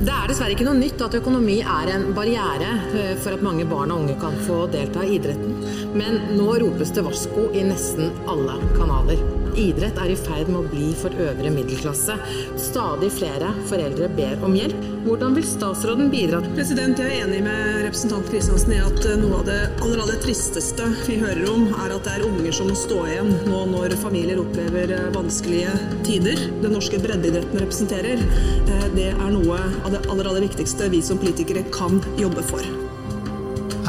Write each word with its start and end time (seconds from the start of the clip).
Det 0.00 0.12
er 0.16 0.30
dessverre 0.30 0.54
ikke 0.54 0.64
noe 0.64 0.78
nytt 0.78 1.02
at 1.04 1.14
økonomi 1.18 1.58
er 1.60 1.90
en 1.92 2.06
barriere 2.16 2.70
eh, 2.96 3.10
for 3.20 3.36
at 3.36 3.44
mange 3.44 3.66
barn 3.68 3.92
og 3.92 4.06
unge 4.06 4.16
kan 4.22 4.38
få 4.46 4.62
delta 4.72 5.04
i 5.04 5.18
idretten. 5.18 5.58
Men 5.92 6.16
nå 6.38 6.54
ropes 6.62 6.94
det 6.96 7.04
varsko 7.04 7.50
i 7.52 7.66
nesten 7.68 8.08
alle 8.32 8.56
kanaler. 8.78 9.39
Idrett 9.58 9.98
er 9.98 10.12
i 10.12 10.16
ferd 10.18 10.50
med 10.50 10.60
å 10.60 10.68
bli 10.70 10.90
for 10.98 11.14
øvre 11.14 11.50
middelklasse. 11.54 12.16
Stadig 12.60 13.10
flere 13.16 13.52
foreldre 13.70 14.08
ber 14.16 14.44
om 14.46 14.54
hjelp. 14.56 14.78
Hvordan 15.06 15.34
vil 15.38 15.46
statsråden 15.48 16.10
bidra? 16.12 16.42
President, 16.54 16.98
Jeg 17.00 17.16
er 17.16 17.24
enig 17.24 17.40
med 17.46 17.86
representant 17.86 18.28
Kristiansen 18.28 18.74
i 18.76 18.80
at 18.84 19.06
eh, 19.08 19.16
noe 19.20 19.40
av 19.40 19.46
det 19.48 19.58
aller, 19.80 20.02
aller 20.04 20.20
tristeste 20.20 20.90
vi 21.06 21.16
hører 21.22 21.46
om, 21.50 21.66
er 21.86 21.94
at 21.96 22.04
det 22.04 22.16
er 22.18 22.26
unger 22.28 22.52
som 22.52 22.68
må 22.68 22.76
stå 22.76 23.00
igjen 23.08 23.32
nå 23.48 23.62
når 23.72 23.96
familier 24.02 24.42
opplever 24.42 24.92
eh, 24.96 25.08
vanskelige 25.16 25.72
tider. 26.06 26.44
Den 26.60 26.76
norske 26.76 27.00
breddeidretten 27.00 27.64
representerer. 27.64 28.20
eh, 28.20 28.86
Det 28.94 29.10
er 29.14 29.32
noe 29.32 29.58
av 29.84 29.90
det 29.94 30.04
aller, 30.10 30.26
aller 30.28 30.46
viktigste 30.48 30.90
vi 30.92 31.00
som 31.02 31.18
politikere 31.18 31.64
kan 31.72 32.00
jobbe 32.20 32.44
for. 32.50 32.64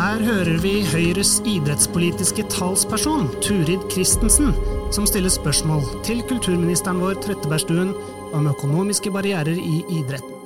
Her 0.02 0.22
hører 0.24 0.58
vi 0.64 0.80
Høyres 0.88 1.36
idrettspolitiske 1.46 2.48
talsperson, 2.50 3.28
Turid 3.44 3.84
Christensen, 3.92 4.56
som 4.92 5.06
stiller 5.08 5.32
spørsmål 5.32 5.86
til 6.04 6.20
kulturministeren 6.28 7.00
vår 7.00 7.20
Trettebergstuen 7.24 7.94
om 8.36 8.48
økonomiske 8.52 9.12
barrierer 9.14 9.56
i 9.56 9.78
idretten. 10.02 10.38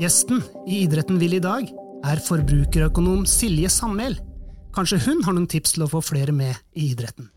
Gjesten 0.00 0.42
i 0.68 0.82
Idretten 0.84 1.18
vil 1.20 1.36
i 1.36 1.42
dag 1.44 1.68
er 2.08 2.20
forbrukerøkonom 2.24 3.26
Silje 3.28 3.68
Sandmæl. 3.72 4.18
Kanskje 4.76 5.00
hun 5.06 5.22
har 5.24 5.36
noen 5.36 5.48
tips 5.48 5.74
til 5.76 5.84
å 5.84 5.90
få 5.92 6.00
flere 6.04 6.32
med 6.36 6.56
i 6.76 6.90
idretten? 6.92 7.28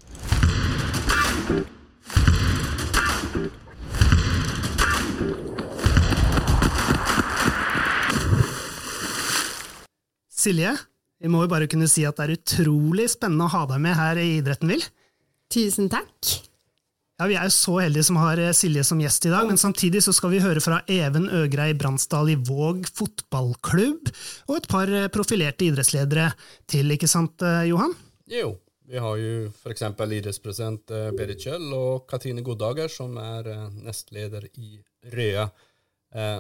Silje, 10.44 10.76
vi 11.24 11.32
må 11.32 11.46
jo 11.46 11.52
bare 11.52 11.70
kunne 11.72 11.88
si 11.88 12.04
at 12.08 12.20
det 12.20 12.26
er 12.26 12.36
utrolig 12.36 13.08
spennende 13.12 13.48
å 13.48 13.56
ha 13.56 13.64
deg 13.72 13.80
med 13.84 13.96
her 13.96 14.20
i 14.20 14.34
Idretten 14.42 14.72
vil. 14.76 14.84
Tusen 15.54 15.90
takk. 15.92 16.34
Ja, 17.22 17.28
Vi 17.30 17.36
er 17.38 17.46
jo 17.46 17.54
så 17.54 17.76
heldige 17.78 18.08
som 18.08 18.18
har 18.18 18.40
eh, 18.42 18.56
Silje 18.58 18.82
som 18.88 19.02
gjest 19.02 19.28
i 19.28 19.32
dag, 19.32 19.46
men 19.46 19.60
samtidig 19.62 20.02
så 20.02 20.12
skal 20.16 20.32
vi 20.34 20.42
høre 20.42 20.62
fra 20.64 20.80
Even 20.90 21.28
Øgrei 21.30 21.76
Bransdal 21.78 22.32
i 22.34 22.38
Våg 22.42 22.88
fotballklubb, 22.90 24.10
og 24.50 24.56
et 24.58 24.68
par 24.72 24.90
eh, 24.90 25.12
profilerte 25.14 25.68
idrettsledere 25.68 26.32
til, 26.66 26.90
ikke 26.96 27.10
sant 27.12 27.46
eh, 27.46 27.68
Johan? 27.70 27.94
Jo, 28.34 28.56
vi 28.90 29.04
har 29.06 29.20
jo 29.22 29.36
f.eks. 29.52 29.86
idrettspresident 29.94 30.96
Berit 31.14 31.46
Kjøll 31.46 31.70
og 31.78 32.08
Katrine 32.10 32.42
Goddager, 32.44 32.90
som 32.90 33.14
er 33.22 33.52
nestleder 33.78 34.50
i 34.58 34.80
Røa. 35.14 35.46
Eh, 36.18 36.40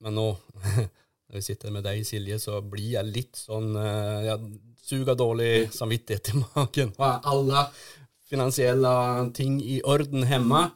men 0.00 0.16
nå, 0.16 0.30
når 1.28 1.36
vi 1.36 1.44
sitter 1.44 1.76
med 1.76 1.84
deg, 1.84 2.00
Silje, 2.08 2.40
så 2.40 2.62
blir 2.64 2.96
jeg 2.96 3.12
litt 3.12 3.36
sånn 3.36 3.76
Jeg 3.76 4.40
suger 4.86 5.16
dårlig 5.18 5.68
samvittighet 5.76 6.32
i 6.32 6.40
magen. 6.40 6.96
Ja, 6.96 7.18
alle 7.26 7.68
finansielle 8.30 8.92
ting 9.36 9.58
i 9.62 9.80
orden 9.86 10.26
hjemme? 10.26 10.68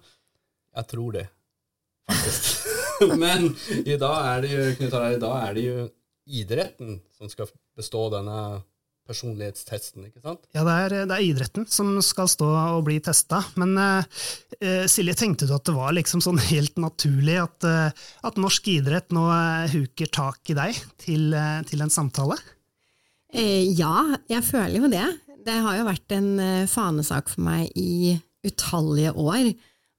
Jeg 0.77 0.91
tror 0.93 1.17
det, 1.19 1.27
faktisk. 2.11 2.67
men 3.23 3.51
i 3.85 3.97
dag 3.99 4.19
er 4.35 4.45
det 4.45 4.51
jo, 4.53 4.67
Knut 4.79 4.97
Harald, 4.97 5.17
i 5.19 5.25
dag 5.25 5.39
er 5.49 5.57
det 5.57 5.65
jo 5.67 5.87
idretten 6.31 7.01
som 7.17 7.31
skal 7.33 7.51
bestå 7.77 8.07
denne 8.13 8.61
personlighetstesten, 9.11 10.07
ikke 10.07 10.23
sant? 10.23 10.45
Ja, 10.55 10.63
det 10.67 10.75
er, 10.85 10.95
det 11.11 11.17
er 11.17 11.25
idretten 11.27 11.67
som 11.71 11.97
skal 12.05 12.29
stå 12.31 12.47
og 12.77 12.85
bli 12.87 13.01
testa, 13.03 13.41
men 13.59 13.75
eh, 13.81 14.21
eh, 14.61 14.85
Silje, 14.91 15.17
tenkte 15.19 15.49
du 15.49 15.55
at 15.57 15.67
det 15.67 15.75
var 15.75 15.97
liksom 15.97 16.23
sånn 16.23 16.39
helt 16.51 16.79
naturlig 16.79 17.41
at, 17.43 17.67
eh, 17.67 18.07
at 18.29 18.39
norsk 18.39 18.71
idrett 18.71 19.11
nå 19.17 19.27
eh, 19.35 19.75
huker 19.75 20.13
tak 20.15 20.55
i 20.55 20.59
deg 20.59 20.79
til, 21.03 21.35
til 21.67 21.83
en 21.83 21.91
samtale? 21.93 22.39
Eh, 23.35 23.67
ja, 23.79 24.19
jeg 24.31 24.47
føler 24.47 24.79
jo 24.79 24.91
det. 24.91 25.07
Det 25.47 25.57
har 25.65 25.79
jo 25.79 25.87
vært 25.89 26.15
en 26.17 26.33
eh, 26.43 26.69
fanesak 26.69 27.31
for 27.33 27.45
meg 27.47 27.71
i 27.79 28.17
utallige 28.47 29.13
år 29.17 29.53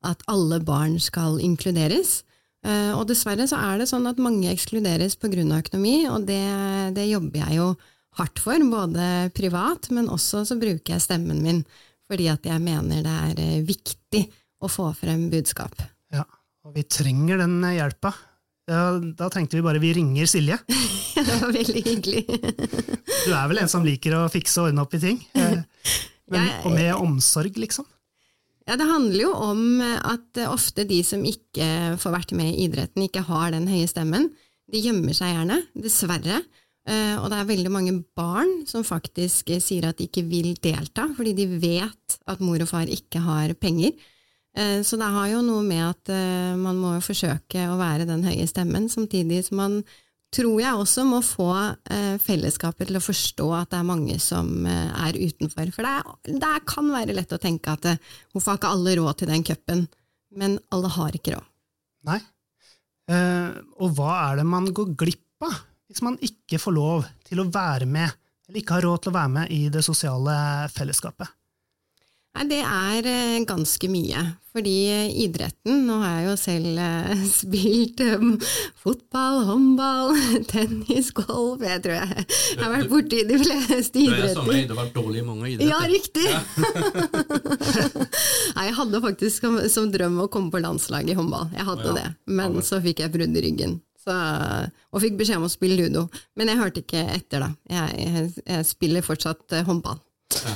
at 0.07 0.21
alle 0.31 0.59
barn 0.65 0.97
skal 1.01 1.39
inkluderes. 1.43 2.21
Eh, 2.65 2.91
og 2.93 3.07
dessverre 3.09 3.47
så 3.49 3.59
er 3.61 3.81
det 3.81 3.89
sånn 3.89 4.05
at 4.09 4.21
mange 4.21 4.51
ekskluderes 4.51 5.17
pga. 5.17 5.45
økonomi, 5.57 6.07
og 6.09 6.27
det, 6.29 6.43
det 6.97 7.09
jobber 7.09 7.45
jeg 7.45 7.57
jo 7.57 7.69
hardt 8.19 8.41
for, 8.43 8.59
både 8.71 9.31
privat, 9.33 9.89
men 9.89 10.09
også 10.11 10.43
så 10.45 10.57
bruker 10.59 10.97
jeg 10.97 11.07
stemmen 11.07 11.41
min 11.43 11.63
fordi 12.11 12.25
at 12.27 12.43
jeg 12.43 12.59
mener 12.59 13.05
det 13.05 13.11
er 13.29 13.37
eh, 13.39 13.61
viktig 13.63 14.25
å 14.61 14.67
få 14.67 14.89
frem 14.97 15.29
budskap. 15.31 15.77
Ja, 16.11 16.25
og 16.67 16.75
vi 16.75 16.83
trenger 16.83 17.39
den 17.39 17.61
hjelpa. 17.71 18.11
Ja, 18.71 18.83
da 19.19 19.27
tenkte 19.33 19.57
vi 19.57 19.63
bare 19.65 19.81
vi 19.83 19.91
ringer 19.97 20.29
Silje. 20.31 20.57
det 21.17 21.39
var 21.41 21.51
veldig 21.51 21.81
hyggelig. 21.83 22.21
Du 23.25 23.33
er 23.35 23.49
vel 23.51 23.59
en 23.63 23.71
som 23.71 23.83
liker 23.85 24.15
å 24.15 24.27
fikse 24.31 24.61
og 24.61 24.69
ordne 24.69 24.85
opp 24.85 24.95
i 24.95 25.01
ting? 25.03 25.19
Men, 26.31 26.47
og 26.63 26.71
med 26.71 26.93
omsorg, 26.95 27.57
liksom? 27.59 27.83
Ja, 28.69 28.77
Det 28.79 28.87
handler 28.87 29.19
jo 29.25 29.31
om 29.35 29.81
at 29.83 30.39
ofte 30.47 30.85
de 30.87 31.01
som 31.03 31.25
ikke 31.27 31.97
får 31.99 32.13
vært 32.15 32.31
med 32.37 32.53
i 32.53 32.67
idretten, 32.69 33.03
ikke 33.03 33.25
har 33.27 33.51
den 33.51 33.67
høye 33.67 33.89
stemmen. 33.89 34.29
De 34.71 34.79
gjemmer 34.79 35.17
seg 35.17 35.33
gjerne, 35.33 35.57
dessverre. 35.75 36.39
Eh, 36.87 37.17
Og 37.19 37.27
det 37.33 37.41
er 37.41 37.49
veldig 37.49 37.73
mange 37.73 37.97
barn 38.15 38.61
som 38.69 38.85
faktisk 38.87 39.51
sier 39.59 39.89
at 39.89 39.99
de 39.99 40.07
ikke 40.07 40.23
vil 40.29 40.53
delta, 40.63 41.09
fordi 41.17 41.35
de 41.41 41.49
vet 41.59 42.17
at 42.31 42.39
mor 42.39 42.63
og 42.63 42.71
far 42.71 42.87
ikke 42.87 43.19
har 43.25 43.51
penger. 43.59 43.91
Eh, 44.57 44.81
Så 44.83 44.97
det 44.99 45.07
har 45.07 45.27
jo 45.31 45.41
noe 45.45 45.63
med 45.63 45.83
at 45.85 46.11
eh, 46.11 46.55
man 46.59 46.79
må 46.79 46.95
forsøke 47.03 47.67
å 47.71 47.77
være 47.79 48.07
den 48.09 48.23
høye 48.27 48.47
stemmen, 48.49 48.89
samtidig 48.91 49.45
som 49.47 49.61
man 49.61 49.77
tror 50.31 50.61
jeg 50.63 50.79
også 50.79 51.03
må 51.07 51.19
få 51.23 51.49
eh, 51.91 52.17
fellesskapet 52.23 52.87
til 52.87 52.99
å 52.99 53.03
forstå 53.03 53.47
at 53.55 53.71
det 53.71 53.79
er 53.79 53.87
mange 53.87 54.19
som 54.23 54.65
er 54.67 55.17
utenfor. 55.19 55.71
For 55.75 55.87
det, 55.87 56.35
det 56.39 56.51
kan 56.71 56.87
være 56.91 57.15
lett 57.15 57.35
å 57.35 57.39
tenke 57.41 57.73
at 57.75 57.89
hvorfor 58.31 58.53
har 58.53 58.61
ikke 58.61 58.71
alle 58.75 58.95
råd 58.99 59.19
til 59.19 59.31
den 59.33 59.43
cupen? 59.47 59.87
Men 60.31 60.55
alle 60.71 60.91
har 60.95 61.17
ikke 61.17 61.35
råd. 61.35 61.49
Nei. 62.07 62.21
Og 63.11 63.97
hva 63.97 64.13
er 64.29 64.39
det 64.39 64.45
man 64.47 64.69
går 64.71 64.93
glipp 64.95 65.43
av 65.43 65.57
hvis 65.91 65.99
man 66.05 66.15
ikke 66.23 66.55
får 66.63 66.77
lov 66.77 67.09
til 67.27 67.41
å 67.43 67.49
være 67.51 67.83
med, 67.83 68.15
eller 68.47 68.61
ikke 68.61 68.77
har 68.77 68.85
råd 68.87 69.03
til 69.03 69.11
å 69.11 69.17
være 69.17 69.33
med 69.35 69.51
i 69.51 69.65
det 69.73 69.83
sosiale 69.83 70.35
fellesskapet? 70.71 71.27
Nei, 72.31 72.45
det 72.47 72.59
er 72.63 73.07
eh, 73.11 73.41
ganske 73.43 73.87
mye. 73.91 74.21
Fordi 74.51 74.73
eh, 74.91 75.09
idretten 75.23 75.81
Nå 75.87 75.97
har 76.01 76.13
jeg 76.21 76.25
jo 76.29 76.35
selv 76.39 76.79
eh, 76.79 77.23
spilt 77.41 78.01
fotball, 78.81 79.41
håndball, 79.49 80.15
tennis, 80.51 81.11
golf 81.15 81.63
Jeg 81.63 81.83
tror 81.83 81.97
jeg, 81.97 82.25
jeg 82.55 82.61
har 82.63 82.71
vært 82.77 82.89
borti 82.91 83.19
de 83.27 83.39
fleste 83.43 84.03
idretter. 84.05 84.47
Du 84.47 84.51
det 84.71 84.79
vært 84.79 84.95
dårlig 84.95 85.21
i 85.21 85.27
mange 85.27 85.51
idretter. 85.51 85.71
Ja, 85.71 85.79
riktig! 85.91 86.27
Nei, 88.55 88.65
jeg 88.69 88.75
hadde 88.79 89.03
faktisk 89.03 89.43
som, 89.45 89.59
som 89.71 89.91
drøm 89.93 90.19
å 90.23 90.29
komme 90.31 90.51
på 90.53 90.61
landslaget 90.63 91.13
i 91.13 91.19
håndball. 91.19 91.47
Jeg 91.55 91.67
hadde 91.67 91.87
Ja. 91.91 91.95
det, 91.99 92.07
men 92.31 92.59
så 92.65 92.79
fikk 92.83 93.03
jeg 93.03 93.13
brudd 93.13 93.35
i 93.37 93.43
ryggen. 93.47 93.79
Så, 94.01 94.15
og 94.89 95.03
fikk 95.03 95.19
beskjed 95.19 95.37
om 95.37 95.45
å 95.45 95.51
spille 95.51 95.77
ludo. 95.77 96.07
Men 96.39 96.49
jeg 96.49 96.57
hørte 96.63 96.81
ikke 96.81 97.03
etter, 97.13 97.43
da. 97.43 97.51
Jeg, 97.69 98.07
jeg, 98.07 98.33
jeg 98.47 98.65
spiller 98.71 99.05
fortsatt 99.05 99.59
håndball. 99.67 99.99
Eh, 100.41 100.55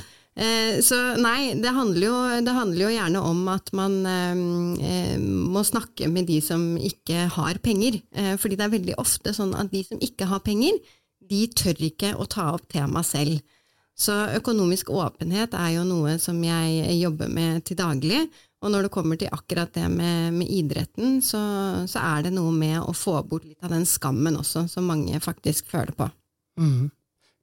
så 0.84 0.97
nei, 1.16 1.53
det 1.63 1.72
handler, 1.72 2.03
jo, 2.09 2.16
det 2.44 2.53
handler 2.57 2.81
jo 2.84 2.91
gjerne 2.91 3.19
om 3.23 3.46
at 3.53 3.69
man 3.78 3.94
eh, 4.09 4.41
eh, 4.84 5.19
må 5.19 5.63
snakke 5.63 6.09
med 6.12 6.28
de 6.28 6.41
som 6.44 6.73
ikke 6.75 7.29
har 7.38 7.62
penger. 7.63 8.01
Eh, 8.12 8.34
fordi 8.41 8.57
det 8.59 8.66
er 8.66 8.74
veldig 8.74 8.97
ofte 9.00 9.31
sånn 9.35 9.53
at 9.56 9.72
de 9.72 9.85
som 9.88 10.01
ikke 10.03 10.28
har 10.28 10.44
penger, 10.44 10.81
de 11.25 11.45
tør 11.56 11.79
ikke 11.88 12.12
å 12.19 12.28
ta 12.28 12.50
opp 12.51 12.68
temaet 12.72 13.07
selv. 13.07 13.62
Så 13.95 14.12
økonomisk 14.35 14.91
åpenhet 14.91 15.56
er 15.56 15.78
jo 15.78 15.85
noe 15.88 16.18
som 16.19 16.41
jeg 16.44 16.97
jobber 17.00 17.31
med 17.31 17.63
til 17.63 17.79
daglig. 17.79 18.25
Og 18.66 18.74
når 18.74 18.88
det 18.88 18.91
kommer 18.91 19.19
til 19.22 19.31
akkurat 19.31 19.72
det 19.78 19.88
med, 19.94 20.35
med 20.35 20.51
idretten, 20.51 21.22
så, 21.24 21.40
så 21.88 22.03
er 22.03 22.28
det 22.28 22.34
noe 22.35 22.51
med 22.51 22.81
å 22.81 22.91
få 22.97 23.22
bort 23.24 23.48
litt 23.48 23.63
av 23.63 23.71
den 23.71 23.88
skammen 23.88 24.36
også, 24.42 24.65
som 24.68 24.92
mange 24.92 25.21
faktisk 25.24 25.71
føler 25.71 25.95
på. 25.95 26.12
Mhm. 26.59 26.92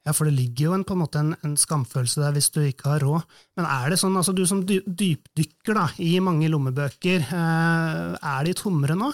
Ja, 0.03 0.15
for 0.17 0.27
det 0.27 0.35
ligger 0.35 0.67
jo 0.67 0.73
en, 0.75 0.85
på 0.87 0.97
en 0.97 1.03
måte 1.05 1.21
en, 1.23 1.35
en 1.47 1.55
skamfølelse 1.59 2.25
der 2.25 2.35
hvis 2.35 2.51
du 2.51 2.61
ikke 2.65 2.97
har 2.97 3.05
råd. 3.07 3.27
Men 3.59 3.69
er 3.71 3.93
det 3.93 4.01
sånn, 4.03 4.17
altså 4.19 4.35
du 4.35 4.43
som 4.51 4.65
dypdykker 4.67 5.79
da, 5.79 5.87
i 6.03 6.17
mange 6.25 6.51
lommebøker, 6.51 7.23
eh, 7.23 8.17
er 8.19 8.49
de 8.49 8.57
tommere 8.59 8.99
nå? 8.99 9.13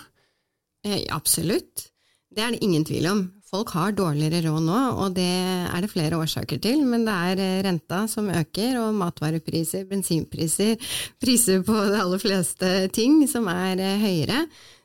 Eh, 0.86 1.04
absolutt. 1.12 1.90
Det 2.32 2.44
er 2.44 2.54
det 2.54 2.64
ingen 2.64 2.86
tvil 2.88 3.08
om. 3.10 3.20
Folk 3.48 3.70
har 3.72 3.94
dårligere 3.96 4.42
råd 4.44 4.64
nå, 4.66 4.78
og 5.00 5.14
det 5.16 5.24
er 5.24 5.80
det 5.80 5.88
flere 5.88 6.18
årsaker 6.20 6.60
til. 6.60 6.82
Men 6.84 7.06
det 7.08 7.14
er 7.30 7.40
eh, 7.44 7.60
renta 7.64 8.02
som 8.10 8.28
øker, 8.28 8.76
og 8.82 8.96
matvarepriser, 8.96 9.86
bensinpriser, 9.88 10.76
priser 11.22 11.64
på 11.64 11.76
de 11.88 12.00
aller 12.00 12.20
fleste 12.20 12.72
ting 12.96 13.22
som 13.30 13.48
er 13.52 13.80
eh, 13.80 14.02
høyere. 14.04 14.42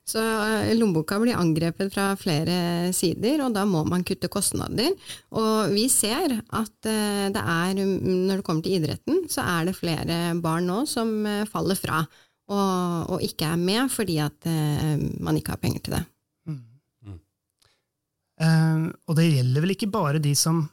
Så 0.08 0.20
eh, 0.20 0.74
lommeboka 0.76 1.20
blir 1.22 1.40
angrepet 1.40 1.94
fra 1.94 2.10
flere 2.20 2.92
sider, 2.96 3.46
og 3.46 3.54
da 3.56 3.64
må 3.70 3.86
man 3.88 4.04
kutte 4.08 4.32
kostnader. 4.32 4.92
Og 5.32 5.72
vi 5.72 5.88
ser 5.92 6.38
at 6.42 6.90
eh, 6.92 7.30
det 7.34 7.44
er, 7.44 7.80
mm, 7.80 8.00
når 8.28 8.42
det 8.42 8.48
kommer 8.48 8.66
til 8.66 8.80
idretten, 8.82 9.24
så 9.32 9.46
er 9.58 9.70
det 9.70 9.78
flere 9.80 10.20
barn 10.44 10.68
nå 10.68 10.84
som 10.92 11.16
eh, 11.30 11.46
faller 11.50 11.80
fra. 11.80 12.04
Og, 12.52 13.14
og 13.16 13.24
ikke 13.24 13.54
er 13.54 13.62
med 13.62 13.88
fordi 13.88 14.18
at 14.20 14.46
man 15.24 15.38
ikke 15.40 15.54
har 15.54 15.62
penger 15.62 15.80
til 15.86 15.94
det. 15.96 16.02
Eh, 18.42 18.86
og 19.08 19.18
det 19.18 19.30
gjelder 19.30 19.64
vel 19.64 19.76
ikke 19.76 19.92
bare 19.94 20.22
de 20.24 20.34
som, 20.38 20.64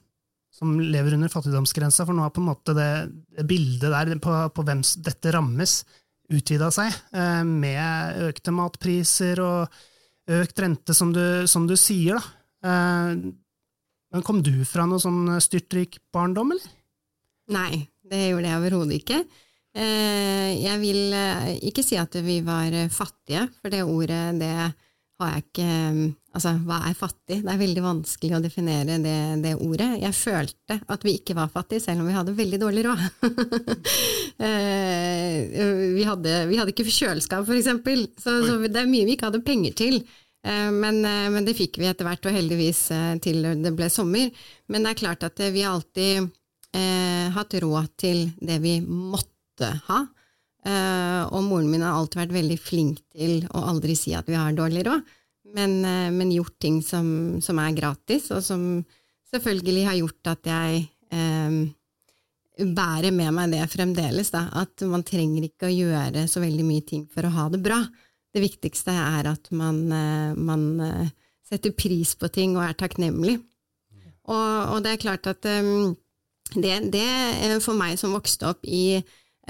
som 0.55 0.77
lever 0.81 1.17
under 1.17 1.33
fattigdomsgrensa, 1.33 2.07
for 2.07 2.17
nå 2.17 2.25
er 2.27 2.35
på 2.35 2.43
en 2.43 2.51
måte 2.51 2.77
det, 2.77 2.91
det 3.37 3.47
bildet 3.49 3.93
der 3.93 4.23
på, 4.23 4.37
på 4.55 4.67
hvem 4.67 4.83
dette 5.05 5.35
rammes, 5.37 5.81
utvida 6.31 6.71
seg, 6.75 6.95
eh, 7.13 7.43
med 7.47 8.23
økte 8.29 8.55
matpriser 8.55 9.41
og 9.43 9.81
økt 10.31 10.63
rente, 10.63 10.95
som 10.95 11.13
du, 11.15 11.47
som 11.51 11.67
du 11.67 11.77
sier. 11.79 12.19
da. 12.19 12.71
Eh, 12.71 13.31
men 14.11 14.27
kom 14.27 14.41
du 14.43 14.65
fra 14.67 14.87
noe 14.91 15.03
sånn 15.03 15.39
styrtrik 15.43 16.01
barndom, 16.13 16.55
eller? 16.57 16.73
Nei, 17.55 17.85
det 18.07 18.31
gjorde 18.31 18.51
jeg 18.51 18.63
overhodet 18.63 18.99
ikke. 19.01 19.21
Eh, 19.71 20.51
jeg 20.59 20.81
vil 20.83 21.15
ikke 21.71 21.85
si 21.87 21.99
at 21.99 22.15
vi 22.27 22.41
var 22.47 22.75
fattige, 22.91 23.47
for 23.61 23.71
det 23.71 23.85
ordet 23.87 24.25
det 24.41 24.55
har 24.57 25.35
jeg 25.35 25.47
ikke 25.47 25.71
Altså, 26.31 26.53
hva 26.63 26.77
er 26.87 26.95
fattig? 26.95 27.41
Det 27.43 27.51
er 27.51 27.59
veldig 27.59 27.83
vanskelig 27.83 28.37
å 28.37 28.43
definere 28.45 29.01
det, 29.03 29.17
det 29.43 29.57
ordet. 29.59 29.89
Jeg 29.99 30.15
følte 30.15 30.77
at 30.79 31.07
vi 31.07 31.17
ikke 31.19 31.35
var 31.35 31.51
fattige, 31.51 31.83
selv 31.83 32.05
om 32.05 32.11
vi 32.11 32.15
hadde 32.15 32.37
veldig 32.39 32.61
dårlig 32.63 32.85
råd. 32.87 33.03
vi, 35.97 36.05
hadde, 36.07 36.37
vi, 36.47 36.61
hadde, 36.61 36.71
ikke 36.71 36.87
kjøleskap, 36.87 37.43
for 37.49 37.59
eksempel, 37.59 38.07
så, 38.15 38.37
så, 38.47 38.59
det 38.63 38.79
er 38.79 38.91
mye 38.91 39.09
vi 39.09 39.19
ikke 39.19 39.33
hadde 39.33 39.47
penger 39.47 39.75
til. 39.83 40.03
Men, 40.41 41.03
men, 41.03 41.45
det 41.45 41.59
fikk 41.59 41.83
vi 41.83 41.91
etter 41.91 42.07
hvert, 42.07 42.25
og 42.25 42.39
heldigvis 42.39 42.87
til 43.27 43.43
det 43.61 43.75
ble 43.77 43.91
sommer. 43.93 44.31
Men 44.71 44.87
det 44.87 44.95
er 44.95 45.03
klart 45.03 45.27
at 45.27 45.43
vi 45.53 45.67
alltid 45.69 46.31
eh, 46.77 47.29
hatt 47.35 47.57
råd 47.63 47.93
til 48.01 48.25
det 48.39 48.59
vi 48.63 48.79
måtte 48.87 49.73
ha. 49.89 50.03
Eh, 50.61 51.23
og 51.33 51.45
moren 51.47 51.71
min 51.73 51.85
har 51.85 51.97
alltid 51.97 52.25
vært 52.25 52.37
veldig 52.37 52.59
flink 52.61 53.01
til 53.17 53.47
å 53.57 53.65
aldri 53.73 53.97
si 53.97 54.13
at 54.17 54.29
vi 54.29 54.39
har 54.39 54.57
dårlig 54.57 54.85
råd 54.89 55.17
men, 55.57 55.81
eh, 55.85 56.09
men 56.15 56.33
gjort 56.35 56.57
ting 56.63 56.81
som, 56.85 57.41
som, 57.43 57.59
er 57.63 57.77
gratis, 57.77 58.31
og 58.35 58.43
som 58.45 58.65
selvfølgelig 59.31 59.85
har 59.89 59.99
gjort 60.01 60.33
at 60.35 60.51
jeg 60.51 60.83
eh, 61.15 61.61
bærer 62.61 63.15
med 63.15 63.35
meg 63.37 63.55
det 63.55 63.65
fremdeles, 63.73 64.33
da, 64.35 64.47
at 64.63 64.85
man 64.89 65.05
trenger 65.07 65.47
ikke 65.47 65.69
å 65.69 65.75
gjøre 65.75 66.27
så 66.31 66.43
veldig 66.43 66.67
mye 66.67 66.85
ting 66.87 67.07
for 67.11 67.27
å 67.27 67.35
ha 67.35 67.49
det 67.53 67.63
bra. 67.65 67.81
Det 68.31 68.43
viktigste 68.43 68.95
er 68.95 69.31
at 69.33 69.51
man, 69.57 69.81
eh, 69.93 70.35
man 70.39 70.67
eh, 70.85 71.09
setter 71.47 71.75
pris 71.75 72.15
på 72.19 72.31
ting 72.33 72.57
og 72.57 72.65
er 72.67 72.77
takknemlig. 72.79 73.39
Og, 74.31 74.77
og 74.77 74.85
det 74.85 74.95
er 74.95 75.03
klart 75.03 75.27
at 75.27 75.47
um, 75.49 75.97
det, 76.55 76.77
det, 76.93 77.07
for 77.65 77.75
meg 77.79 77.97
som 77.99 78.15
vokste 78.15 78.53
opp 78.53 78.67
i 78.69 79.01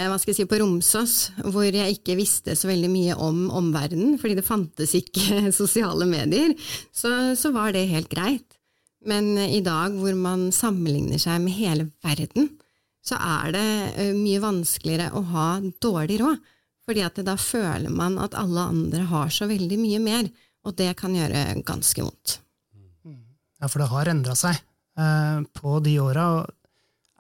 hva 0.09 0.17
skal 0.21 0.33
jeg 0.33 0.39
si, 0.41 0.47
på 0.49 0.61
Romsås, 0.61 1.15
hvor 1.53 1.67
jeg 1.67 1.97
ikke 1.97 2.17
visste 2.19 2.55
så 2.57 2.71
veldig 2.71 2.91
mye 2.93 3.17
om 3.21 3.49
omverdenen, 3.61 4.17
fordi 4.21 4.39
det 4.39 4.47
fantes 4.47 4.95
ikke 4.97 5.51
sosiale 5.61 6.09
medier, 6.09 6.55
så, 6.93 7.35
så, 7.39 7.53
var 7.55 7.75
det 7.77 7.89
helt 7.91 8.11
greit. 8.13 8.59
Men 9.09 9.33
eh, 9.39 9.57
i 9.59 9.63
dag 9.65 9.97
hvor 9.99 10.17
man 10.17 10.49
sammenligner 10.55 11.21
seg 11.21 11.43
med 11.45 11.57
hele 11.59 11.89
verden, 12.05 12.53
så 13.05 13.17
er 13.21 13.55
det 13.57 13.69
eh, 14.01 14.13
mye 14.17 14.43
vanskeligere 14.43 15.11
å 15.17 15.25
ha 15.33 15.49
dårlig 15.83 16.21
råd, 16.23 16.53
fordi 16.87 17.05
at 17.07 17.21
da 17.27 17.37
føler 17.39 17.93
man 17.93 18.19
at 18.23 18.37
alle 18.39 18.69
andre 18.73 19.05
har 19.11 19.33
så 19.35 19.49
veldig 19.51 19.79
mye 19.81 20.01
mer, 20.03 20.31
og 20.67 20.77
det 20.77 20.93
kan 21.01 21.15
gjøre 21.17 21.61
ganske 21.67 22.05
vondt. 22.05 22.41
Ja, 23.61 23.69
for 23.69 23.83
det 23.83 23.91
har 23.93 24.09
endra 24.09 24.35
seg 24.39 24.57
eh, 24.57 25.41
på 25.57 25.79
de 25.85 25.97
åra. 26.01 26.27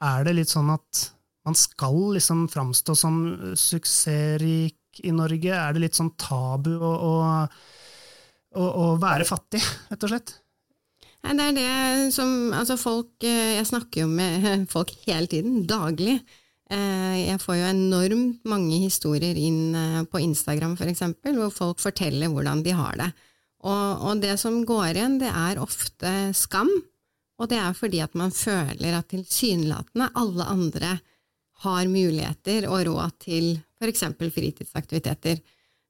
Er 0.00 0.24
det 0.24 0.38
litt 0.38 0.52
sånn 0.52 0.72
at 0.72 1.10
man 1.46 1.56
skal 1.56 1.98
liksom 2.16 2.44
framstå 2.52 2.96
som 2.98 3.16
suksessrik 3.56 5.00
i 5.06 5.12
Norge? 5.14 5.54
Er 5.54 5.74
det 5.74 5.84
litt 5.86 5.98
sånn 5.98 6.12
tabu 6.20 6.74
å, 6.76 6.92
å, 8.56 8.66
å, 8.66 8.86
være 9.00 9.26
fattig, 9.28 9.62
rett 9.90 10.06
og 10.06 10.12
slett? 10.12 10.34
Nei, 11.20 11.34
det 11.36 11.46
er 11.46 11.56
det 11.56 12.12
som 12.16 12.30
Altså, 12.56 12.78
folk 12.80 13.26
eh, 13.28 13.58
Jeg 13.58 13.66
snakker 13.68 14.06
jo 14.06 14.12
med 14.12 14.68
folk 14.74 14.92
hele 15.04 15.28
tiden, 15.30 15.64
daglig. 15.68 16.20
Eh, 16.70 17.16
jeg 17.26 17.40
får 17.42 17.58
jo 17.58 17.72
enormt 17.72 18.46
mange 18.48 18.78
historier 18.84 19.36
inn 19.36 19.74
eh, 19.76 20.02
på 20.08 20.22
Instagram, 20.22 20.78
for 20.80 20.88
eksempel, 20.90 21.36
hvor 21.36 21.52
folk 21.52 21.82
forteller 21.82 22.32
hvordan 22.32 22.64
de 22.64 22.76
har 22.78 22.96
det. 23.00 23.10
Og, 23.60 24.06
og 24.08 24.22
det 24.22 24.38
som 24.40 24.62
går 24.64 24.94
igjen, 24.94 25.18
det 25.20 25.28
er 25.28 25.60
ofte 25.60 26.30
skam. 26.36 26.70
Og 27.40 27.48
det 27.50 27.58
er 27.60 27.76
fordi 27.76 28.00
at 28.04 28.16
man 28.16 28.32
føler 28.32 28.96
at 28.96 29.10
tilsynelatende 29.12 30.10
alle 30.20 30.46
andre 30.52 30.94
har 31.64 31.88
muligheter 31.90 32.68
og 32.70 32.84
råd 32.88 33.16
til 33.26 33.50
f.eks. 33.80 34.04
fritidsaktiviteter, 34.20 35.40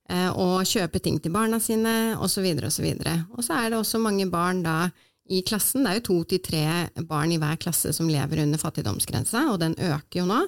eh, 0.09 0.29
og 0.31 0.67
kjøpe 0.67 0.99
ting 1.03 1.19
til 1.21 1.33
barna 1.35 1.59
sine, 1.63 2.17
osv., 2.19 2.47
osv. 2.67 2.89
Og 3.37 3.45
så 3.45 3.59
er 3.59 3.71
det 3.71 3.79
også 3.79 4.01
mange 4.03 4.27
barn 4.31 4.63
da 4.65 4.89
i 5.31 5.41
klassen, 5.47 5.85
det 5.85 5.91
er 5.91 5.99
jo 6.01 6.07
to 6.09 6.17
til 6.27 6.43
tre 6.43 6.65
barn 7.07 7.31
i 7.31 7.39
hver 7.39 7.59
klasse 7.61 7.93
som 7.95 8.09
lever 8.11 8.43
under 8.43 8.59
fattigdomsgrensa, 8.59 9.45
og 9.53 9.61
den 9.61 9.77
øker 9.79 10.21
jo 10.23 10.27
nå. 10.27 10.43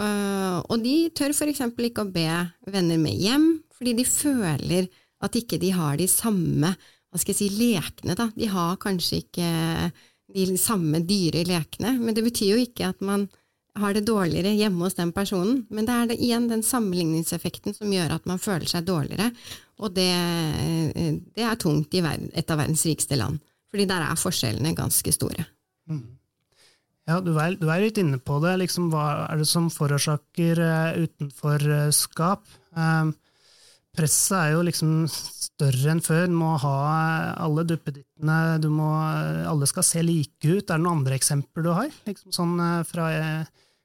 Eh, 0.00 0.58
og 0.64 0.76
de 0.82 0.96
tør 1.16 1.34
f.eks. 1.36 1.62
ikke 1.90 2.06
å 2.06 2.12
be 2.14 2.28
venner 2.72 3.00
med 3.00 3.20
hjem, 3.20 3.48
fordi 3.74 3.96
de 4.00 4.08
føler 4.08 4.88
at 5.24 5.36
ikke 5.38 5.60
de 5.60 5.70
har 5.74 5.96
de 6.00 6.08
samme 6.10 6.74
hva 7.14 7.20
skal 7.22 7.30
jeg 7.30 7.38
si, 7.44 7.48
lekene. 7.54 8.16
Da. 8.18 8.26
De 8.34 8.48
har 8.50 8.74
kanskje 8.82 9.20
ikke 9.22 9.48
de 10.34 10.56
samme 10.58 10.98
dyre 11.06 11.44
lekene, 11.46 11.92
men 12.00 12.16
det 12.16 12.24
betyr 12.26 12.56
jo 12.56 12.62
ikke 12.64 12.88
at 12.90 13.04
man 13.06 13.28
har 13.78 13.94
det 13.94 14.04
dårligere 14.06 14.54
hjemme 14.54 14.86
hos 14.86 14.96
den 14.98 15.12
personen. 15.14 15.64
Men 15.74 15.86
det 15.88 15.94
er 15.94 16.10
det 16.10 16.18
igjen 16.22 16.48
den 16.50 16.62
sammenligningseffekten 16.66 17.74
som 17.76 17.92
gjør 17.92 18.16
at 18.16 18.28
man 18.30 18.42
føler 18.42 18.70
seg 18.70 18.86
dårligere, 18.86 19.30
og 19.82 19.94
det, 19.96 20.10
eh, 20.10 21.16
det 21.34 21.42
er 21.42 21.58
tungt 21.58 21.94
i 21.94 22.02
et 22.04 22.50
av 22.50 22.60
verdens 22.60 22.84
rikeste 22.86 23.18
land. 23.18 23.40
Fordi 23.74 23.88
der 23.90 24.04
er 24.06 24.20
forskjellene 24.20 24.76
ganske 24.78 25.10
store. 25.12 25.48
Mm. 25.90 26.04
Ja, 27.04 27.18
du 27.20 27.34
er, 27.36 27.56
du 27.58 27.66
er, 27.68 27.82
litt 27.82 27.98
inne 28.00 28.20
på 28.22 28.38
det. 28.44 28.54
Liksom, 28.62 28.86
hva 28.92 29.26
er 29.26 29.42
det 29.42 29.48
som 29.50 29.66
forårsaker 29.72 30.60
uh, 30.62 31.02
utenforskap? 31.02 32.46
Uh, 32.78 33.10
presset 33.98 34.38
er 34.38 34.54
jo 34.54 34.62
liksom 34.64 34.94
større 35.10 35.90
enn 35.90 36.00
før. 36.06 36.30
Du 36.30 36.38
må 36.38 36.54
ha 36.62 36.76
alle 37.34 37.66
duppedittene, 37.66 38.38
du 38.62 38.70
alle 38.78 39.68
skal 39.68 39.84
se 39.84 40.06
like 40.06 40.46
ut. 40.46 40.70
Er 40.70 40.78
det 40.78 40.84
noen 40.86 41.02
andre 41.02 41.18
eksempler 41.18 41.66
du 41.66 41.74
har? 41.74 41.92
Liksom 42.06 42.32
sånn 42.38 42.56
fra 42.88 43.10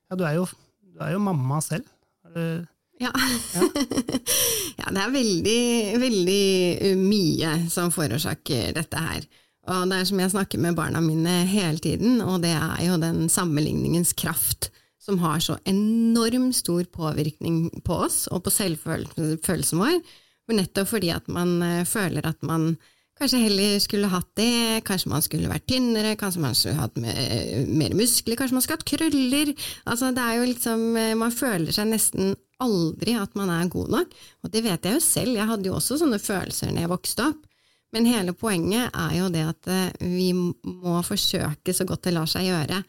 ja, 0.10 0.18
du 0.18 0.26
er 0.26 0.36
jo, 0.40 0.48
du 0.82 1.02
er 1.06 1.14
jo 1.14 1.22
mamma 1.24 1.62
selv. 1.64 1.88
Er 2.36 2.66
ja. 3.00 3.12
Ja. 3.56 3.68
ja. 4.82 4.90
det 4.92 5.04
er 5.04 5.14
veldig, 5.14 5.62
veldig 6.02 6.96
mye 7.00 7.54
som 7.72 7.94
forårsaker 7.96 8.74
dette 8.76 9.04
her. 9.06 9.28
Og 9.70 9.86
det 9.92 10.00
er 10.00 10.10
som 10.10 10.20
jeg 10.20 10.34
snakker 10.34 10.62
med 10.62 10.76
barna 10.78 11.02
mine 11.04 11.44
hele 11.48 11.80
tiden, 11.80 12.20
og 12.26 12.42
det 12.44 12.56
er 12.58 12.82
jo 12.88 12.98
den 13.00 13.28
sammenligningens 13.32 14.16
kraft 14.18 14.72
som 15.00 15.20
har 15.24 15.40
så 15.42 15.56
enormt 15.70 16.58
stor 16.58 16.84
påvirkning 16.92 17.70
på 17.86 18.02
oss 18.08 18.26
og 18.34 18.44
på 18.46 18.54
selvfølelsen 18.54 19.80
vår. 19.82 20.02
Nettopp 20.50 20.90
fordi 20.90 21.12
at 21.14 21.28
man 21.30 21.60
eh, 21.62 21.86
føler 21.86 22.26
at 22.26 22.42
man 22.42 22.74
Kanskje 23.20 23.42
heller 23.44 23.74
skulle 23.84 24.08
hatt 24.08 24.30
det, 24.40 24.84
kanskje 24.88 25.10
man 25.12 25.24
skulle 25.26 25.50
vært 25.52 25.66
tynnere, 25.68 26.16
kanskje 26.20 26.40
man 26.40 26.54
skulle 26.56 26.80
hatt 26.80 26.96
mer 27.00 27.96
muskler, 28.00 28.38
kanskje 28.40 28.56
man 28.56 28.64
skulle 28.64 28.78
hatt 28.80 28.88
krøller. 28.88 29.52
Altså, 29.92 30.14
det 30.16 30.24
er 30.24 30.38
jo 30.38 30.46
liksom, 30.48 30.86
eh, 30.96 31.16
Man 31.20 31.36
føler 31.36 31.76
seg 31.76 31.90
nesten 31.92 32.38
aldri 32.64 33.18
at 33.20 33.36
man 33.36 33.52
er 33.52 33.68
god 33.72 33.92
nok, 33.92 34.16
og 34.44 34.54
det 34.54 34.64
vet 34.64 34.88
jeg 34.88 34.96
jo 34.96 35.04
selv, 35.04 35.36
jeg 35.36 35.48
hadde 35.52 35.68
jo 35.68 35.76
også 35.76 36.00
sånne 36.00 36.20
følelser 36.20 36.72
når 36.72 36.86
jeg 36.86 36.92
vokste 36.94 37.28
opp. 37.28 37.44
Men 37.92 38.06
hele 38.06 38.36
poenget 38.38 38.94
er 38.94 39.14
jo 39.18 39.28
det 39.34 39.44
at 39.50 39.70
eh, 39.74 39.92
vi 40.00 40.32
må 40.34 41.02
forsøke 41.04 41.76
så 41.76 41.88
godt 41.90 42.08
det 42.08 42.16
lar 42.16 42.30
seg 42.30 42.48
gjøre 42.48 42.80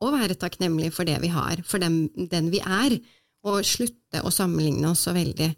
å 0.00 0.12
være 0.14 0.38
takknemlige 0.38 0.94
for 0.94 1.08
det 1.08 1.18
vi 1.24 1.32
har, 1.34 1.64
for 1.66 1.82
den, 1.82 2.04
den 2.30 2.52
vi 2.54 2.62
er, 2.62 2.94
og 3.42 3.64
slutte 3.66 4.22
å 4.22 4.30
sammenligne 4.30 4.92
oss 4.92 5.02
så 5.08 5.16
veldig. 5.16 5.50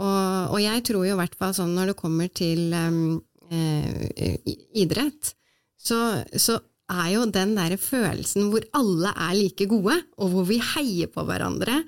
Og, 0.00 0.54
og 0.54 0.58
jeg 0.62 0.82
tror 0.88 1.04
jo 1.06 1.14
i 1.14 1.20
hvert 1.20 1.36
fall 1.38 1.54
sånn 1.54 1.74
når 1.76 1.92
det 1.92 1.98
kommer 2.00 2.30
til 2.34 2.72
um, 2.74 3.20
eh, 3.50 4.38
idrett, 4.76 5.34
så, 5.78 5.98
så, 6.36 6.60
er 6.84 7.14
jo 7.14 7.22
den 7.32 7.54
der 7.56 7.78
følelsen 7.80 8.50
hvor 8.52 8.60
alle 8.76 9.08
er 9.16 9.32
like 9.38 9.64
gode, 9.66 9.94
og 10.20 10.34
hvor 10.34 10.44
vi 10.44 10.58
heier 10.60 11.08
på 11.08 11.24
hverandre, 11.24 11.78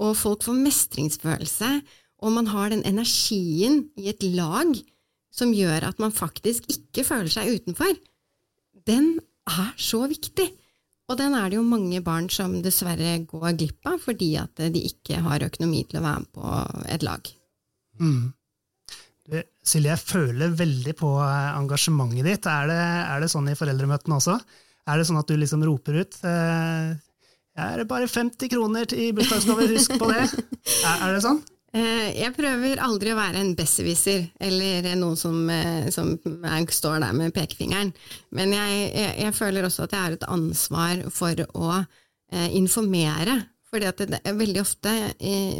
og 0.00 0.16
folk 0.16 0.46
får 0.46 0.56
mestringsfølelse, 0.56 1.68
og 2.24 2.32
man 2.32 2.48
har 2.48 2.72
den 2.72 2.80
energien 2.88 3.82
i 4.00 4.08
et 4.08 4.24
lag 4.32 4.72
som 5.28 5.52
gjør 5.52 5.90
at 5.90 6.00
man 6.00 6.14
faktisk 6.16 6.64
ikke 6.72 7.04
føler 7.04 7.28
seg 7.32 7.52
utenfor, 7.52 7.92
den 8.88 9.18
er 9.44 9.74
så 9.76 10.06
viktig. 10.08 10.48
Og 11.06 11.18
den 11.20 11.36
er 11.38 11.50
det 11.50 11.60
jo 11.60 11.66
mange 11.66 12.00
barn 12.02 12.30
som 12.32 12.56
dessverre 12.64 13.18
går 13.28 13.52
glipp 13.60 13.86
av 13.86 14.00
fordi 14.02 14.32
at 14.40 14.64
de 14.72 14.82
ikke 14.88 15.20
har 15.22 15.44
økonomi 15.46 15.84
til 15.86 16.00
å 16.00 16.06
være 16.06 16.24
med 16.24 16.32
på 16.34 16.54
et 16.96 17.06
lag. 17.06 17.30
Mm. 18.00 18.32
Silje, 19.66 19.90
jeg 19.90 20.02
føler 20.02 20.54
veldig 20.54 20.94
på 20.98 21.08
eh, 21.24 21.48
engasjementet 21.58 22.28
ditt. 22.28 22.46
Er 22.50 22.70
det, 22.70 22.78
er 22.78 23.24
det, 23.24 23.30
sånn 23.32 23.50
i 23.50 23.56
foreldremøtene 23.58 24.20
også? 24.20 24.36
Er 24.86 25.00
det 25.00 25.08
sånn 25.08 25.18
at 25.18 25.26
du 25.26 25.34
liksom 25.34 25.64
roper 25.66 25.98
ut 26.04 26.20
eh, 26.22 26.94
er 27.56 27.80
det 27.80 27.86
bare 27.88 28.04
50 28.04 28.50
kroner 28.52 28.90
i 28.92 29.10
bursdagsgave, 29.16 29.64
husk 29.72 29.94
på 29.96 30.10
det? 30.12 30.26
Er, 30.86 30.98
er, 31.06 31.14
det 31.14 31.22
sånn? 31.24 31.38
Eh, 31.72 32.08
jeg 32.18 32.34
prøver 32.36 32.82
aldri 32.84 33.14
å 33.14 33.16
være 33.16 33.40
en 33.40 33.54
besserwisser, 33.56 34.26
eller 34.44 34.90
noen 35.00 35.16
som, 35.16 35.38
som 35.94 36.12
står 36.76 37.00
der 37.00 37.16
med 37.16 37.32
pekefingeren. 37.34 37.94
Men 38.36 38.52
jeg, 38.52 38.82
jeg, 38.90 39.14
jeg, 39.22 39.34
føler 39.38 39.64
også 39.64 39.86
at 39.86 39.96
jeg 39.96 40.04
har 40.04 40.16
et 40.18 40.26
ansvar 40.28 41.00
for 41.16 41.42
å 41.56 41.70
eh, 41.78 42.50
informere. 42.60 43.38
Fordi 43.72 43.88
at 43.88 44.04
det, 44.04 44.20
veldig 44.36 44.60
ofte, 44.62 44.92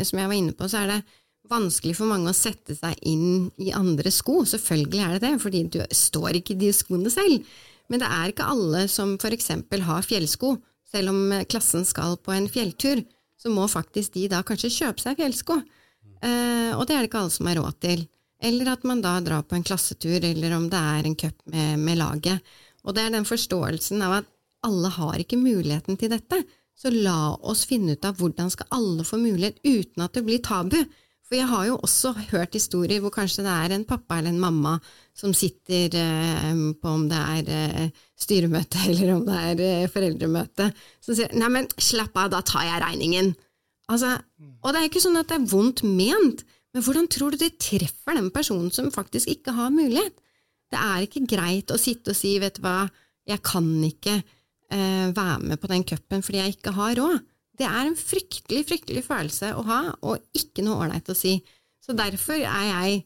som 0.05 0.21
jeg 0.21 0.31
var 0.31 0.37
inne 0.37 0.55
på, 0.59 0.69
så 0.71 0.85
er 0.85 0.93
det 0.93 1.01
vanskelig 1.51 1.97
for 1.99 2.11
mange 2.11 2.31
å 2.33 2.37
sette 2.37 2.77
seg 2.77 2.99
inn 3.07 3.49
i 3.63 3.73
andre 3.77 4.13
sko. 4.15 4.43
Selvfølgelig 4.49 5.03
er 5.03 5.17
det 5.17 5.23
det, 5.25 5.35
fordi 5.43 5.63
du 5.77 5.81
står 5.95 6.41
ikke 6.41 6.55
i 6.55 6.61
de 6.67 6.73
skoene 6.77 7.13
selv. 7.13 7.45
Men 7.91 8.03
det 8.03 8.09
er 8.11 8.33
ikke 8.33 8.49
alle 8.51 8.87
som 8.91 9.15
f.eks. 9.21 9.53
har 9.89 10.07
fjellsko. 10.07 10.57
Selv 10.87 11.13
om 11.13 11.35
klassen 11.51 11.87
skal 11.87 12.19
på 12.23 12.35
en 12.35 12.49
fjelltur, 12.51 13.03
så 13.39 13.53
må 13.53 13.67
faktisk 13.71 14.15
de 14.17 14.27
da 14.33 14.43
kanskje 14.47 14.73
kjøpe 14.75 15.03
seg 15.03 15.19
fjellsko. 15.21 15.61
Eh, 16.25 16.73
og 16.75 16.87
det 16.87 16.97
er 16.97 17.05
det 17.05 17.11
ikke 17.11 17.25
alle 17.25 17.35
som 17.35 17.51
har 17.51 17.59
råd 17.61 17.81
til. 17.85 18.07
Eller 18.43 18.73
at 18.75 18.85
man 18.85 19.01
da 19.05 19.17
drar 19.25 19.45
på 19.49 19.57
en 19.57 19.65
klassetur, 19.65 20.19
eller 20.21 20.57
om 20.57 20.69
det 20.73 20.81
er 20.81 21.09
en 21.09 21.19
cup 21.19 21.37
med, 21.53 21.81
med 21.81 22.01
laget. 22.01 22.55
Og 22.85 22.95
det 22.97 23.07
er 23.07 23.15
den 23.15 23.27
forståelsen 23.29 24.03
av 24.05 24.21
at 24.21 24.31
alle 24.67 24.91
har 24.93 25.19
ikke 25.23 25.39
muligheten 25.41 25.99
til 26.01 26.13
dette. 26.13 26.43
Så 26.77 26.93
la 26.93 27.35
oss 27.49 27.65
finne 27.69 27.97
ut 27.97 28.05
av 28.05 28.19
hvordan 28.21 28.51
skal 28.53 28.69
alle 28.77 29.05
få 29.07 29.19
mulighet 29.21 29.63
uten 29.65 30.05
at 30.05 30.17
det 30.17 30.25
blir 30.27 30.43
tabu. 30.45 30.79
For 31.27 31.35
jeg 31.35 31.49
har 31.51 31.65
jo 31.67 31.79
også 31.83 32.13
hørt 32.31 32.55
historier 32.55 33.03
hvor 33.03 33.11
kanskje 33.15 33.43
det 33.43 33.51
er 33.53 33.73
en 33.75 33.87
pappa 33.89 34.21
eller 34.21 34.31
en 34.31 34.43
mamma 34.43 34.77
som 35.17 35.33
sitter 35.35 35.97
eh, 35.99 36.61
på 36.79 36.93
om 36.93 37.09
det 37.11 37.19
er 37.19 37.51
eh, 37.57 38.05
styremøte 38.19 38.85
eller 38.93 39.17
om 39.17 39.25
det 39.27 39.41
er 39.49 39.65
eh, 39.65 39.89
foreldremøte, 39.91 40.71
som 41.03 41.19
sier 41.19 41.35
'nei, 41.35 41.51
men 41.51 41.71
slapp 41.83 42.15
av, 42.15 42.31
da 42.31 42.45
tar 42.47 42.69
jeg 42.69 42.83
regningen'. 42.85 43.35
Altså, 43.91 44.17
og 44.63 44.73
det 44.73 44.81
er 44.81 44.89
ikke 44.89 45.03
sånn 45.03 45.19
at 45.19 45.31
det 45.31 45.37
er 45.39 45.51
vondt 45.51 45.83
ment, 45.87 46.47
men 46.75 46.83
hvordan 46.83 47.07
tror 47.11 47.35
du 47.35 47.43
det 47.43 47.59
treffer 47.63 48.19
den 48.19 48.31
personen 48.35 48.71
som 48.75 48.91
faktisk 48.95 49.31
ikke 49.31 49.55
har 49.55 49.75
mulighet? 49.75 50.15
Det 50.71 50.79
er 50.79 51.07
ikke 51.07 51.27
greit 51.31 51.71
å 51.71 51.79
sitte 51.79 52.15
og 52.15 52.19
si 52.19 52.37
'vet 52.39 52.59
du 52.59 52.67
hva, 52.67 52.87
jeg 53.27 53.43
kan 53.43 53.67
ikke 53.83 54.21
eh, 54.71 55.07
være 55.11 55.39
med 55.43 55.59
på 55.59 55.71
den 55.75 55.83
cupen 55.83 56.23
fordi 56.23 56.39
jeg 56.39 56.59
ikke 56.59 56.79
har 56.79 56.95
råd'. 57.03 57.25
Det 57.57 57.67
er 57.67 57.89
en 57.89 57.97
fryktelig, 57.97 58.65
fryktelig 58.69 59.05
følelse 59.07 59.53
å 59.57 59.65
ha, 59.67 59.81
og 60.05 60.21
ikke 60.37 60.65
noe 60.67 60.87
ålreit 60.87 61.09
å 61.09 61.17
si. 61.17 61.39
Så 61.81 61.95
derfor 61.97 62.37
er 62.37 62.65
jeg 62.67 62.97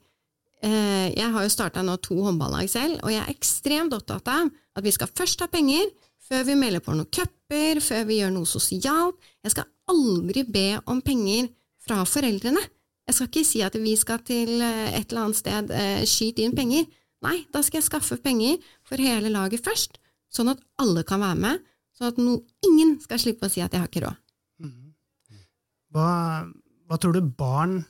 eh, 0.64 1.08
Jeg 1.14 1.28
har 1.34 1.44
jo 1.44 1.52
starta 1.52 1.82
nå 1.84 1.96
to 2.02 2.16
håndballag 2.24 2.70
selv, 2.70 2.98
og 3.04 3.12
jeg 3.12 3.22
er 3.22 3.34
ekstremt 3.34 3.94
opptatt 3.96 4.28
av 4.30 4.50
at 4.50 4.86
vi 4.86 4.92
skal 4.94 5.10
først 5.12 5.44
ha 5.44 5.50
penger, 5.50 5.86
før 6.30 6.44
vi 6.46 6.58
melder 6.58 6.82
på 6.84 6.94
noen 6.94 7.10
cuper, 7.10 7.80
før 7.82 8.04
vi 8.06 8.20
gjør 8.20 8.34
noe 8.34 8.46
sosialt. 8.46 9.18
Jeg 9.42 9.54
skal 9.56 9.70
aldri 9.90 10.44
be 10.46 10.68
om 10.90 11.00
penger 11.02 11.50
fra 11.82 12.04
foreldrene. 12.06 12.62
Jeg 13.08 13.16
skal 13.16 13.30
ikke 13.30 13.46
si 13.48 13.62
at 13.66 13.76
vi 13.82 13.96
skal 13.98 14.22
til 14.26 14.60
eh, 14.62 14.94
et 14.94 15.10
eller 15.10 15.26
annet 15.26 15.40
sted, 15.40 15.74
eh, 15.74 16.02
skyte 16.06 16.44
inn 16.44 16.56
penger. 16.56 16.86
Nei, 17.26 17.40
da 17.52 17.62
skal 17.64 17.80
jeg 17.80 17.88
skaffe 17.90 18.16
penger 18.22 18.60
for 18.86 19.02
hele 19.02 19.32
laget 19.32 19.64
først, 19.66 19.98
sånn 20.32 20.52
at 20.54 20.62
alle 20.80 21.02
kan 21.06 21.20
være 21.20 21.40
med, 21.42 21.64
sånn 21.98 22.12
at 22.14 22.20
no, 22.22 22.38
ingen 22.64 22.94
skal 23.02 23.20
slippe 23.20 23.48
å 23.48 23.52
si 23.52 23.60
at 23.64 23.74
jeg 23.74 23.82
har 23.82 23.90
ikke 23.90 24.06
råd. 24.06 24.20
Hva, 25.94 26.10
hva 26.86 26.98
tror 27.00 27.16
du 27.16 27.22
barn 27.22 27.80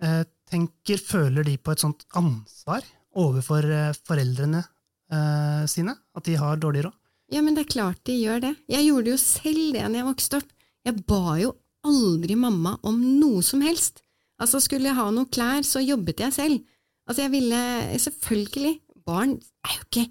eh, 0.00 0.22
tenker, 0.48 1.00
føler 1.00 1.46
de 1.46 1.58
på 1.60 1.74
et 1.74 1.82
sånt 1.82 2.04
ansvar 2.18 2.84
overfor 3.18 3.66
eh, 3.68 3.98
foreldrene 4.08 4.62
eh, 4.62 5.64
sine? 5.70 5.96
At 6.16 6.28
de 6.28 6.38
har 6.40 6.60
dårlig 6.60 6.86
råd? 6.86 6.96
Ja, 7.32 7.40
men 7.44 7.56
det 7.56 7.66
er 7.66 7.74
klart 7.74 8.00
de 8.08 8.16
gjør 8.18 8.42
det. 8.44 8.54
Jeg 8.68 8.88
gjorde 8.88 9.12
jo 9.14 9.20
selv 9.20 9.76
det 9.76 9.84
når 9.84 9.98
jeg 10.00 10.08
vokste 10.08 10.40
opp. 10.42 10.56
Jeg 10.84 11.04
ba 11.08 11.36
jo 11.40 11.52
aldri 11.86 12.36
mamma 12.38 12.76
om 12.88 12.98
noe 13.20 13.42
som 13.46 13.62
helst. 13.64 14.02
Altså, 14.42 14.60
skulle 14.62 14.90
jeg 14.90 14.98
ha 14.98 15.06
noen 15.14 15.30
klær, 15.32 15.62
så 15.66 15.80
jobbet 15.82 16.20
jeg 16.24 16.34
selv. 16.34 16.60
Altså, 17.08 17.24
jeg 17.24 17.32
ville 17.34 17.62
Selvfølgelig, 18.02 18.74
barn 19.06 19.36
er 19.66 19.76
jo 19.76 19.86
ikke 19.86 20.06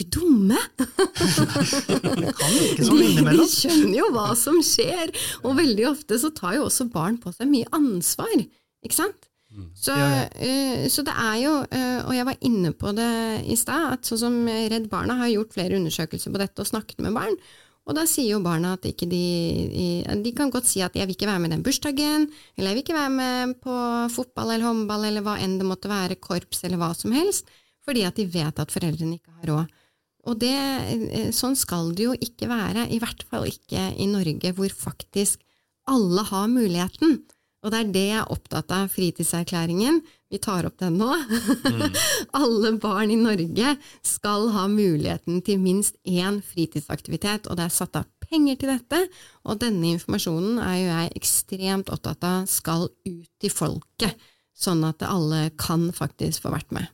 ikke 0.00 0.18
dumme! 0.18 0.58
sånn. 2.88 3.30
De 3.30 3.46
skjønner 3.48 3.96
jo 3.98 4.10
hva 4.14 4.28
som 4.38 4.60
skjer, 4.64 5.12
og 5.44 5.58
veldig 5.60 5.88
ofte 5.92 6.18
så 6.20 6.32
tar 6.34 6.58
jo 6.58 6.66
også 6.68 6.88
barn 6.92 7.18
på 7.22 7.32
seg 7.36 7.50
mye 7.52 7.70
ansvar, 7.76 8.36
ikke 8.84 8.96
sant? 8.96 9.28
Mm. 9.50 9.70
Så, 9.74 9.94
uh, 9.94 10.84
så, 10.90 11.02
det 11.06 11.14
er 11.14 11.38
jo, 11.42 11.54
uh, 11.62 12.00
og 12.06 12.12
jeg 12.14 12.28
var 12.28 12.44
inne 12.46 12.70
på 12.78 12.92
det 12.94 13.10
i 13.50 13.56
stad, 13.58 13.96
at 13.96 14.06
sånn 14.06 14.22
som 14.22 14.36
Redd 14.46 14.86
Barna 14.92 15.18
har 15.24 15.32
gjort 15.32 15.56
flere 15.56 15.80
undersøkelser 15.80 16.32
på 16.32 16.42
dette 16.42 16.62
og 16.62 16.70
snakket 16.70 17.02
med 17.02 17.16
barn, 17.18 17.36
og 17.88 17.96
da 17.96 18.04
sier 18.06 18.36
jo 18.36 18.44
barna 18.44 18.76
at 18.76 18.84
de, 18.86 19.24
de 20.06 20.30
kan 20.36 20.52
godt 20.52 20.68
si 20.68 20.82
at 20.84 20.94
'jeg 20.94 21.08
vil 21.08 21.16
ikke 21.16 21.26
være 21.26 21.42
med 21.42 21.50
den 21.50 21.64
bursdagen', 21.64 22.28
eller 22.56 22.70
'jeg 22.70 22.76
vil 22.76 22.84
ikke 22.84 22.94
være 22.94 23.10
med 23.10 23.54
på 23.64 23.74
fotball 24.14 24.54
eller 24.54 24.68
håndball', 24.68 25.06
eller 25.08 25.24
hva 25.26 25.40
enn 25.42 25.58
det 25.58 25.66
måtte 25.66 25.90
være, 25.90 26.20
korps 26.20 26.62
eller 26.64 26.78
hva 26.78 26.94
som 26.94 27.10
helst, 27.10 27.50
fordi 27.82 28.06
at 28.06 28.14
de 28.14 28.26
vet 28.26 28.58
at 28.58 28.70
foreldrene 28.70 29.18
ikke 29.18 29.34
har 29.40 29.50
råd. 29.50 29.66
Og 30.28 30.38
det, 30.42 30.52
eh, 30.52 31.30
sånn 31.32 31.56
skal 31.56 31.94
det 31.96 32.08
jo 32.08 32.14
ikke 32.16 32.48
være, 32.50 32.88
i 32.92 33.00
hvert 33.00 33.22
fall 33.30 33.48
ikke 33.48 33.90
i 33.96 34.08
Norge, 34.10 34.52
hvor 34.56 34.68
faktisk 34.68 35.40
alle 35.88 36.24
har 36.28 36.50
muligheten. 36.50 37.20
Og 37.60 37.72
det 37.72 37.78
er 37.80 37.90
det 37.92 38.04
jeg 38.06 38.20
er 38.22 38.30
opptatt 38.32 38.72
av 38.72 38.88
fritidserklæringen. 38.88 40.00
Vi 40.32 40.38
tar 40.40 40.64
opp 40.64 40.78
den 40.80 40.96
nå. 41.00 41.10
Mm. 41.12 41.82
alle 42.40 42.72
barn 42.80 43.12
i 43.12 43.18
Norge 43.20 43.74
skal 44.06 44.48
ha 44.54 44.64
muligheten 44.70 45.42
til 45.44 45.60
minst 45.60 45.98
én 46.08 46.40
fritidsaktivitet, 46.44 47.50
og 47.50 47.58
det 47.60 47.66
er 47.66 47.74
satt 47.74 47.98
av 48.00 48.08
penger 48.24 48.60
til 48.60 48.72
dette. 48.72 49.02
Og 49.44 49.60
denne 49.60 49.92
informasjonen 49.96 50.60
er 50.64 50.78
jo 50.78 50.88
jeg 50.88 51.12
ekstremt 51.20 51.92
opptatt 51.92 52.24
av 52.24 52.48
skal 52.48 52.88
ut 52.88 53.28
til 53.42 53.52
folket, 53.52 54.16
sånn 54.56 54.84
at 54.88 55.04
alle 55.04 55.50
kan 55.60 55.90
faktisk 55.96 56.46
få 56.46 56.54
vært 56.56 56.72
med. 56.76 56.88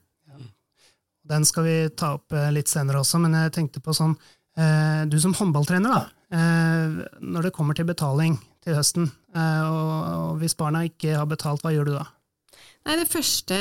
Den 1.28 1.46
skal 1.48 1.66
vi 1.66 1.76
ta 1.98 2.14
opp 2.18 2.34
eh, 2.34 2.50
litt 2.54 2.70
senere 2.70 3.02
også, 3.02 3.20
men 3.22 3.36
jeg 3.36 3.54
tenkte 3.56 3.82
på 3.82 3.94
sånn 3.96 4.14
eh, 4.58 5.02
Du 5.10 5.18
som 5.22 5.34
håndballtrener, 5.36 5.94
da. 5.94 6.04
Eh, 6.36 7.00
når 7.22 7.48
det 7.48 7.54
kommer 7.56 7.78
til 7.78 7.88
betaling 7.88 8.38
til 8.66 8.74
høsten, 8.74 9.10
og 9.36 10.40
hvis 10.40 10.56
barna 10.58 10.80
ikke 10.88 11.12
har 11.20 11.26
betalt, 11.30 11.60
hva 11.62 11.70
gjør 11.70 11.86
du 11.86 11.92
da? 11.94 12.06
Nei, 12.86 12.96
Det 12.98 13.08
første, 13.10 13.58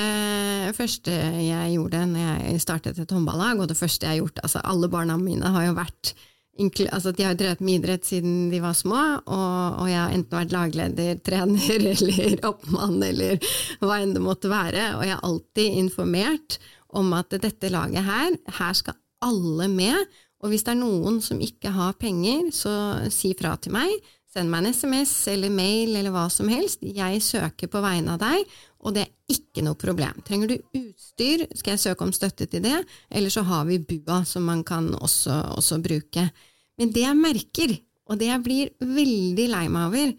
første, 0.78 1.12
jeg 1.42 1.74
gjorde 1.76 2.00
når 2.10 2.24
jeg 2.46 2.62
startet 2.64 3.02
et 3.02 3.14
håndballag, 3.14 3.60
og 3.60 3.70
det 3.70 3.78
første 3.78 4.08
jeg 4.08 4.16
har 4.16 4.24
gjort 4.24 4.42
altså 4.42 4.64
Alle 4.66 4.90
barna 4.90 5.18
mine 5.22 5.52
har 5.54 5.68
jo 5.68 5.76
vært 5.78 6.16
altså 6.56 7.12
De 7.12 7.26
har 7.26 7.36
drevet 7.36 7.60
med 7.60 7.82
idrett 7.82 8.06
siden 8.08 8.50
de 8.50 8.62
var 8.64 8.74
små, 8.74 9.02
og, 9.28 9.82
og 9.82 9.90
jeg 9.90 10.00
har 10.00 10.14
enten 10.16 10.38
vært 10.40 10.54
lagleder, 10.56 11.18
trener 11.28 11.88
eller 11.90 12.40
oppmann 12.48 13.04
eller 13.04 13.42
hva 13.82 14.00
enn 14.00 14.16
det 14.16 14.24
måtte 14.24 14.50
være, 14.50 14.96
og 14.96 15.04
jeg 15.04 15.18
har 15.18 15.28
alltid 15.28 15.80
informert 15.84 16.60
om 16.96 17.14
at 17.18 17.36
dette 17.44 17.72
laget 17.74 18.06
her, 18.06 18.36
her 18.60 18.78
skal 18.78 18.98
alle 19.26 19.68
med, 19.72 20.06
og 20.44 20.52
hvis 20.52 20.66
det 20.66 20.76
er 20.76 20.82
noen 20.82 21.22
som 21.24 21.40
ikke 21.42 21.72
har 21.74 21.96
penger, 22.00 22.52
så 22.54 22.72
si 23.14 23.34
fra 23.38 23.56
til 23.58 23.74
meg. 23.76 23.94
Send 24.30 24.52
meg 24.52 24.66
en 24.66 24.76
SMS 24.76 25.14
eller 25.32 25.54
mail 25.54 25.96
eller 25.96 26.12
hva 26.12 26.26
som 26.30 26.50
helst. 26.52 26.84
Jeg 26.84 27.22
søker 27.24 27.72
på 27.72 27.82
vegne 27.82 28.18
av 28.18 28.20
deg, 28.22 28.44
og 28.84 28.98
det 28.98 29.06
er 29.06 29.32
ikke 29.32 29.64
noe 29.64 29.80
problem. 29.80 30.20
Trenger 30.28 30.52
du 30.52 30.56
utstyr, 30.76 31.46
skal 31.56 31.74
jeg 31.74 31.84
søke 31.86 32.06
om 32.06 32.14
støtte 32.14 32.50
til 32.52 32.66
det, 32.66 32.82
eller 33.10 33.34
så 33.34 33.46
har 33.48 33.64
vi 33.70 33.80
BUA 33.80 34.22
som 34.28 34.46
man 34.46 34.62
kan 34.68 34.92
også, 35.00 35.40
også 35.56 35.80
bruke. 35.84 36.28
Men 36.76 36.92
det 36.94 37.06
jeg 37.08 37.22
merker, 37.22 37.78
og 38.06 38.20
det 38.20 38.30
jeg 38.30 38.44
blir 38.46 38.74
veldig 38.84 39.48
lei 39.56 39.66
meg 39.72 39.88
over, 39.90 40.14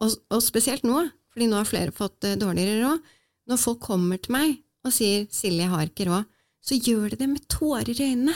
og, 0.00 0.14
og 0.30 0.40
spesielt 0.46 0.86
nå, 0.86 1.02
fordi 1.34 1.50
nå 1.50 1.58
har 1.58 1.68
flere 1.68 1.92
fått 1.92 2.24
eh, 2.24 2.38
dårligere 2.40 2.80
råd, 2.86 3.10
når 3.50 3.60
folk 3.60 3.82
kommer 3.82 4.22
til 4.22 4.38
meg 4.38 4.54
og 4.84 4.94
sier 4.94 5.26
'Silje, 5.30 5.64
jeg 5.64 5.72
har 5.72 5.86
ikke 5.86 6.08
råd', 6.08 6.28
så 6.60 6.76
gjør 6.76 7.10
de 7.10 7.16
det 7.16 7.28
med 7.28 7.48
tårer 7.48 7.90
i 7.90 8.10
øynene. 8.12 8.34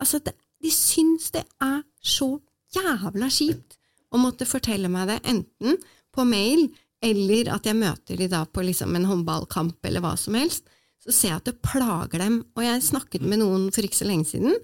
Altså, 0.00 0.18
det, 0.18 0.34
de 0.62 0.70
syns 0.70 1.30
det 1.34 1.44
er 1.62 1.82
så 2.02 2.38
jævla 2.74 3.28
kjipt 3.30 3.76
å 4.14 4.20
måtte 4.20 4.48
fortelle 4.48 4.90
meg 4.92 5.08
det 5.10 5.20
enten 5.28 5.78
på 6.14 6.24
mail 6.28 6.68
eller 7.04 7.50
at 7.52 7.66
jeg 7.68 7.78
møter 7.78 8.18
de 8.18 8.28
da 8.30 8.44
på 8.48 8.64
liksom 8.64 8.94
en 8.96 9.06
håndballkamp 9.08 9.84
eller 9.86 10.02
hva 10.04 10.14
som 10.18 10.36
helst. 10.38 10.66
Så 11.02 11.12
ser 11.12 11.32
jeg 11.32 11.40
at 11.40 11.48
det 11.50 11.60
plager 11.62 12.22
dem. 12.22 12.40
Og 12.56 12.64
jeg 12.64 12.86
snakket 12.86 13.26
med 13.26 13.42
noen 13.42 13.68
for 13.74 13.86
ikke 13.86 14.00
så 14.00 14.08
lenge 14.08 14.28
siden, 14.30 14.56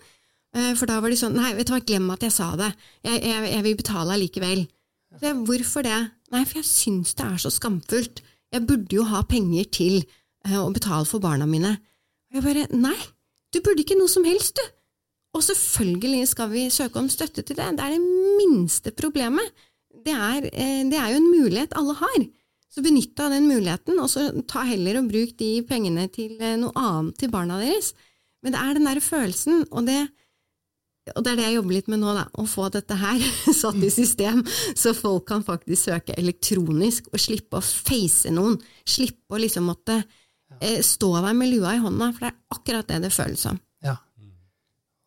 eh, 0.56 0.72
for 0.78 0.90
da 0.90 0.98
var 1.02 1.12
de 1.12 1.18
sånn 1.20 1.36
Nei, 1.38 1.52
vet 1.58 1.68
du 1.68 1.74
hva, 1.74 1.82
glem 1.84 2.08
at 2.14 2.24
jeg 2.24 2.34
sa 2.34 2.52
det. 2.58 2.72
Jeg, 3.04 3.20
jeg, 3.28 3.50
jeg 3.52 3.66
vil 3.68 3.78
betale 3.78 4.16
allikevel. 4.16 4.64
Hvorfor 5.20 5.84
det? 5.84 6.00
Nei, 6.32 6.42
for 6.48 6.62
jeg 6.62 6.68
syns 6.70 7.14
det 7.18 7.28
er 7.28 7.38
så 7.42 7.52
skamfullt. 7.52 8.22
Jeg 8.52 8.66
burde 8.68 8.96
jo 8.96 9.04
ha 9.08 9.22
penger 9.28 9.68
til 9.76 10.02
og 10.58 10.74
betale 10.74 11.06
for 11.08 11.22
barna 11.22 11.46
mine. 11.48 11.76
Og 12.30 12.38
jeg 12.38 12.46
bare 12.46 12.68
Nei, 12.74 12.98
du 13.52 13.60
burde 13.60 13.84
ikke 13.84 13.98
noe 13.98 14.10
som 14.10 14.24
helst, 14.26 14.56
du! 14.58 14.78
Og 15.32 15.44
selvfølgelig 15.46 16.28
skal 16.28 16.50
vi 16.52 16.66
søke 16.72 17.00
om 17.00 17.08
støtte 17.08 17.40
til 17.40 17.56
det. 17.56 17.70
Det 17.78 17.84
er 17.84 17.94
det 17.94 18.36
minste 18.40 18.92
problemet. 18.92 19.48
Det 20.04 20.12
er, 20.12 20.48
eh, 20.52 20.82
det 20.88 20.98
er 20.98 21.12
jo 21.12 21.20
en 21.22 21.30
mulighet 21.30 21.76
alle 21.76 21.94
har. 21.96 22.24
Så 22.72 22.84
benytt 22.84 23.14
deg 23.16 23.26
av 23.26 23.32
den 23.32 23.48
muligheten, 23.48 24.00
og 24.00 24.08
så 24.12 24.28
ta 24.48 24.64
heller 24.64 24.98
og 25.00 25.08
bruk 25.08 25.36
de 25.38 25.62
pengene 25.68 26.08
til 26.12 26.36
eh, 26.40 26.56
noe 26.60 26.72
annet 26.76 27.16
til 27.20 27.32
barna 27.32 27.60
deres. 27.60 27.92
Men 28.42 28.52
det 28.52 28.60
er 28.60 28.74
den 28.76 28.88
der 28.88 29.00
følelsen, 29.00 29.66
og 29.70 29.86
det 29.86 30.08
og 31.16 31.24
det 31.24 31.32
er 31.32 31.38
det 31.40 31.46
jeg 31.48 31.54
jobber 31.56 31.74
litt 31.74 31.88
med 31.90 31.98
nå, 31.98 32.12
da, 32.14 32.28
å 32.38 32.44
få 32.46 32.68
dette 32.70 32.94
her 32.94 33.22
satt 33.60 33.80
i 33.82 33.88
system, 33.90 34.44
så 34.78 34.92
folk 34.94 35.24
kan 35.26 35.42
faktisk 35.42 35.88
søke 35.88 36.14
elektronisk 36.14 37.08
og 37.10 37.18
slippe 37.18 37.58
å 37.58 37.64
face 37.64 38.30
noen. 38.30 38.54
Slippe 38.86 39.34
å 39.34 39.40
liksom 39.42 39.66
måtte 39.66 39.98
eh, 39.98 40.20
stå 40.82 41.08
der 41.24 41.32
med 41.34 41.48
lua 41.52 41.74
i 41.74 41.80
hånda, 41.82 42.10
for 42.12 42.26
det 42.26 42.30
er 42.32 42.38
akkurat 42.56 42.88
det 42.88 43.00
det 43.06 43.12
føles 43.12 43.40
som. 43.40 43.58
Ja. 43.84 43.96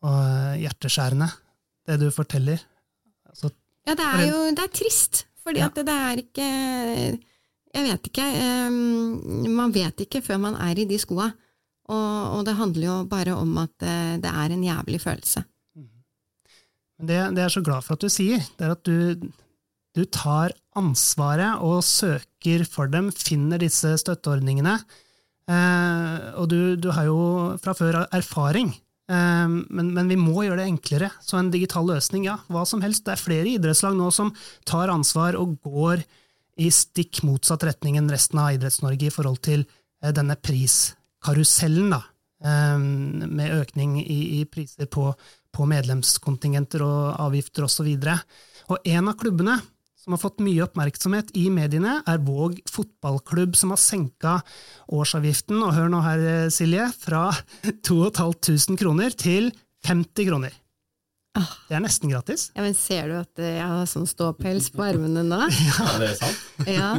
Og 0.06 0.18
eh, 0.20 0.58
hjerteskjærende, 0.64 1.28
det 1.86 2.00
du 2.00 2.10
forteller. 2.14 2.60
Altså, 3.28 3.50
Ja, 3.86 3.94
det 3.94 4.04
er 4.06 4.22
jo 4.26 4.38
det 4.50 4.64
er 4.64 4.72
trist, 4.74 5.26
fordi 5.46 5.60
Ja. 5.62 5.66
at 5.66 5.74
det 5.74 5.88
er 5.94 6.16
ikke 6.24 6.46
Jeg 7.76 7.84
vet 7.84 8.06
ikke. 8.08 8.24
Um, 8.68 9.50
man 9.52 9.72
vet 9.74 10.00
ikke 10.00 10.22
før 10.24 10.38
man 10.40 10.54
er 10.54 10.78
i 10.80 10.84
de 10.88 10.96
skoa. 10.98 11.26
Og, 11.92 12.38
og 12.38 12.44
det 12.46 12.54
handler 12.56 12.86
jo 12.86 13.04
bare 13.04 13.34
om 13.36 13.58
at 13.58 13.82
eh, 13.84 14.16
det 14.22 14.30
er 14.30 14.50
en 14.54 14.64
jævlig 14.64 15.00
følelse. 15.00 15.44
Det, 16.96 17.08
det 17.08 17.36
jeg 17.36 17.44
er 17.44 17.52
så 17.52 17.60
glad 17.62 17.82
for 17.84 17.92
at 17.94 18.00
du 18.00 18.08
sier, 18.08 18.40
det 18.56 18.64
er 18.64 18.72
at 18.72 18.84
du, 18.88 19.28
du 19.94 20.04
tar 20.08 20.54
ansvaret 20.74 21.60
og 21.60 21.84
søker 21.84 22.64
for 22.64 22.88
dem, 22.88 23.10
finner 23.12 23.60
disse 23.60 23.92
støtteordningene. 24.00 24.78
Eh, 25.46 26.26
og 26.40 26.48
du, 26.50 26.74
du 26.74 26.90
har 26.94 27.06
jo 27.06 27.20
fra 27.62 27.74
før 27.78 28.00
erfaring, 28.04 28.72
eh, 29.10 29.46
men, 29.46 29.92
men 29.94 30.10
vi 30.10 30.18
må 30.18 30.42
gjøre 30.42 30.60
det 30.62 30.68
enklere. 30.72 31.10
Så 31.22 31.38
en 31.38 31.52
digital 31.54 31.86
løsning, 31.88 32.26
ja, 32.26 32.38
hva 32.52 32.66
som 32.68 32.82
helst. 32.84 33.04
Det 33.06 33.14
er 33.14 33.22
flere 33.22 33.52
idrettslag 33.54 33.96
nå 33.98 34.10
som 34.14 34.32
tar 34.68 34.92
ansvar 34.92 35.38
og 35.38 35.56
går 35.66 36.02
i 36.62 36.70
stikk 36.72 37.22
motsatt 37.28 37.66
retning 37.68 37.98
enn 38.00 38.10
resten 38.10 38.40
av 38.40 38.54
Idretts-Norge 38.56 39.10
i 39.10 39.14
forhold 39.14 39.42
til 39.46 39.64
eh, 39.66 40.12
denne 40.16 40.38
priskarusellen, 40.40 41.96
da, 41.96 42.02
med 42.36 43.52
økning 43.56 43.94
i, 44.02 44.18
i 44.36 44.40
priser 44.44 44.84
på, 44.92 45.06
på 45.56 45.66
medlemskontingenter 45.66 46.82
og 46.84 47.14
avgifter 47.24 47.64
osv. 47.64 47.88
Og 48.68 48.90
en 48.92 49.08
av 49.08 49.16
klubbene 49.16 49.54
som 50.06 50.14
har 50.14 50.20
fått 50.22 50.38
mye 50.38 50.62
oppmerksomhet 50.62 51.32
i 51.34 51.48
mediene, 51.50 51.96
er 52.06 52.20
Våg 52.22 52.60
fotballklubb, 52.70 53.56
som 53.58 53.72
har 53.74 53.80
senka 53.82 54.36
årsavgiften, 54.94 55.58
og 55.66 55.74
hør 55.74 55.90
nå 55.90 56.02
her, 56.04 56.22
Silje, 56.54 56.86
fra 57.02 57.24
2500 57.88 58.78
kroner 58.78 59.16
til 59.18 59.50
50 59.88 60.28
kroner. 60.28 60.54
Ah. 61.36 61.50
Det 61.66 61.74
er 61.76 61.82
nesten 61.82 62.14
gratis. 62.14 62.46
Ja, 62.54 62.62
men 62.62 62.78
Ser 62.78 63.10
du 63.10 63.16
at 63.18 63.42
eh, 63.42 63.58
jeg 63.58 63.66
har 63.66 63.90
sånn 63.90 64.06
ståpels 64.06 64.70
på 64.72 64.86
armene 64.86 65.26
nå? 65.26 65.42
Ja, 65.74 65.90
det 65.98 66.12
er 66.12 66.18
sant. 66.22 66.46
Ja. 66.78 66.94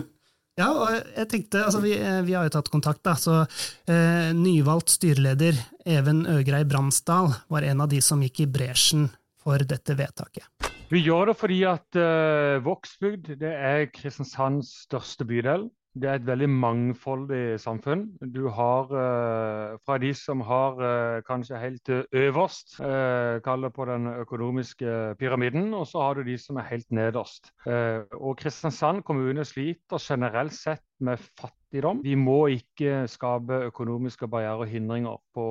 Ja, 0.58 0.68
og 0.74 0.90
jeg 1.14 1.30
tenkte, 1.32 1.64
altså 1.64 1.80
vi, 1.84 1.92
vi 2.26 2.34
har 2.34 2.48
jo 2.48 2.54
tatt 2.58 2.72
kontakt, 2.74 3.04
da, 3.06 3.14
så 3.14 3.44
eh, 3.46 4.34
nyvalgt 4.34 4.90
styreleder 4.90 5.56
Even 5.86 6.26
Øgrei 6.34 6.64
Bransdal 6.66 7.30
var 7.54 7.68
en 7.70 7.86
av 7.86 7.92
de 7.94 8.02
som 8.02 8.24
gikk 8.26 8.42
i 8.44 8.50
bresjen 8.50 9.06
for 9.40 9.62
dette 9.70 9.96
vedtaket. 9.96 10.50
Vi 10.88 11.02
gjør 11.04 11.28
det 11.28 11.34
fordi 11.36 11.58
at 11.68 11.98
uh, 12.00 12.64
Vågsbygd 12.64 13.34
det 13.42 13.50
er 13.52 13.90
Kristiansands 13.92 14.70
største 14.86 15.26
bydel. 15.28 15.66
Det 15.98 16.08
er 16.08 16.20
et 16.20 16.28
veldig 16.28 16.48
mangfoldig 16.48 17.58
samfunn. 17.60 18.06
Du 18.22 18.46
har 18.54 18.92
uh, 18.92 19.76
fra 19.84 19.98
de 20.00 20.14
som 20.16 20.44
har 20.48 20.80
uh, 20.80 21.20
kanskje 21.28 21.60
helt 21.60 21.92
øverst, 21.92 22.78
uh, 22.80 23.42
kall 23.44 23.66
det 23.68 23.74
på 23.76 23.88
den 23.90 24.08
økonomiske 24.14 25.16
pyramiden, 25.20 25.74
og 25.74 25.88
så 25.92 26.06
har 26.06 26.16
du 26.16 26.24
de 26.28 26.38
som 26.40 26.62
er 26.62 26.70
helt 26.70 26.88
nederst. 26.88 27.52
Og 27.68 28.38
Kristiansand 28.40 29.04
kommune 29.04 29.44
sliter 29.46 30.00
generelt 30.00 30.56
sett 30.56 30.86
med 31.04 31.22
fattigdom. 31.40 32.00
Vi 32.04 32.16
må 32.18 32.48
ikke 32.54 33.06
skape 33.12 33.60
økonomiske 33.68 34.28
barrierer 34.32 34.64
og 34.64 34.72
hindringer 34.72 35.18
på, 35.36 35.46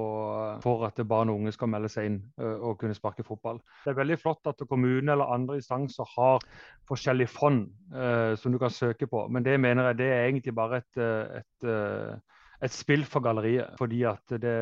for 0.64 0.86
at 0.88 1.00
barn 1.08 1.30
og 1.30 1.40
unge 1.40 1.52
skal 1.54 1.70
melde 1.70 1.90
seg 1.92 2.10
inn 2.10 2.18
og 2.38 2.78
kunne 2.80 2.96
sparke 2.96 3.24
fotball. 3.26 3.60
Det 3.84 3.92
er 3.92 4.00
veldig 4.00 4.18
flott 4.20 4.50
at 4.50 4.64
kommunen 4.68 5.12
eller 5.12 5.32
andre 5.34 5.60
instanser 5.60 6.08
har 6.16 6.44
forskjellige 6.88 7.32
fond 7.32 7.66
uh, 7.94 8.34
som 8.38 8.54
du 8.54 8.58
kan 8.62 8.74
søke 8.74 9.08
på, 9.10 9.26
men 9.28 9.46
det 9.46 9.58
mener 9.60 9.90
jeg 9.90 10.00
det 10.02 10.10
er 10.12 10.24
egentlig 10.26 10.54
bare 10.56 10.82
et, 10.82 11.04
et, 11.42 11.68
uh, 11.68 12.35
et 12.64 12.72
spill 12.72 13.04
for 13.08 13.24
galleriet. 13.24 13.74
Fordi 13.80 14.02
at 14.08 14.36
det 14.42 14.54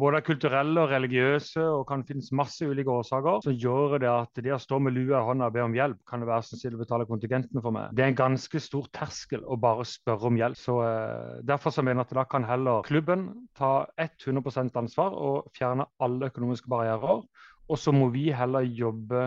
både 0.00 0.20
er 0.20 0.26
kulturelle 0.26 0.84
og 0.84 0.92
religiøse 0.92 1.62
og 1.62 1.84
kan 1.88 2.04
finnes 2.08 2.30
masse 2.36 2.66
ulike 2.66 2.92
årsaker 2.92 3.44
som 3.44 3.56
gjør 3.56 3.98
det 4.02 4.10
at 4.10 4.42
det 4.44 4.54
å 4.54 4.60
stå 4.62 4.80
med 4.82 4.96
lua 4.96 5.20
i 5.20 5.26
hånda 5.28 5.50
og 5.50 5.56
be 5.56 5.64
om 5.64 5.76
hjelp, 5.76 6.00
kan 6.08 6.22
det 6.22 6.30
være 6.30 6.48
snill 6.48 6.78
å 6.78 6.82
betale 6.82 7.08
kontingentene 7.08 7.64
for 7.64 7.76
meg. 7.76 7.92
Det 7.96 8.06
er 8.06 8.12
en 8.12 8.20
ganske 8.22 8.62
stor 8.62 8.88
terskel 8.96 9.44
å 9.44 9.58
bare 9.60 9.86
spørre 9.88 10.30
om 10.30 10.40
hjelp. 10.40 10.58
Så 10.60 10.80
eh, 10.86 11.38
Derfor 11.50 11.74
så 11.74 11.84
mener 11.84 12.02
jeg 12.02 12.10
at 12.10 12.18
da 12.20 12.26
kan 12.30 12.46
heller 12.48 12.84
klubben 12.86 13.28
ta 13.58 13.86
100% 14.00 14.76
ansvar 14.80 15.16
og 15.16 15.50
fjerne 15.56 15.88
alle 16.02 16.30
økonomiske 16.30 16.70
barrierer. 16.70 17.24
Og 17.70 17.78
så 17.78 17.92
må 17.94 18.08
vi 18.10 18.30
heller 18.34 18.66
jobbe 18.66 19.20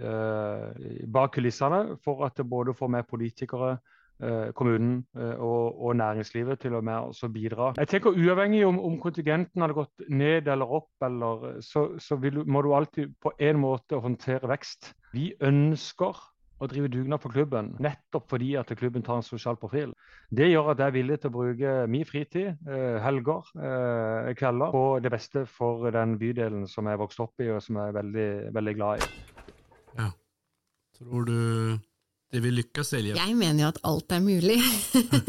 eh, 0.00 0.84
bak 1.12 1.34
kulissene 1.36 1.98
for 2.04 2.24
at 2.24 2.38
det 2.38 2.48
både 2.48 2.72
får 2.76 2.92
med 2.96 3.08
politikere, 3.10 3.74
kommunen 4.54 5.04
eh, 5.16 5.36
og, 5.36 5.80
og, 5.80 5.96
næringslivet 5.96 6.60
til 6.60 6.74
og 6.74 6.84
med 6.84 7.10
også 7.12 7.28
bidra. 7.32 7.72
Jeg 7.78 7.88
tenker 7.88 8.16
Uavhengig 8.16 8.64
om, 8.66 8.80
om 8.80 8.98
kontingenten 9.00 9.64
hadde 9.64 9.78
gått 9.78 10.08
ned 10.08 10.48
eller 10.48 10.74
opp, 10.80 10.92
eller, 11.06 11.60
så, 11.64 11.86
så 11.98 12.18
vil, 12.20 12.42
må 12.46 12.62
du 12.62 12.74
alltid 12.76 13.14
på 13.22 13.32
en 13.38 13.62
måte 13.62 14.00
håndtere 14.00 14.50
vekst. 14.50 14.92
Vi 15.14 15.32
ønsker 15.40 16.20
å 16.60 16.68
drive 16.68 16.90
dugnad 16.92 17.22
for 17.22 17.32
klubben, 17.32 17.72
nettopp 17.80 18.28
fordi 18.28 18.52
at 18.60 18.70
klubben 18.76 19.04
tar 19.04 19.20
en 19.20 19.24
sosial 19.24 19.56
profil. 19.60 19.94
Det 20.28 20.50
gjør 20.50 20.74
at 20.74 20.82
jeg 20.82 20.92
er 20.92 20.96
villig 20.98 21.20
til 21.20 21.30
å 21.30 21.36
bruke 21.38 21.74
min 21.88 22.04
fritid, 22.04 22.50
eh, 22.68 22.98
helger, 23.00 23.48
eh, 23.56 24.32
kvelder, 24.36 24.74
på 24.76 24.84
det 25.00 25.10
beste 25.10 25.46
for 25.48 25.90
den 25.90 26.18
bydelen 26.20 26.68
som 26.68 26.86
jeg 26.86 27.00
vokste 27.00 27.24
opp 27.24 27.40
i 27.40 27.48
og 27.48 27.62
som 27.64 27.80
jeg 27.80 27.88
er 27.88 27.96
veldig, 28.02 28.54
veldig 28.54 28.74
glad 28.76 29.00
i. 29.00 29.10
Ja. 29.96 30.10
Tror 31.00 31.24
du 31.24 31.80
det 32.30 32.42
vil 32.44 32.60
lykkes, 32.60 32.92
Silje? 32.92 33.16
Jeg 33.18 33.34
mener 33.34 33.64
jo 33.64 33.70
at 33.72 33.80
alt 33.90 34.12
er 34.14 34.20
mulig. 34.22 34.58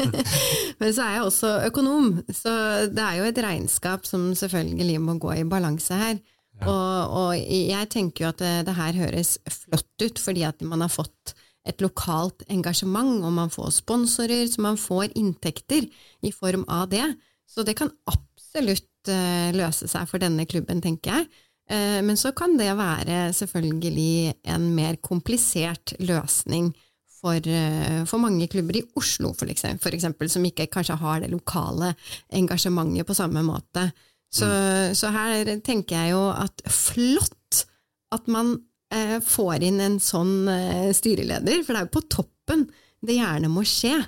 Men 0.80 0.92
så 0.94 1.02
er 1.02 1.16
jeg 1.16 1.24
også 1.26 1.50
økonom, 1.66 2.12
så 2.30 2.52
det 2.94 3.02
er 3.02 3.16
jo 3.18 3.26
et 3.26 3.40
regnskap 3.42 4.06
som 4.06 4.28
selvfølgelig 4.38 5.00
må 5.02 5.16
gå 5.22 5.32
i 5.40 5.48
balanse 5.48 5.98
her. 5.98 6.20
Ja. 6.60 6.68
Og, 6.70 7.16
og, 7.18 7.30
jeg 7.40 7.88
tenker 7.90 8.26
jo 8.26 8.30
at 8.30 8.42
det, 8.42 8.52
det, 8.68 8.76
her 8.76 9.00
høres 9.00 9.34
flott 9.50 10.04
ut, 10.04 10.22
fordi 10.22 10.44
at 10.46 10.62
man 10.62 10.84
har 10.84 10.92
fått 10.92 11.34
et 11.66 11.82
lokalt 11.82 12.44
engasjement, 12.50 13.22
og 13.26 13.34
man 13.34 13.50
får 13.50 13.74
sponsorer, 13.80 14.46
så 14.50 14.62
man 14.62 14.78
får 14.78 15.16
inntekter 15.18 15.88
i 16.22 16.32
form 16.34 16.62
av 16.70 16.88
det. 16.94 17.06
Så 17.50 17.66
det 17.66 17.74
kan 17.78 17.90
absolutt 18.10 19.10
uh, 19.10 19.50
løse 19.54 19.90
seg 19.90 20.06
for 20.10 20.22
denne 20.22 20.46
klubben, 20.46 20.82
tenker 20.84 21.18
jeg. 21.18 21.28
Uh, 21.70 21.98
men 22.06 22.18
så 22.18 22.30
kan 22.36 22.54
det 22.58 22.70
være 22.78 23.28
selvfølgelig 23.38 24.38
en 24.54 24.70
mer 24.78 24.98
komplisert 25.02 25.96
løsning 26.02 26.72
for, 27.22 27.38
uh, 27.38 28.02
for 28.08 28.22
mange 28.22 28.48
klubber 28.50 28.78
i 28.78 28.84
Oslo, 28.98 29.32
for 29.38 29.50
eksempel, 29.52 29.82
for 29.84 29.96
eksempel, 29.96 30.30
som 30.32 30.46
ikke 30.46 30.68
kanskje 30.72 30.98
har 30.98 31.22
det 31.22 31.30
lokale 31.32 31.92
engasjementet 32.34 33.06
på 33.06 33.16
samme 33.16 33.44
måte. 33.46 33.90
Så, 34.32 34.48
mm. 34.48 34.94
så, 34.96 35.10
her 35.12 35.50
tenker 35.60 35.98
jeg 35.98 36.14
jo 36.14 36.22
at 36.32 36.64
flott 36.72 37.66
at 38.12 38.28
man 38.32 38.54
eh, 38.92 39.18
får 39.24 39.66
inn 39.68 39.80
en 39.84 39.98
sånn 40.00 40.48
eh, 40.48 40.88
styreleder, 40.96 41.60
for 41.66 41.74
det 41.74 41.82
er 41.82 41.86
jo 41.86 41.96
på 41.98 42.04
toppen 42.16 42.64
det 43.04 43.18
gjerne 43.18 43.50
må 43.52 43.64
skje. 43.68 43.98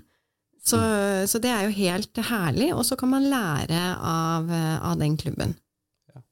Så, 0.64 0.78
mm. 0.80 1.26
så 1.28 1.40
det 1.44 1.50
er 1.52 1.66
jo 1.66 1.76
helt 1.76 2.20
herlig, 2.30 2.70
og 2.72 2.86
så 2.88 2.96
kan 2.96 3.12
man 3.12 3.28
lære 3.28 3.82
av, 4.00 4.48
av 4.88 4.96
den 4.96 5.18
klubben. 5.20 5.52
Ja. 6.08 6.22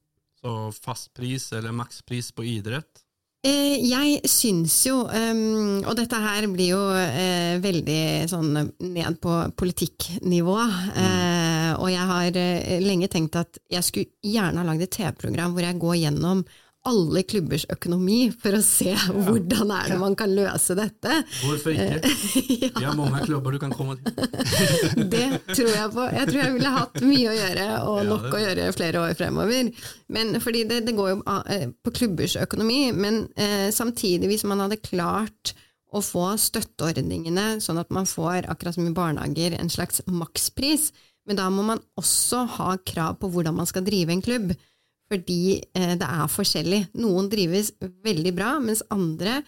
Så 0.40 0.54
fastpris 0.72 1.50
eller 1.52 1.76
makspris 1.76 2.30
på 2.32 2.46
idrett? 2.48 3.01
Eh, 3.42 3.81
jeg 3.83 4.20
syns 4.31 4.76
jo, 4.87 5.00
um, 5.02 5.81
og 5.83 5.96
dette 5.98 6.18
her 6.22 6.44
blir 6.52 6.76
jo 6.76 6.83
eh, 6.94 7.57
veldig 7.59 8.02
sånn 8.31 8.52
ned 8.55 9.18
på 9.18 9.38
politikknivå, 9.59 10.59
mm. 10.94 11.81
og 11.83 11.88
jeg 11.90 12.07
har 12.12 12.38
lenge 12.85 13.11
tenkt 13.11 13.40
at 13.40 13.59
jeg 13.72 13.83
skulle 13.88 14.12
gjerne 14.22 14.62
ha 14.62 14.68
lagd 14.68 14.87
et 14.87 14.94
TV-program 14.94 15.57
hvor 15.57 15.66
jeg 15.66 15.81
går 15.83 15.98
gjennom 16.05 16.44
alle 16.88 17.22
klubbers 17.22 17.62
økonomi 17.70 18.26
for 18.34 18.56
å 18.58 18.60
se 18.64 18.90
ja. 18.90 19.12
hvordan 19.14 19.70
er 19.76 19.92
det 19.92 19.98
man 20.00 20.16
kan 20.18 20.32
løse 20.34 20.74
dette. 20.74 21.18
Hvorfor 21.44 21.76
ikke? 21.76 22.10
ja. 22.64 22.70
Vi 22.74 22.86
har 22.88 22.96
mange 22.98 23.22
klubber 23.22 23.54
du 23.54 23.60
kan 23.62 23.74
komme 23.76 23.94
til. 24.00 24.16
det 25.14 25.28
tror 25.52 25.70
jeg 25.70 25.92
på. 25.94 26.06
Jeg 26.16 26.30
tror 26.30 26.40
jeg 26.40 26.54
ville 26.56 26.72
hatt 26.74 26.98
mye 27.06 27.28
å 27.30 27.36
gjøre, 27.36 27.66
og 27.86 28.00
ja, 28.00 28.06
nok 28.08 28.26
det. 28.26 28.32
å 28.32 28.42
gjøre 28.42 28.70
flere 28.74 29.04
år 29.04 29.14
fremover. 29.18 29.70
Men, 30.12 30.34
fordi 30.42 30.64
det, 30.72 30.80
det 30.88 30.96
går 30.98 31.12
jo 31.12 31.20
på 31.86 31.94
klubbers 32.00 32.34
økonomi, 32.42 32.80
men 32.96 33.22
eh, 33.38 33.68
samtidig, 33.74 34.32
hvis 34.32 34.46
man 34.50 34.64
hadde 34.64 34.82
klart 34.82 35.54
å 35.92 36.00
få 36.02 36.32
støtteordningene 36.40 37.60
sånn 37.62 37.78
at 37.78 37.92
man 37.94 38.08
får, 38.08 38.48
akkurat 38.50 38.74
som 38.74 38.88
i 38.88 38.96
barnehager, 38.96 39.54
en 39.54 39.70
slags 39.70 40.02
makspris, 40.08 40.90
men 41.28 41.38
da 41.38 41.46
må 41.52 41.62
man 41.66 41.82
også 42.00 42.42
ha 42.56 42.74
krav 42.82 43.20
på 43.20 43.30
hvordan 43.30 43.60
man 43.60 43.68
skal 43.70 43.84
drive 43.86 44.10
en 44.10 44.24
klubb 44.24 44.54
fordi 45.12 45.61
eh, 45.77 45.94
det 46.01 46.09
er 46.09 46.31
forskjellig. 46.33 46.83
Noen 47.03 47.29
drives 47.33 47.72
veldig 47.81 48.33
bra, 48.37 48.57
mens 48.64 48.85
andre 48.92 49.42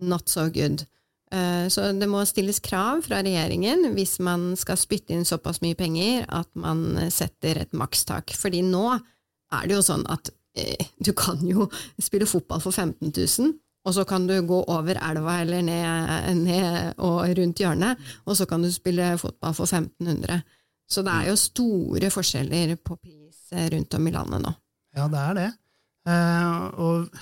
not 0.00 0.30
so 0.32 0.48
good. 0.52 0.86
Eh, 1.32 1.66
så 1.72 1.90
det 1.96 2.08
må 2.08 2.22
stilles 2.28 2.62
krav 2.62 3.02
fra 3.06 3.18
regjeringen 3.24 3.90
hvis 3.96 4.16
man 4.22 4.52
skal 4.58 4.78
spytte 4.78 5.16
inn 5.16 5.26
såpass 5.26 5.58
mye 5.64 5.76
penger 5.78 6.24
at 6.30 6.48
man 6.58 7.10
setter 7.12 7.64
et 7.64 7.76
makstak. 7.76 8.34
Fordi 8.38 8.62
nå 8.64 8.88
er 8.96 9.68
det 9.68 9.76
jo 9.76 9.84
sånn 9.84 10.06
at 10.12 10.32
eh, 10.58 10.90
du 11.02 11.12
kan 11.16 11.42
jo 11.44 11.68
spille 12.02 12.28
fotball 12.30 12.62
for 12.64 12.72
15 12.72 13.12
000, 13.12 13.54
og 13.86 13.94
så 13.94 14.02
kan 14.08 14.24
du 14.26 14.34
gå 14.42 14.64
over 14.72 14.98
elva 14.98 15.40
eller 15.44 15.62
ned, 15.62 16.30
ned 16.40 17.02
og 17.06 17.20
rundt 17.38 17.60
hjørnet, 17.62 18.00
og 18.26 18.34
så 18.34 18.46
kan 18.50 18.64
du 18.64 18.72
spille 18.74 19.12
fotball 19.20 19.54
for 19.54 19.70
1500. 19.70 20.40
Så 20.90 21.02
det 21.06 21.14
er 21.14 21.28
jo 21.30 21.38
store 21.38 22.10
forskjeller 22.14 22.74
på 22.82 22.98
pris 22.98 23.54
rundt 23.74 23.94
om 23.94 24.08
i 24.10 24.14
landet 24.14 24.42
nå. 24.42 24.54
Ja, 24.96 25.08
det 25.12 25.22
er 25.22 25.36
det. 25.36 25.48
Uh, 26.06 26.62
og 26.80 27.18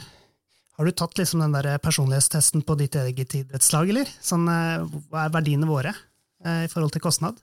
har 0.78 0.86
du 0.86 0.94
tatt 0.94 1.18
liksom 1.18 1.42
den 1.42 1.54
der 1.56 1.78
personlighetstesten 1.82 2.62
på 2.66 2.76
ditt 2.78 2.96
eget 3.00 3.34
idrettslag, 3.40 3.90
eller? 3.90 4.10
Sånn, 4.22 4.46
uh, 4.46 4.84
hva 5.10 5.24
er 5.24 5.34
verdiene 5.34 5.68
våre 5.68 5.94
uh, 5.94 6.62
i 6.66 6.70
forhold 6.70 6.94
til 6.94 7.04
kostnad? 7.04 7.42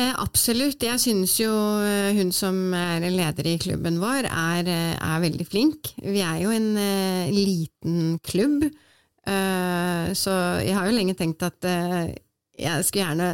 Absolutt. 0.00 0.84
Jeg 0.86 1.00
synes 1.02 1.32
jo 1.40 1.50
hun 2.14 2.28
som 2.30 2.70
er 2.78 3.02
leder 3.10 3.48
i 3.50 3.56
klubben 3.58 3.96
vår, 3.98 4.28
er, 4.30 4.68
er 4.94 5.22
veldig 5.24 5.46
flink. 5.50 5.90
Vi 5.98 6.22
er 6.22 6.36
jo 6.44 6.52
en 6.54 6.68
liten 7.34 8.12
klubb, 8.22 8.68
så 9.26 10.36
jeg 10.62 10.76
har 10.78 10.86
jo 10.86 10.94
lenge 10.94 11.16
tenkt 11.18 11.42
at 11.42 11.66
jeg 11.66 12.86
skulle 12.86 13.02
gjerne 13.02 13.32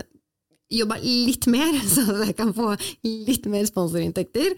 jobba 0.72 0.98
litt 1.02 1.46
mer, 1.52 1.78
så 1.94 2.04
jeg 2.24 2.36
kan 2.38 2.52
få 2.56 2.72
litt 3.04 3.46
mer 3.50 3.68
sponsorinntekter. 3.68 4.56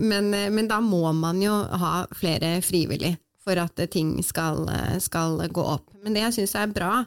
Men, 0.00 0.30
men, 0.32 0.68
da 0.70 0.80
må 0.80 1.04
man 1.12 1.42
jo 1.42 1.52
ha 1.52 2.06
flere 2.16 2.56
frivillig 2.64 3.16
for 3.44 3.60
at 3.62 3.78
ting 3.92 4.16
skal, 4.26 4.64
skal 5.04 5.44
gå 5.54 5.62
opp. 5.76 5.92
Men 6.02 6.16
det 6.16 6.24
jeg 6.24 6.38
syns 6.40 6.56
er 6.58 6.72
bra, 6.74 7.04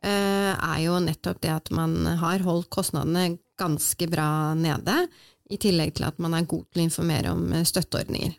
Eh, 0.00 0.52
er 0.56 0.78
jo 0.80 0.96
nettopp 1.04 1.42
det 1.44 1.50
at 1.52 1.68
man 1.76 2.06
har 2.22 2.40
holdt 2.46 2.70
kostnadene 2.72 3.36
ganske 3.60 4.06
bra 4.08 4.54
nede, 4.56 5.04
i 5.50 5.58
tillegg 5.60 5.96
til 5.98 6.06
at 6.06 6.20
man 6.22 6.36
er 6.38 6.46
god 6.48 6.62
til 6.70 6.80
å 6.80 6.86
informere 6.86 7.34
om 7.34 7.50
eh, 7.52 7.66
støtteordninger. 7.68 8.32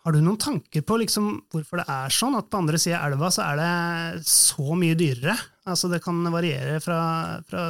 Har 0.00 0.16
du 0.16 0.22
noen 0.24 0.40
tanker 0.40 0.84
på 0.86 0.96
liksom 1.02 1.26
hvorfor 1.52 1.82
det 1.82 1.88
er 1.92 2.14
sånn 2.16 2.38
at 2.38 2.48
på 2.48 2.62
andre 2.62 2.80
sida 2.80 3.02
av 3.02 3.10
elva 3.10 3.28
så 3.34 3.44
er 3.50 3.60
det 3.60 4.22
så 4.30 4.78
mye 4.78 4.96
dyrere? 4.96 5.34
Altså 5.70 5.90
det 5.92 6.02
kan 6.04 6.20
variere 6.32 6.80
fra, 6.82 7.00
fra 7.46 7.64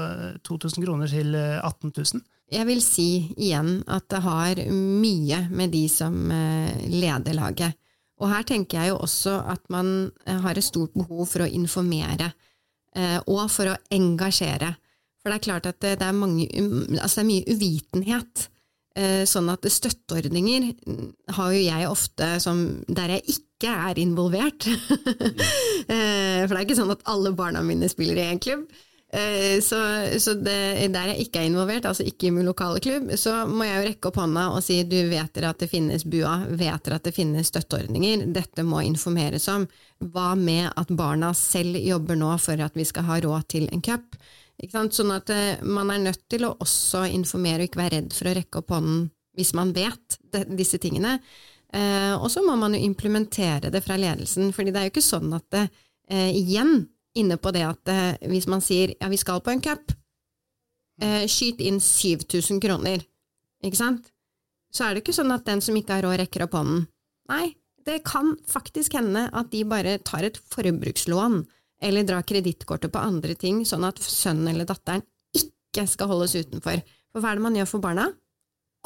2000 0.47 0.85
kroner 0.85 1.11
til 1.11 1.37
18 1.37 1.93
eh, 1.93 2.05
000? 2.17 2.25
Jeg 2.51 2.67
vil 2.67 2.81
si 2.83 3.11
igjen 3.39 3.85
at 3.87 4.09
det 4.11 4.23
har 4.25 4.65
mye 4.75 5.45
med 5.55 5.71
de 5.71 5.85
som 5.93 6.17
leder 6.91 7.37
laget. 7.39 7.79
Og 8.21 8.27
her 8.33 8.43
tenker 8.43 8.81
jeg 8.81 8.91
jo 8.91 8.97
også 9.05 9.37
at 9.53 9.63
man 9.71 10.11
har 10.27 10.59
et 10.59 10.67
stort 10.67 10.97
behov 10.99 11.29
for 11.31 11.45
å 11.45 11.53
informere. 11.61 12.33
Eh, 12.97 13.19
og 13.31 13.47
for 13.53 13.71
å 13.71 13.79
engasjere. 13.95 14.73
For 15.21 15.31
det 15.31 15.37
er 15.37 15.45
klart 15.45 15.69
at 15.69 15.79
det, 15.83 15.99
er, 16.01 16.17
mange, 16.17 16.49
altså 16.99 17.21
det 17.21 17.25
er 17.25 17.29
mye 17.29 17.55
uvitenhet. 17.55 18.47
Eh, 18.99 19.23
sånn 19.23 19.47
at 19.53 19.63
støtteordninger 19.71 20.65
har 21.37 21.51
jo 21.55 21.59
jeg 21.63 21.87
ofte 21.87 22.27
som 22.43 22.63
der 22.91 23.15
jeg 23.17 23.37
ikke 23.37 23.75
er 23.91 24.03
involvert. 24.03 24.71
Eh, 25.91 26.45
for 26.45 26.53
det 26.53 26.59
er 26.61 26.67
ikke 26.69 26.77
sånn 26.79 26.93
at 26.93 27.01
alle 27.11 27.33
barna 27.35 27.65
mine 27.67 27.89
spiller 27.91 28.21
i 28.21 28.29
en 28.31 28.39
klubb. 28.39 28.61
Så, 29.11 29.79
så 30.23 30.37
det, 30.39 30.53
der 30.95 31.09
jeg 31.11 31.25
ikke 31.25 31.41
er 31.41 31.49
involvert, 31.49 31.89
altså 31.89 32.05
ikke 32.07 32.29
i 32.29 32.31
min 32.37 32.47
lokale 32.47 32.79
klubb, 32.85 33.09
så 33.19 33.33
må 33.51 33.67
jeg 33.67 33.75
jo 33.75 33.87
rekke 33.89 34.11
opp 34.13 34.21
hånda 34.21 34.45
og 34.55 34.63
si 34.63 34.77
du 34.87 34.95
vet 35.11 35.33
dere 35.35 35.51
at 35.51 35.65
det 35.65 35.71
finnes 35.73 36.05
BUA, 36.07 36.37
vet 36.61 36.85
dere 36.87 37.01
at 37.01 37.09
det 37.09 37.15
finnes 37.17 37.51
støtteordninger, 37.51 38.29
dette 38.31 38.63
må 38.63 38.85
informeres 38.87 39.49
om. 39.51 39.67
Hva 40.13 40.29
med 40.39 40.69
at 40.79 40.95
barna 40.95 41.33
selv 41.35 41.81
jobber 41.83 42.21
nå 42.23 42.37
for 42.39 42.63
at 42.63 42.79
vi 42.79 42.87
skal 42.87 43.09
ha 43.09 43.19
råd 43.27 43.51
til 43.51 43.67
en 43.75 43.83
cup? 43.83 44.15
Sånn 44.69 45.13
at 45.15 45.31
eh, 45.33 45.63
man 45.65 45.91
er 45.93 46.03
nødt 46.03 46.27
til 46.29 46.45
å 46.45 46.57
også 46.61 47.07
informere 47.09 47.65
og 47.65 47.71
ikke 47.71 47.81
være 47.81 47.97
redd 47.97 48.17
for 48.17 48.29
å 48.29 48.35
rekke 48.37 48.61
opp 48.61 48.75
hånden 48.77 49.07
hvis 49.39 49.55
man 49.57 49.71
vet 49.73 50.19
disse 50.53 50.77
tingene. 50.83 51.15
Eh, 51.73 52.13
og 52.19 52.29
så 52.33 52.43
må 52.45 52.57
man 52.61 52.75
jo 52.77 52.83
implementere 52.85 53.71
det 53.73 53.81
fra 53.85 53.97
ledelsen, 53.97 54.51
fordi 54.53 54.75
det 54.75 54.81
er 54.81 54.89
jo 54.89 54.93
ikke 54.93 55.07
sånn 55.07 55.33
at 55.33 55.47
det, 55.55 55.63
eh, 56.11 56.29
igjen, 56.37 56.83
inne 57.17 57.39
på 57.41 57.53
det 57.55 57.63
at 57.67 57.91
hvis 58.29 58.47
man 58.51 58.61
sier 58.63 58.93
ja, 58.93 59.09
vi 59.11 59.19
skal 59.19 59.41
på 59.43 59.51
en 59.51 59.63
cup, 59.65 59.97
skyt 61.01 61.63
inn 61.65 61.81
7000 61.81 62.61
kroner, 62.63 63.01
ikke 63.65 63.79
sant? 63.79 64.11
Så 64.71 64.85
er 64.85 64.95
det 64.95 65.03
ikke 65.03 65.17
sånn 65.17 65.33
at 65.35 65.47
den 65.49 65.63
som 65.65 65.75
ikke 65.75 65.97
har 65.97 66.05
råd, 66.05 66.21
rekker 66.21 66.45
opp 66.45 66.55
hånden. 66.55 66.85
Nei, 67.33 67.57
det 67.89 68.03
kan 68.07 68.37
faktisk 68.47 68.95
hende 68.99 69.25
at 69.33 69.51
de 69.51 69.65
bare 69.67 69.97
tar 70.07 70.29
et 70.29 70.39
forbrukslån 70.53 71.41
eller 71.81 72.07
dra 72.07 72.21
kredittkortet 72.27 72.93
på 72.93 73.03
andre 73.03 73.35
ting, 73.39 73.65
sånn 73.67 73.87
at 73.89 74.01
sønnen 74.05 74.53
eller 74.53 74.69
datteren 74.69 75.05
ikke 75.37 75.87
skal 75.89 76.11
holdes 76.11 76.37
utenfor. 76.37 76.83
For 77.11 77.23
hva 77.23 77.33
er 77.33 77.41
det 77.41 77.47
man 77.47 77.59
gjør 77.59 77.71
for 77.73 77.85
barna? 77.85 78.07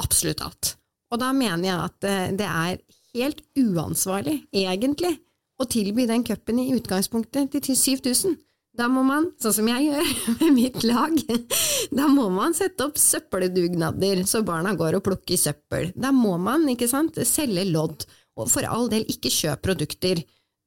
Absolutt 0.03 0.43
alt. 0.45 0.75
Og 1.13 1.21
da 1.23 1.31
mener 1.37 1.69
jeg 1.69 1.79
at 1.79 2.09
eh, 2.09 2.33
det 2.39 2.49
er 2.49 2.81
helt 3.15 3.45
uansvarlig, 3.59 4.41
egentlig, 4.55 5.15
å 5.61 5.67
tilby 5.71 6.09
den 6.11 6.25
cupen 6.27 6.59
i 6.59 6.73
utgangspunktet 6.75 7.55
til 7.55 7.79
7000. 7.79 8.35
Da 8.75 8.89
må 8.91 9.05
man, 9.07 9.29
sånn 9.39 9.55
som 9.55 9.69
jeg 9.71 9.87
gjør 9.87 10.09
med 10.41 10.57
mitt 10.57 10.81
lag, 10.87 11.15
da 11.99 12.09
må 12.11 12.27
man 12.35 12.57
sette 12.59 12.89
opp 12.89 12.99
søppeldugnader 12.99 14.25
så 14.27 14.43
barna 14.47 14.75
går 14.79 14.99
og 14.99 15.07
plukker 15.07 15.39
søppel. 15.39 15.93
Da 15.95 16.11
må 16.15 16.35
man, 16.43 16.67
ikke 16.73 16.91
sant, 16.91 17.21
selge 17.29 17.69
lodd. 17.71 18.07
Og 18.35 18.51
for 18.51 18.67
all 18.67 18.91
del, 18.91 19.07
ikke 19.07 19.31
kjøp 19.31 19.63
produkter 19.63 20.25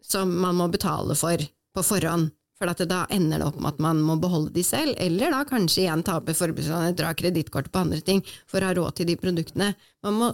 som 0.08 0.32
man 0.40 0.56
må 0.56 0.70
betale 0.72 1.18
for 1.20 1.42
på 1.78 1.86
forhånd, 1.86 2.34
for 2.58 2.86
da 2.90 3.04
ender 3.14 3.38
det 3.38 3.46
opp 3.46 3.60
med 3.62 3.76
at 3.76 3.82
man 3.86 4.02
må 4.02 4.18
beholde 4.22 4.50
de 4.56 4.64
selv, 4.66 4.98
eller 4.98 5.34
da 5.34 5.44
kanskje 5.46 5.84
igjen 5.84 6.04
tape 6.06 6.34
forbrukslånet, 6.38 6.98
dra 6.98 7.14
kredittkortet 7.18 7.74
på 7.74 7.84
andre 7.86 8.02
ting 8.02 8.24
for 8.50 8.62
å 8.62 8.72
ha 8.72 8.78
råd 8.80 8.98
til 8.98 9.12
de 9.12 9.18
produktene. 9.22 9.74
Man 10.06 10.18
må 10.18 10.32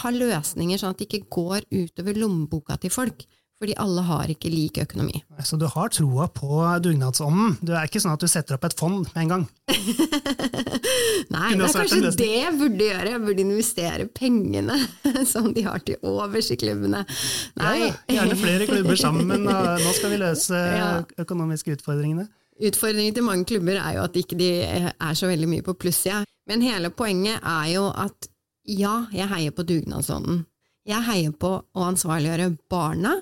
ha 0.00 0.12
løsninger 0.12 0.80
sånn 0.80 0.94
at 0.96 1.02
det 1.02 1.10
ikke 1.10 1.28
går 1.36 1.68
utover 1.68 2.16
lommeboka 2.18 2.78
til 2.80 2.94
folk. 2.94 3.26
Fordi 3.56 3.72
alle 3.80 4.02
har 4.04 4.28
ikke 4.28 4.50
lik 4.52 4.78
økonomi. 4.82 5.22
Så 5.40 5.56
du 5.56 5.64
har 5.72 5.88
troa 5.88 6.26
på 6.28 6.58
dugnadsånden? 6.84 7.54
Du 7.64 7.72
er 7.72 7.88
ikke 7.88 8.02
sånn 8.04 8.12
at 8.12 8.20
du 8.20 8.28
setter 8.28 8.58
opp 8.58 8.66
et 8.68 8.74
fond 8.76 9.06
med 9.06 9.20
en 9.22 9.30
gang? 9.32 9.44
Nei, 11.32 11.54
det 11.56 11.64
er 11.64 11.72
kanskje 11.72 12.10
det 12.20 12.26
jeg 12.28 12.50
burde 12.58 12.88
gjøre. 12.90 13.12
Jeg 13.14 13.22
burde 13.24 13.44
investere 13.46 14.06
pengene 14.12 14.76
som 15.32 15.48
de 15.56 15.64
har 15.64 15.80
til 15.88 15.96
overs 16.04 16.50
i 16.52 16.58
klubbene. 16.60 17.00
Nei. 17.56 17.76
Ja, 17.80 17.92
gjerne 18.18 18.36
flere 18.40 18.66
klubber 18.68 19.00
sammen. 19.00 19.46
Nå 19.86 19.94
skal 19.96 20.12
vi 20.12 20.18
løse 20.20 20.60
økonomiske 21.24 21.78
utfordringene. 21.78 22.26
Utfordringen 22.66 23.16
til 23.16 23.24
mange 23.24 23.48
klubber 23.48 23.78
er 23.80 23.96
jo 23.96 24.02
at 24.04 24.18
ikke 24.20 24.36
de 24.36 24.50
ikke 24.64 24.92
er 25.08 25.16
så 25.16 25.30
veldig 25.30 25.48
mye 25.48 25.64
på 25.64 25.76
plussida. 25.80 26.22
Men 26.48 26.64
hele 26.64 26.92
poenget 26.92 27.40
er 27.40 27.72
jo 27.72 27.86
at 27.88 28.28
ja, 28.68 29.06
jeg 29.16 29.30
heier 29.32 29.56
på 29.56 29.64
dugnadsånden. 29.64 30.44
Jeg 30.86 31.02
heier 31.08 31.32
på 31.34 31.54
å 31.56 31.88
ansvarliggjøre 31.88 32.52
barna 32.70 33.16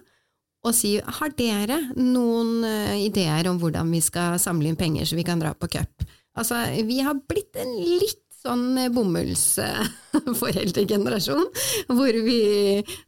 og 0.64 0.72
si 0.76 0.96
har 0.98 1.32
dere 1.36 1.78
noen 1.98 2.64
uh, 2.64 2.96
ideer 2.96 3.48
om 3.50 3.60
hvordan 3.60 3.90
vi 3.92 4.00
skal 4.04 4.38
samle 4.40 4.70
inn 4.70 4.80
penger 4.80 5.08
så 5.08 5.18
vi 5.18 5.26
kan 5.26 5.42
dra 5.42 5.52
på 5.54 5.68
cup? 5.76 6.06
Altså, 6.34 6.58
vi 6.88 6.98
har 7.04 7.20
blitt 7.30 7.54
en 7.62 7.76
litt 7.78 8.23
sånn 8.44 8.76
bomullsforeldregenerasjon, 8.92 11.46
hvor, 11.96 12.12
vi, 12.26 12.40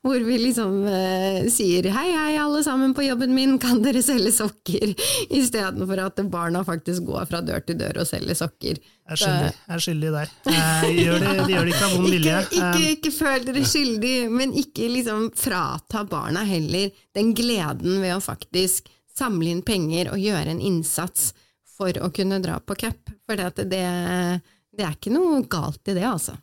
hvor 0.04 0.20
vi 0.24 0.38
liksom 0.40 0.86
eh, 0.88 1.48
sier 1.52 1.84
hei, 1.92 2.12
hei, 2.14 2.38
alle 2.40 2.62
sammen 2.64 2.94
på 2.96 3.02
jobben 3.04 3.34
min, 3.36 3.58
kan 3.60 3.82
dere 3.84 4.02
selge 4.04 4.32
sokker? 4.32 4.94
Istedenfor 5.40 5.98
at 6.06 6.16
barna 6.32 6.64
faktisk 6.66 7.02
går 7.10 7.24
fra 7.28 7.40
dør 7.44 7.60
til 7.66 7.76
dør 7.82 7.94
og 8.00 8.06
selger 8.08 8.34
sokker. 8.38 8.74
Jeg 8.80 9.12
er 9.12 9.16
skyldig, 9.20 9.50
jeg 9.52 9.74
er 9.76 9.80
skyldig 9.84 10.10
der. 10.16 10.28
Jeg 10.50 10.94
gjør 11.04 11.16
det, 11.20 11.28
de 11.36 11.52
gjør 11.52 11.64
det 11.68 11.72
ikke 11.74 11.86
av 11.86 11.92
vond 11.94 12.10
vilje. 12.16 12.36
Ikke, 12.40 12.56
ikke, 12.56 12.80
eh, 12.80 12.92
ikke 12.96 13.12
føl 13.18 13.40
dere 13.50 13.64
skyldig, 13.76 14.16
men 14.32 14.48
ikke 14.64 14.84
liksom 14.96 15.20
frata 15.36 15.98
barna 16.08 16.42
heller 16.48 16.86
den 17.16 17.28
gleden 17.36 17.92
ved 18.00 18.12
å 18.16 18.24
faktisk 18.24 18.88
samle 19.16 19.48
inn 19.52 19.64
penger 19.64 20.04
og 20.12 20.18
gjøre 20.20 20.50
en 20.56 20.64
innsats 20.64 21.34
for 21.76 21.92
å 22.00 22.08
kunne 22.14 22.38
dra 22.40 22.56
på 22.64 22.74
cup. 22.80 23.10
For 23.28 23.36
det, 23.36 23.68
det 23.68 23.84
det 24.76 24.84
er 24.86 24.98
ikke 24.98 25.14
noe 25.14 25.40
galt 25.50 25.88
i 25.90 25.96
det, 25.96 26.04
altså. 26.06 26.36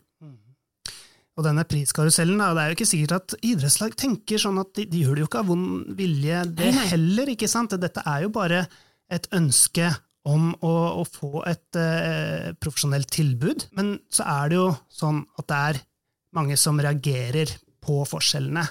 Og 1.33 1.45
denne 1.47 1.63
priskarusellen, 1.65 2.37
da, 2.37 2.51
det 2.53 2.61
er 2.61 2.69
jo 2.69 2.75
ikke 2.77 2.85
sikkert 2.85 3.13
at 3.17 3.35
idrettslag 3.41 3.95
tenker 3.97 4.41
sånn 4.41 4.59
at 4.61 4.69
de, 4.77 4.85
de 4.89 4.99
gjør 5.01 5.17
det 5.17 5.23
jo 5.23 5.29
ikke 5.31 5.41
av 5.41 5.47
vond 5.49 5.87
vilje, 5.97 6.41
det 6.59 6.67
nei, 6.67 6.75
nei. 6.77 6.89
heller, 6.91 7.31
ikke 7.33 7.49
sant? 7.49 7.73
Dette 7.81 8.03
er 8.05 8.27
jo 8.27 8.33
bare 8.35 8.59
et 9.13 9.25
ønske 9.33 9.89
om 10.29 10.51
å, 10.63 10.73
å 11.01 11.03
få 11.09 11.41
et 11.49 11.79
eh, 11.79 12.51
profesjonelt 12.61 13.09
tilbud. 13.11 13.67
Men 13.77 13.95
så 14.13 14.27
er 14.29 14.53
det 14.53 14.59
jo 14.59 14.67
sånn 14.93 15.23
at 15.41 15.49
det 15.49 15.59
er 15.71 15.81
mange 16.37 16.57
som 16.59 16.79
reagerer 16.81 17.49
på 17.83 18.03
forskjellene. 18.07 18.63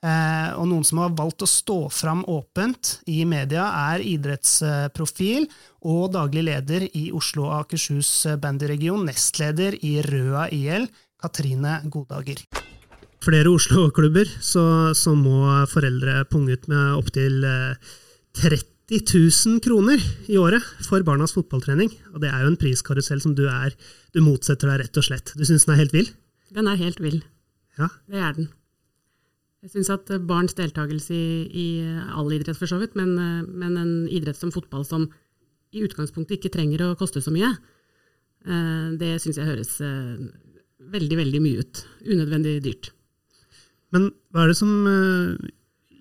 Eh, 0.00 0.50
og 0.56 0.64
noen 0.70 0.84
som 0.86 1.02
har 1.02 1.12
valgt 1.12 1.44
å 1.44 1.48
stå 1.48 1.78
fram 1.92 2.22
åpent 2.32 2.94
i 3.12 3.18
media, 3.28 3.66
er 3.92 4.04
idrettsprofil 4.08 5.44
og 5.92 6.14
daglig 6.14 6.46
leder 6.46 6.86
i 6.96 7.10
Oslo 7.12 7.50
og 7.50 7.58
Akershus 7.58 8.10
bandyregion, 8.40 9.04
nestleder 9.08 9.76
i 9.84 9.98
Røa 10.06 10.46
IL, 10.56 10.88
Katrine 11.20 11.82
Godager. 11.92 12.40
Flere 13.20 13.52
Oslo-klubber 13.52 14.30
så, 14.40 14.62
så, 14.96 15.12
må 15.12 15.44
foreldre 15.68 16.22
punge 16.32 16.56
ut 16.56 16.64
med 16.72 16.94
opptil 16.96 17.44
30 18.40 19.04
000 19.04 19.60
kroner 19.60 20.00
i 20.32 20.38
året 20.40 20.64
for 20.86 21.04
barnas 21.04 21.36
fotballtrening. 21.36 21.92
Og 22.14 22.24
det 22.24 22.30
er 22.32 22.46
jo 22.46 22.54
en 22.54 22.56
priskarusell 22.60 23.20
som 23.20 23.36
du 23.36 23.44
er 23.52 23.76
Du 24.16 24.22
motsetter 24.24 24.72
deg 24.72 24.86
rett 24.86 24.96
og 24.96 25.06
slett. 25.06 25.34
Du 25.36 25.44
syns 25.44 25.68
den 25.68 25.76
er 25.76 25.82
helt 25.84 25.94
vill? 25.94 26.08
Den 26.56 26.72
er 26.72 26.80
helt 26.80 27.04
vill. 27.04 27.20
Ja. 27.76 27.92
Det 28.08 28.24
er 28.24 28.32
den. 28.40 28.48
Jeg 29.60 29.74
syns 29.74 29.90
at 29.92 30.12
barns 30.24 30.56
deltakelse 30.56 31.12
i, 31.12 31.24
i, 31.52 31.66
all 32.16 32.30
idrett, 32.32 32.56
for 32.56 32.70
så 32.70 32.78
vidt, 32.80 32.94
men, 32.96 33.12
men, 33.44 33.74
en 33.76 33.92
idrett 34.08 34.38
som 34.38 34.52
fotball 34.54 34.86
som 34.88 35.04
i 35.76 35.82
utgangspunktet 35.84 36.38
ikke 36.38 36.54
trenger 36.54 36.86
å 36.86 36.94
koste 36.98 37.20
så 37.22 37.32
mye, 37.34 37.52
det 38.98 39.10
syns 39.20 39.36
jeg 39.36 39.46
høres 39.46 39.74
veldig, 40.80 41.18
veldig 41.20 41.42
mye 41.44 41.60
ut. 41.60 41.82
Unødvendig 42.08 42.54
dyrt. 42.64 42.88
Men 43.92 44.08
hva 44.32 44.46
er 44.46 44.50
det 44.50 44.56
som 44.58 44.72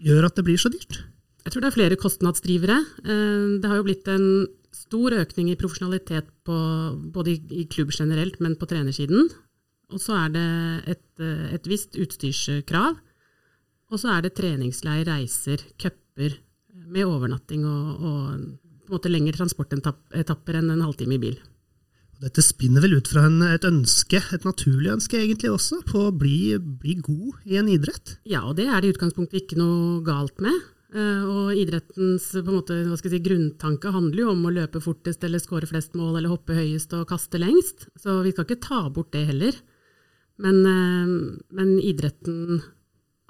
gjør 0.07 0.29
at 0.29 0.39
det 0.39 0.45
blir 0.47 0.61
så 0.61 0.71
dyrt? 0.71 1.01
Jeg 1.43 1.51
tror 1.53 1.65
det 1.65 1.69
er 1.69 1.75
flere 1.75 1.99
kostnadsdrivere. 1.99 2.79
Det 3.03 3.69
har 3.69 3.79
jo 3.79 3.85
blitt 3.89 4.07
en 4.11 4.47
stor 4.75 5.15
økning 5.17 5.49
i 5.51 5.57
profesjonalitet 5.59 6.29
på, 6.47 6.57
både 7.13 7.35
i, 7.35 7.37
i, 7.61 7.67
klubb 7.71 7.93
generelt, 7.95 8.39
men 8.43 8.57
på 8.59 8.67
trenersiden. 8.69 9.29
Og 9.89 10.01
så 10.01 10.15
er 10.25 10.33
det 10.35 10.47
et, 10.95 11.05
et 11.57 11.69
visst 11.69 11.97
utstyrskrav. 11.99 12.99
Og 13.89 14.01
så 14.01 14.13
er 14.13 14.25
det 14.25 14.35
treningsleir, 14.37 15.07
reiser, 15.09 15.63
cuper 15.81 16.35
med 16.89 17.05
overnatting 17.05 17.65
og, 17.65 17.87
og 17.99 18.17
på 18.89 18.93
en 18.93 18.97
måte 18.97 19.11
lengre 19.11 19.37
transportetapper 19.37 20.59
enn 20.59 20.73
en 20.73 20.85
halvtime 20.85 21.17
i 21.17 21.21
bil. 21.21 21.39
Dette 22.19 22.43
spinner 22.43 22.83
vel 22.83 22.97
ut 22.99 23.07
fra 23.07 23.23
en, 23.29 23.37
et 23.47 23.63
ønske, 23.63 24.19
et 24.35 24.43
naturlig 24.43 24.91
ønske 24.97 25.21
egentlig 25.21 25.53
også, 25.53 25.79
på 25.87 26.09
å 26.09 26.15
bli, 26.15 26.57
bli 26.59 26.97
god 26.99 27.45
i 27.47 27.59
en 27.61 27.69
idrett? 27.71 28.17
Ja, 28.27 28.43
og 28.49 28.57
det 28.57 28.67
er 28.67 28.81
det 28.81 28.89
i 28.89 28.95
utgangspunktet 28.95 29.45
ikke 29.45 29.59
noe 29.61 30.01
galt 30.03 30.43
med. 30.43 30.57
Eh, 30.89 31.23
og 31.29 31.53
idrettens 31.55 32.31
måte, 32.47 32.81
si, 32.99 33.21
grunntanke 33.23 33.93
handler 33.93 34.23
jo 34.25 34.33
om 34.33 34.47
å 34.49 34.53
løpe 34.55 34.81
fortest 34.83 35.23
eller 35.23 35.39
skåre 35.39 35.69
flest 35.69 35.95
mål 35.95 36.17
eller 36.17 36.33
hoppe 36.33 36.57
høyest 36.57 36.97
og 36.97 37.07
kaste 37.11 37.39
lengst, 37.39 37.87
så 38.01 38.19
vi 38.25 38.33
skal 38.33 38.47
ikke 38.47 38.65
ta 38.67 38.81
bort 38.91 39.13
det 39.15 39.23
heller. 39.29 39.55
Men, 40.43 40.59
eh, 40.65 41.15
men 41.55 41.71
idretten 41.79 42.59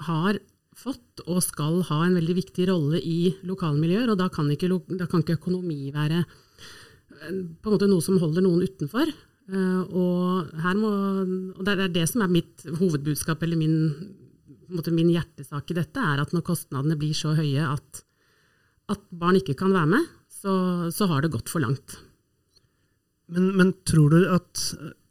har 0.08 0.40
fått 0.80 1.24
og 1.26 1.42
skal 1.44 1.82
ha 1.90 2.04
en 2.06 2.16
veldig 2.16 2.36
viktig 2.38 2.70
rolle 2.70 3.02
i 3.04 3.34
lokalmiljøer, 3.48 4.12
og 4.14 4.20
da 4.22 4.30
kan 4.32 4.48
ikke, 4.54 4.70
da 4.96 5.10
kan 5.10 5.24
ikke 5.24 5.40
økonomi 5.40 5.90
være 5.96 6.22
eh, 6.22 7.42
på 7.60 7.68
en 7.68 7.76
måte 7.76 7.90
noe 7.90 8.06
som 8.06 8.20
holder 8.22 8.46
noen 8.46 8.64
utenfor. 8.68 9.12
Og, 9.50 10.52
må, 10.78 10.90
og 11.58 11.62
det 11.66 11.74
er 11.74 11.88
det 11.90 12.04
som 12.06 12.22
er 12.22 12.30
mitt 12.30 12.62
hovedbudskap, 12.70 13.42
eller 13.42 13.58
min 13.58 13.80
måte, 14.76 14.94
min 14.94 15.10
hjertesak 15.10 15.72
i 15.72 15.78
dette 15.80 16.04
er 16.04 16.22
at 16.22 16.34
når 16.36 16.46
kostnadene 16.46 16.98
blir 17.00 17.16
så 17.18 17.34
høye 17.38 17.66
at, 17.66 18.04
at 18.94 19.02
barn 19.10 19.40
ikke 19.40 19.58
kan 19.60 19.74
være 19.74 19.90
med, 19.96 20.12
så, 20.30 20.54
så 20.94 21.10
har 21.10 21.26
det 21.26 21.34
gått 21.34 21.52
for 21.52 21.64
langt. 21.64 21.98
Men, 23.30 23.50
men, 23.58 23.74
tror 23.86 24.14
du 24.14 24.24
at 24.34 24.62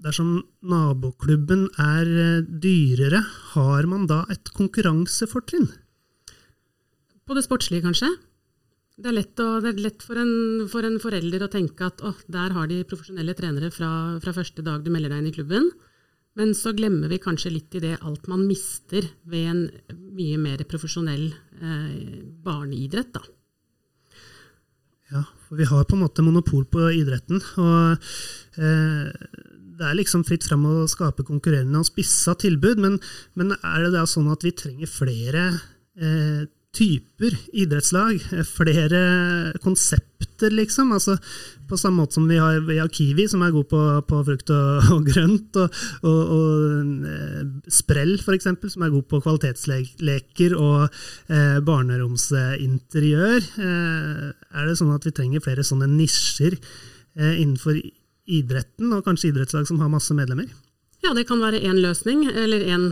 dersom 0.02 0.40
naboklubben 0.66 1.68
er 1.78 2.08
eh, 2.08 2.46
dyrere, 2.64 3.20
har 3.54 3.86
man 3.90 4.08
da 4.10 4.24
et 4.32 4.50
konkurransefortrinn? 4.56 5.68
På 7.28 7.36
det 7.36 7.44
sportslige, 7.46 7.84
kanskje. 7.86 8.10
Det 8.98 9.12
er 9.12 9.18
lett, 9.20 9.38
å, 9.38 9.60
det 9.62 9.70
er 9.70 9.82
lett 9.84 10.02
for, 10.02 10.18
en, 10.18 10.66
for, 10.70 10.86
en, 10.86 10.98
forelder 10.98 11.44
å 11.46 11.50
tenke 11.52 11.86
at 11.86 12.02
å, 12.02 12.10
der 12.26 12.56
har 12.56 12.66
de 12.70 12.80
profesjonelle 12.88 13.36
trenere 13.38 13.70
fra, 13.70 13.90
fra 14.22 14.34
første 14.34 14.64
dag 14.66 14.82
du 14.82 14.90
melder 14.90 15.14
deg 15.14 15.22
inn 15.22 15.30
i 15.30 15.36
klubben. 15.36 15.70
Men 16.38 16.54
så 16.54 16.72
glemmer 16.74 17.10
vi 17.10 17.20
kanskje 17.22 17.54
litt 17.54 17.74
i 17.78 17.82
det 17.82 17.96
alt 18.06 18.26
man 18.30 18.44
mister 18.46 19.06
ved 19.30 19.46
en 19.52 19.62
mye 20.18 20.38
mer 20.42 20.62
profesjonell 20.70 21.28
eh, 21.30 22.18
barneidrett, 22.42 23.14
da. 23.14 23.22
Ja, 25.08 25.22
for 25.46 25.56
vi 25.56 25.64
har 25.68 25.86
på 25.88 25.96
en 25.96 26.04
måte 26.04 26.24
monopol 26.24 26.66
på 26.68 26.90
idretten. 26.92 27.40
Og 27.62 28.10
eh, 28.60 29.08
det 29.78 29.86
er 29.86 29.96
liksom 29.96 30.24
fritt 30.28 30.44
frem 30.44 30.66
å 30.68 30.88
skape 30.90 31.24
konkurrerende 31.26 31.80
og 31.80 31.88
spissa 31.88 32.34
tilbud, 32.38 32.82
men, 32.82 32.98
men, 33.38 33.54
er 33.56 33.86
det 33.86 33.94
da 33.94 34.04
sånn 34.08 34.28
at 34.32 34.44
vi 34.44 34.52
trenger 34.58 34.90
flere 34.90 35.44
eh, 35.96 36.44
typer 36.78 37.34
idrettslag, 37.56 38.20
flere 38.46 39.00
konsepter, 39.62 40.52
liksom. 40.54 40.92
Altså, 40.94 41.16
på 41.68 41.76
samme 41.80 42.02
måte 42.02 42.16
som 42.16 42.28
vi 42.30 42.38
har, 42.40 42.60
vi 42.66 42.78
har 42.78 42.90
Kiwi, 42.92 43.26
som 43.30 43.42
er 43.44 43.52
god 43.54 43.68
på, 43.70 43.80
på 44.08 44.20
frukt 44.28 44.52
og, 44.54 44.68
og 44.96 45.08
grønt, 45.08 45.58
og, 45.58 45.80
og, 46.06 46.20
og 46.36 47.08
eh, 47.12 47.42
Sprell, 47.72 48.14
f.eks., 48.20 48.48
som 48.74 48.86
er 48.86 48.94
god 48.94 49.08
på 49.10 49.22
kvalitetsleker 49.24 50.56
og 50.58 50.86
eh, 50.86 51.58
barneromsinteriør. 51.66 53.50
Eh, 53.66 54.24
er 54.30 54.70
det 54.70 54.78
sånn 54.78 54.94
at 54.94 55.08
vi 55.08 55.14
trenger 55.16 55.44
flere 55.44 55.66
sånne 55.66 55.90
nisjer 55.90 56.56
eh, 56.56 57.34
innenfor 57.40 57.80
idretten, 58.28 58.92
og 58.92 59.04
kanskje 59.06 59.32
idrettslag 59.32 59.68
som 59.68 59.80
har 59.82 59.92
masse 59.92 60.14
medlemmer? 60.16 60.48
Ja, 61.08 61.14
det 61.16 61.22
kan 61.24 61.40
være 61.40 61.62
én 61.64 61.78
løsning, 61.80 62.26
eller 62.36 62.60
en, 62.68 62.82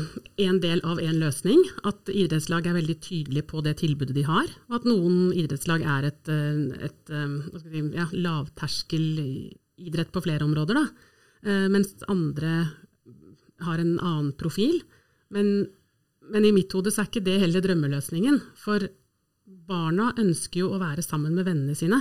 del 0.62 0.80
av 0.88 0.96
en 1.04 1.18
løsning. 1.20 1.60
At 1.84 2.08
idrettslag 2.08 2.64
er 2.64 2.72
veldig 2.78 2.94
tydelige 3.04 3.44
på 3.50 3.60
det 3.60 3.74
tilbudet 3.82 4.14
de 4.16 4.24
har. 4.24 4.48
Og 4.70 4.78
at 4.78 4.86
noen 4.88 5.34
idrettslag 5.36 5.84
er 5.84 6.06
et, 6.08 6.24
et, 6.32 6.88
et 6.88 7.12
eh, 7.12 7.60
si, 7.60 7.82
ja, 7.92 8.08
lavterskelidrett 8.14 10.14
på 10.16 10.24
flere 10.24 10.48
områder. 10.48 10.80
Eh, 11.44 11.68
mens 11.68 11.92
andre 12.08 12.72
har 13.68 13.84
en 13.84 14.00
annen 14.00 14.32
profil. 14.40 14.80
Men, 15.28 15.68
men 16.32 16.48
i 16.48 16.56
mitt 16.56 16.72
hode 16.72 16.88
så 16.88 17.04
er 17.04 17.12
ikke 17.12 17.28
det 17.28 17.36
heller 17.44 17.60
drømmeløsningen. 17.68 18.40
For 18.64 18.80
barna 19.44 20.16
ønsker 20.16 20.64
jo 20.64 20.72
å 20.72 20.80
være 20.80 21.04
sammen 21.04 21.36
med 21.36 21.52
vennene 21.52 21.76
sine 21.76 22.00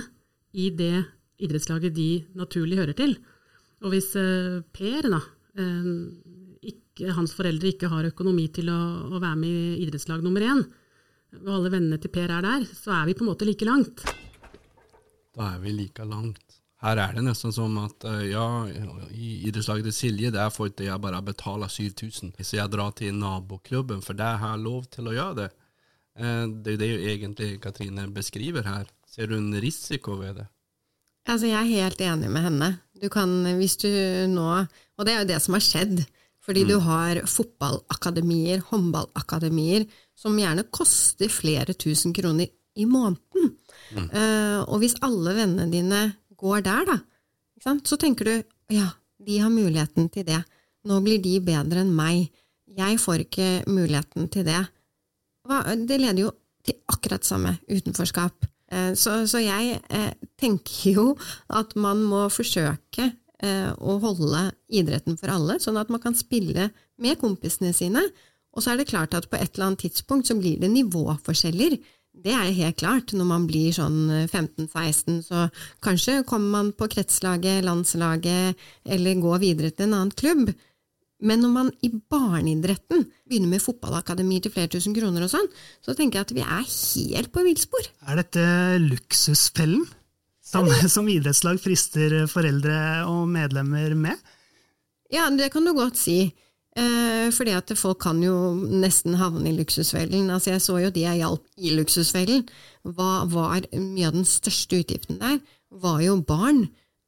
i 0.56 0.72
det 0.72 0.96
idrettslaget 1.44 1.92
de 1.92 2.24
naturlig 2.40 2.80
hører 2.80 2.96
til. 3.04 3.20
Og 3.84 3.92
hvis 3.92 4.16
Per 4.16 5.12
da, 5.12 5.20
Eh, 5.20 5.35
ikke, 5.56 7.12
hans 7.16 7.34
foreldre 7.36 7.72
ikke 7.72 7.90
har 7.92 8.08
økonomi 8.08 8.48
til 8.54 8.70
å, 8.72 8.80
å, 9.12 9.20
være 9.20 9.38
med 9.40 9.50
i 9.52 9.86
idrettslag 9.86 10.24
nummer 10.24 10.44
én, 10.44 10.62
og 11.42 11.52
alle 11.58 11.72
vennene 11.72 12.00
til 12.00 12.12
Per 12.12 12.32
er 12.32 12.44
der, 12.44 12.66
så 12.70 12.94
er 13.00 13.08
vi 13.08 13.16
på 13.16 13.24
en 13.24 13.30
måte 13.32 13.48
like 13.48 13.68
langt. 13.68 14.04
Da 15.36 15.52
er 15.54 15.60
vi 15.60 15.74
like 15.76 16.04
langt. 16.08 16.42
Her 16.84 17.00
er 17.00 17.14
det 17.16 17.24
nesten 17.24 17.54
som 17.56 17.76
at 17.80 18.04
eh, 18.04 18.26
ja, 18.34 18.44
i 19.10 19.48
idrettslaget 19.48 19.88
til 19.88 19.96
Silje 19.96 20.32
der 20.34 20.50
får 20.52 20.70
ikke 20.70 20.88
jeg 20.90 21.02
bare 21.02 21.22
betale 21.24 21.68
7000, 21.72 22.34
så 22.36 22.58
jeg 22.58 22.72
drar 22.72 22.92
til 22.96 23.16
naboklubben, 23.16 24.02
for 24.04 24.16
der 24.18 24.36
har 24.42 24.56
jeg 24.56 24.64
lov 24.66 24.84
til 24.92 25.08
å 25.08 25.14
gjøre 25.16 25.38
det. 25.40 25.48
Eh, 26.20 26.44
det 26.64 26.76
er 26.76 26.82
det 26.82 26.90
jo 26.90 27.00
egentlig 27.12 27.50
Katrine 27.64 28.06
beskriver 28.12 28.68
her. 28.68 28.92
Ser 29.08 29.32
du 29.32 29.38
en 29.38 29.54
risiko 29.60 30.18
ved 30.20 30.42
det? 30.42 30.46
Altså, 31.26 31.48
jeg 31.48 31.58
er 31.58 31.82
helt 31.82 32.02
enig 32.06 32.28
med 32.30 32.44
henne. 32.44 32.68
Du 33.00 33.08
kan, 33.12 33.30
hvis 33.58 33.76
du 33.82 33.88
nå 34.32 34.46
Og 34.96 35.04
det 35.04 35.12
er 35.12 35.20
jo 35.20 35.28
det 35.28 35.40
som 35.44 35.56
har 35.56 35.64
skjedd. 35.64 36.04
Fordi 36.46 36.62
mm. 36.62 36.68
du 36.70 36.76
har 36.84 37.20
fotballakademier, 37.28 38.62
håndballakademier, 38.68 39.86
som 40.16 40.38
gjerne 40.38 40.64
koster 40.72 41.28
flere 41.32 41.74
tusen 41.74 42.14
kroner 42.16 42.48
i 42.76 42.86
måneden. 42.86 43.50
Mm. 43.92 44.06
Uh, 44.12 44.60
og 44.70 44.80
hvis 44.82 44.96
alle 45.04 45.34
vennene 45.36 45.66
dine 45.72 46.02
går 46.38 46.62
der, 46.66 46.86
da, 46.92 47.74
så 47.82 47.98
tenker 47.98 48.28
du 48.28 48.34
ja, 48.76 48.88
de 49.26 49.38
har 49.42 49.50
muligheten 49.50 50.08
til 50.12 50.26
det. 50.28 50.38
Nå 50.86 51.00
blir 51.02 51.18
de 51.22 51.38
bedre 51.42 51.82
enn 51.82 51.94
meg. 51.94 52.28
Jeg 52.76 52.98
får 53.02 53.26
ikke 53.26 53.48
muligheten 53.66 54.28
til 54.30 54.46
det. 54.46 54.62
Det 55.86 55.98
leder 55.98 56.26
jo 56.26 56.32
til 56.66 56.78
akkurat 56.92 57.26
samme 57.26 57.56
utenforskap. 57.70 58.46
Eh, 58.72 58.92
så, 58.98 59.20
så, 59.30 59.40
jeg 59.42 59.78
eh, 59.94 60.12
tenker 60.40 60.96
jo 60.96 61.06
at 61.54 61.74
man 61.78 62.02
må 62.02 62.26
forsøke 62.32 63.10
eh, 63.42 63.70
å 63.78 63.98
holde 64.02 64.48
idretten 64.66 65.18
for 65.20 65.32
alle, 65.32 65.60
sånn 65.62 65.78
at 65.80 65.92
man 65.92 66.02
kan 66.02 66.16
spille 66.18 66.70
med 67.02 67.20
kompisene 67.20 67.74
sine. 67.76 68.02
Og 68.56 68.64
så 68.64 68.72
er 68.72 68.80
det 68.80 68.90
klart 68.90 69.14
at 69.14 69.28
på 69.30 69.38
et 69.38 69.52
eller 69.54 69.70
annet 69.70 69.84
tidspunkt 69.84 70.30
så 70.30 70.38
blir 70.38 70.58
det 70.62 70.72
nivåforskjeller. 70.72 71.76
Det 72.16 72.32
er 72.32 72.54
helt 72.56 72.78
klart. 72.80 73.12
Når 73.12 73.28
man 73.28 73.44
blir 73.48 73.74
sånn 73.76 74.08
15-16, 74.24 75.18
så 75.26 75.42
kanskje 75.84 76.22
kommer 76.28 76.54
man 76.54 76.70
på 76.72 76.88
kretslaget, 76.94 77.66
landslaget, 77.66 78.56
eller 78.88 79.20
går 79.20 79.42
videre 79.44 79.74
til 79.74 79.90
en 79.90 79.98
annen 79.98 80.16
klubb. 80.16 80.54
Men 81.24 81.40
når 81.40 81.52
man 81.52 81.68
i 81.86 81.88
barneidretten 81.90 83.06
begynner 83.24 83.54
med 83.54 83.62
fotballakademi 83.64 84.40
til 84.44 84.52
flere 84.52 84.68
tusen 84.72 84.94
kroner 84.96 85.24
og 85.24 85.32
sånn, 85.32 85.46
så 85.84 85.94
tenker 85.96 86.20
jeg 86.20 86.26
at 86.26 86.34
vi 86.36 86.44
er 86.44 86.66
helt 86.66 87.32
på 87.32 87.44
villspor. 87.46 87.88
Er 88.04 88.20
dette 88.20 88.44
luksusfellen? 88.84 89.86
Samme 90.46 90.76
som 90.92 91.08
idrettslag 91.10 91.58
frister 91.58 92.24
foreldre 92.30 93.06
og 93.10 93.24
medlemmer 93.32 93.96
med? 93.98 94.20
Ja, 95.12 95.30
det 95.32 95.50
kan 95.54 95.64
du 95.66 95.72
godt 95.74 95.98
si. 95.98 96.34
Eh, 96.76 97.28
fordi 97.32 97.54
at 97.56 97.72
folk 97.78 98.02
kan 98.04 98.18
jo 98.20 98.52
nesten 98.68 99.16
havne 99.16 99.48
i 99.48 99.56
luksusfellen. 99.56 100.28
Altså 100.30 100.52
jeg 100.52 100.64
så 100.64 100.76
jo 100.82 100.90
de 100.92 101.06
jeg 101.06 101.22
hjalp 101.22 101.46
i 101.56 101.72
luksusfellen. 101.78 102.44
Hva 102.84 103.24
var 103.32 103.64
mye 103.72 104.10
av 104.10 104.18
den 104.18 104.28
største 104.28 104.82
utgiften 104.82 105.22
der? 105.22 105.40
Var 105.72 106.02
jo 106.04 106.18
barn. 106.20 106.66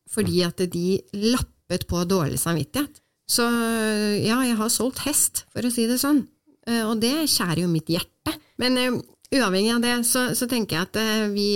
Fordi 0.09 0.41
at 0.47 0.63
de 0.73 1.03
lappet 1.13 1.85
på 1.91 2.01
dårlig 2.09 2.41
samvittighet. 2.41 3.03
Så 3.29 3.45
ja, 4.25 4.41
jeg 4.47 4.57
har 4.57 4.73
solgt 4.73 5.05
hest, 5.05 5.45
for 5.53 5.67
å 5.67 5.73
si 5.73 5.85
det 5.89 6.01
sånn. 6.01 6.25
Eh, 6.69 6.85
og 6.85 6.99
det 7.03 7.29
skjærer 7.31 7.65
jo 7.65 7.71
mitt 7.71 7.91
hjerte. 7.93 8.35
Men 8.61 8.79
uh, 8.81 8.99
uavhengig 9.37 9.75
av 9.75 9.83
det, 9.85 9.95
så, 10.09 10.25
så, 10.37 10.49
tenker 10.51 10.79
jeg 10.79 10.89
at 10.89 10.99
uh, 11.01 11.27
vi, 11.33 11.49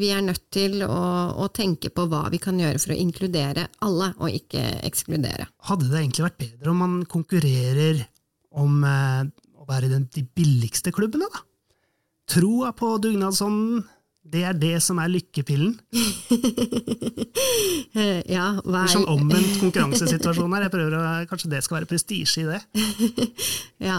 vi, 0.00 0.10
er 0.12 0.24
nødt 0.24 0.48
til 0.54 0.82
å, 0.84 1.00
å, 1.38 1.48
tenke 1.54 1.92
på 1.94 2.08
hva 2.10 2.24
vi 2.32 2.40
kan 2.42 2.58
gjøre 2.60 2.80
for 2.82 2.94
å 2.94 3.00
inkludere 3.00 3.68
alle, 3.84 4.12
og 4.18 4.38
ikke 4.40 4.64
ekskludere. 4.88 5.50
Hadde 5.70 5.90
det 5.90 6.00
egentlig 6.02 6.26
vært 6.26 6.40
bedre 6.42 6.72
om 6.72 6.82
man 6.84 6.96
konkurrerer 7.08 8.02
om 8.58 8.80
å 8.82 9.66
være 9.68 9.90
det 9.92 10.00
de 10.16 10.24
billigste 10.34 10.90
klubbene, 10.96 11.28
da? 11.30 11.44
Troa 12.28 12.72
på 12.76 12.90
dugnadsånden, 13.00 13.84
det 14.32 14.44
er 14.44 14.56
det 14.58 14.82
som 14.84 14.98
er 15.00 15.08
lykkepillen. 15.12 15.78
ja, 18.36 18.46
hva 18.64 18.84
er 18.84 18.92
sånn 18.92 19.08
omvendt 19.08 19.58
konkurransesituasjon 19.62 20.54
her. 20.56 20.66
Jeg 20.66 20.74
prøver 20.74 20.92
å, 20.98 21.00
Kanskje 21.30 21.52
det 21.54 21.62
skal 21.64 21.80
være 21.80 21.90
prestisje 21.90 22.44
i 22.44 22.48
det? 22.50 22.60
ja. 23.88 23.98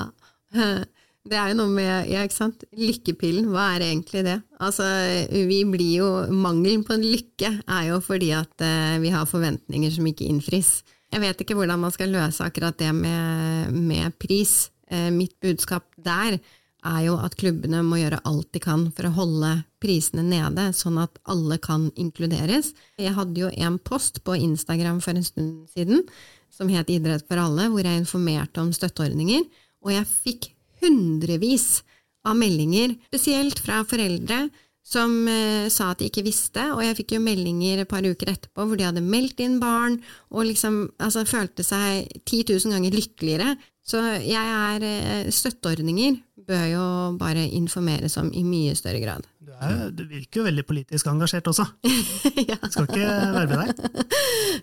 Det 1.29 1.37
er 1.37 1.51
jo 1.51 1.59
noe 1.59 1.71
med 1.73 2.11
ja, 2.11 2.19
ikke 2.25 2.37
sant? 2.37 2.59
Lykkepillen, 2.77 3.49
hva 3.53 3.63
er 3.75 3.81
egentlig 3.89 4.21
det? 4.27 4.37
Altså, 4.61 4.85
vi 5.29 5.59
blir 5.69 5.93
jo 5.99 6.07
Mangelen 6.33 6.85
på 6.87 6.95
en 6.95 7.05
lykke 7.05 7.51
er 7.65 7.83
jo 7.91 7.99
fordi 8.03 8.29
at 8.37 8.65
uh, 8.65 8.95
vi 9.01 9.09
har 9.13 9.29
forventninger 9.29 9.91
som 9.93 10.07
ikke 10.09 10.29
innfris. 10.29 10.69
Jeg 11.09 11.23
vet 11.23 11.41
ikke 11.41 11.57
hvordan 11.57 11.81
man 11.81 11.93
skal 11.93 12.13
løse 12.13 12.45
akkurat 12.45 12.77
det 12.79 12.91
med, 12.95 13.73
med 13.73 14.17
pris. 14.21 14.69
Uh, 14.89 15.09
mitt 15.13 15.35
budskap 15.41 15.85
der 16.01 16.39
er 16.85 17.01
jo 17.07 17.17
at 17.19 17.35
klubbene 17.39 17.81
må 17.83 17.99
gjøre 17.99 18.21
alt 18.27 18.49
de 18.55 18.61
kan 18.63 18.85
for 18.95 19.09
å 19.09 19.15
holde 19.15 19.51
prisene 19.83 20.23
nede, 20.25 20.69
sånn 20.75 20.99
at 21.01 21.19
alle 21.29 21.57
kan 21.61 21.89
inkluderes. 21.99 22.73
Jeg 22.99 23.15
hadde 23.17 23.43
jo 23.43 23.51
en 23.51 23.79
post 23.83 24.21
på 24.23 24.37
Instagram 24.39 25.01
for 25.03 25.17
en 25.17 25.27
stund 25.27 25.67
siden 25.73 26.05
som 26.53 26.71
het 26.71 26.89
Idrett 26.91 27.27
for 27.27 27.39
alle, 27.41 27.67
hvor 27.71 27.85
jeg 27.85 28.01
informerte 28.01 28.63
om 28.63 28.71
støtteordninger, 28.75 29.45
og 29.85 29.93
jeg 29.93 30.09
fikk 30.09 30.49
hundrevis 30.83 31.83
av 32.27 32.35
meldinger, 32.39 32.95
spesielt 33.11 33.61
fra 33.63 33.83
foreldre 33.87 34.47
som 34.85 35.11
eh, 35.29 35.67
sa 35.69 35.91
at 35.93 36.01
de 36.01 36.09
ikke 36.09 36.25
visste, 36.25 36.63
og 36.73 36.81
jeg 36.83 36.97
fikk 37.01 37.17
jo 37.17 37.23
meldinger 37.23 37.83
et 37.83 37.89
par 37.89 38.05
uker 38.05 38.31
etterpå 38.31 38.65
hvor 38.65 38.79
de 38.79 38.87
hadde 38.87 39.05
meldt 39.05 39.41
inn 39.43 39.59
barn, 39.61 39.99
og 40.33 40.47
liksom 40.49 40.87
altså, 40.97 41.25
følte 41.29 41.65
seg 41.65 42.09
10 42.23 42.45
000 42.55 42.73
ganger 42.73 42.95
lykkeligere. 42.97 43.53
Så 43.89 44.01
jeg 44.21 44.37
er 44.37 44.85
eh, 44.85 45.29
Støtteordninger 45.33 46.19
bør 46.49 46.65
jo 46.69 46.85
bare 47.19 47.45
informeres 47.57 48.17
om 48.21 48.31
i 48.33 48.43
mye 48.45 48.73
større 48.77 49.01
grad. 49.01 49.25
Du, 49.39 49.51
er, 49.53 49.89
du 49.93 50.03
virker 50.09 50.41
jo 50.41 50.45
veldig 50.47 50.65
politisk 50.65 51.09
engasjert 51.09 51.49
også. 51.49 51.65
ja. 52.49 52.57
Skal 52.69 52.89
ikke 52.89 53.13
verve 53.37 53.63
deg? 53.65 53.75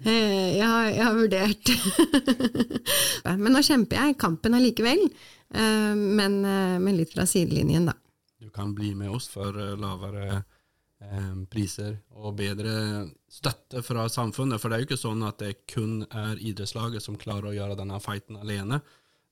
Eh, 0.07 0.59
jeg 0.59 0.67
har, 0.69 0.85
jeg 0.93 1.03
har 1.03 1.15
vurdert. 1.17 1.71
Men 3.41 3.55
nå 3.57 3.63
kjemper 3.65 3.97
jeg 3.99 4.19
kampen 4.21 4.55
allikevel, 4.55 5.01
eh, 5.57 5.95
men, 5.97 6.37
men 6.45 6.99
litt 6.99 7.15
fra 7.17 7.25
sidelinjen, 7.27 7.89
da. 7.89 7.97
Kan 8.57 8.75
bli 8.77 8.95
med 8.99 9.13
oss 9.13 9.29
for 9.33 9.55
lavere 9.77 10.43
eh, 11.05 11.33
priser 11.53 11.99
og 12.17 12.39
bedre 12.41 13.07
støtte 13.31 13.83
fra 13.85 14.07
samfunnet. 14.13 14.61
For 14.63 14.69
det 14.69 14.77
er 14.79 14.85
jo 14.85 14.91
ikke 14.91 15.01
sånn 15.01 15.25
at 15.29 15.43
det 15.43 15.67
kun 15.71 16.01
er 16.09 16.41
idrettslaget 16.41 17.05
som 17.05 17.19
klarer 17.21 17.51
å 17.51 17.57
gjøre 17.57 17.79
denne 17.79 18.01
fighten 18.03 18.41
alene. 18.41 18.81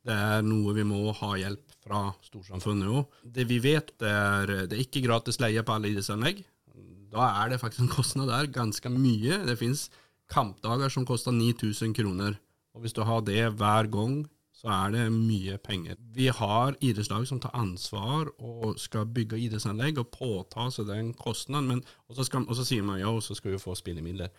Det 0.04 0.12
er 0.12 0.42
noe 0.44 0.74
vi 0.76 0.84
må 0.84 1.06
ha 1.16 1.30
hjelp 1.40 1.76
fra 1.84 2.10
storsamfunnet 2.26 2.90
òg. 2.92 3.20
Det 3.24 3.46
vi 3.48 3.56
vet, 3.64 3.94
det 4.00 4.10
er, 4.10 4.52
det 4.68 4.76
er 4.76 4.84
ikke 4.84 5.06
gratis 5.06 5.40
leie 5.40 5.64
på 5.64 5.72
alle 5.72 5.94
idrettsanlegg. 5.94 6.42
Da 7.14 7.30
er 7.40 7.52
det 7.52 7.60
faktisk 7.62 7.86
en 7.86 7.92
kostnad 7.94 8.28
der, 8.28 8.50
ganske 8.52 8.90
mye. 8.92 9.40
Det 9.48 9.56
finnes 9.60 9.86
kampdager 10.32 10.92
som 10.92 11.06
koster 11.08 11.32
9000 11.32 11.94
kroner. 11.96 12.36
Og 12.74 12.84
hvis 12.84 12.96
du 12.96 13.00
har 13.06 13.22
det 13.24 13.46
hver 13.56 13.88
gang, 13.92 14.24
så 14.64 14.70
er 14.72 14.92
det 14.94 15.02
mye 15.12 15.58
penger. 15.60 15.98
Vi 16.16 16.30
har 16.32 16.76
idrettslag 16.80 17.26
som 17.28 17.36
tar 17.40 17.52
ansvar 17.52 18.30
og 18.40 18.78
skal 18.80 19.10
bygge 19.12 19.36
idrettsanlegg 19.36 19.98
og 20.00 20.08
påta 20.14 20.70
seg 20.72 20.86
den 20.88 21.10
kostnaden. 21.18 21.82
og, 22.08 22.16
så 22.16 22.64
sier 22.64 22.82
man 22.82 22.96
ja, 22.96 23.10
så 23.20 23.36
skal 23.36 23.52
vi 23.52 23.60
få 23.60 23.74
spillemidler. 23.76 24.30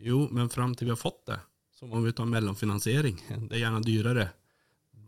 Jo, 0.00 0.22
men 0.32 0.48
fram 0.48 0.72
til 0.72 0.88
vi 0.88 0.94
har 0.94 1.00
fått 1.00 1.26
det, 1.28 1.36
så 1.76 1.84
må 1.84 2.00
vi 2.00 2.14
ta 2.16 2.24
mellomfinansiering. 2.24 3.20
Det 3.50 3.58
er 3.58 3.64
gjerne 3.66 3.84
dyrere. 3.84 4.28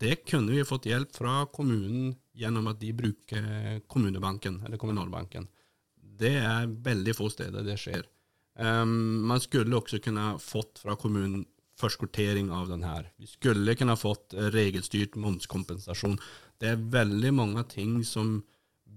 Det 0.01 0.27
kunne 0.29 0.53
vi 0.53 0.69
fått 0.69 0.91
hjelp 0.91 1.17
fra 1.17 1.47
kommunen 1.49 2.13
gjennom 2.37 2.69
at 2.69 2.81
de 2.83 2.93
bruker 2.93 3.81
kommunebanken, 3.89 4.61
eller 4.67 4.77
kommunalbanken. 4.77 5.49
Det 5.97 6.37
er 6.37 6.69
veldig 6.69 7.17
få 7.17 7.31
steder 7.33 7.65
det 7.65 7.79
skjer. 7.81 8.05
Um, 8.61 9.25
man 9.25 9.41
skulle 9.41 9.73
også 9.77 10.03
kunne 10.05 10.35
fått 10.37 10.83
fra 10.83 11.01
kommunen 11.01 11.47
forskutering 11.81 12.53
av 12.55 12.69
den 12.71 12.85
her. 12.87 13.09
Vi 13.19 13.27
skulle 13.31 13.75
kunne 13.79 13.97
fått 13.99 14.37
regelstyrt 14.55 15.17
momskompensasjon. 15.21 16.19
Det 16.61 16.75
er 16.75 16.89
veldig 16.93 17.35
mange 17.35 17.65
ting 17.73 18.01
som 18.05 18.39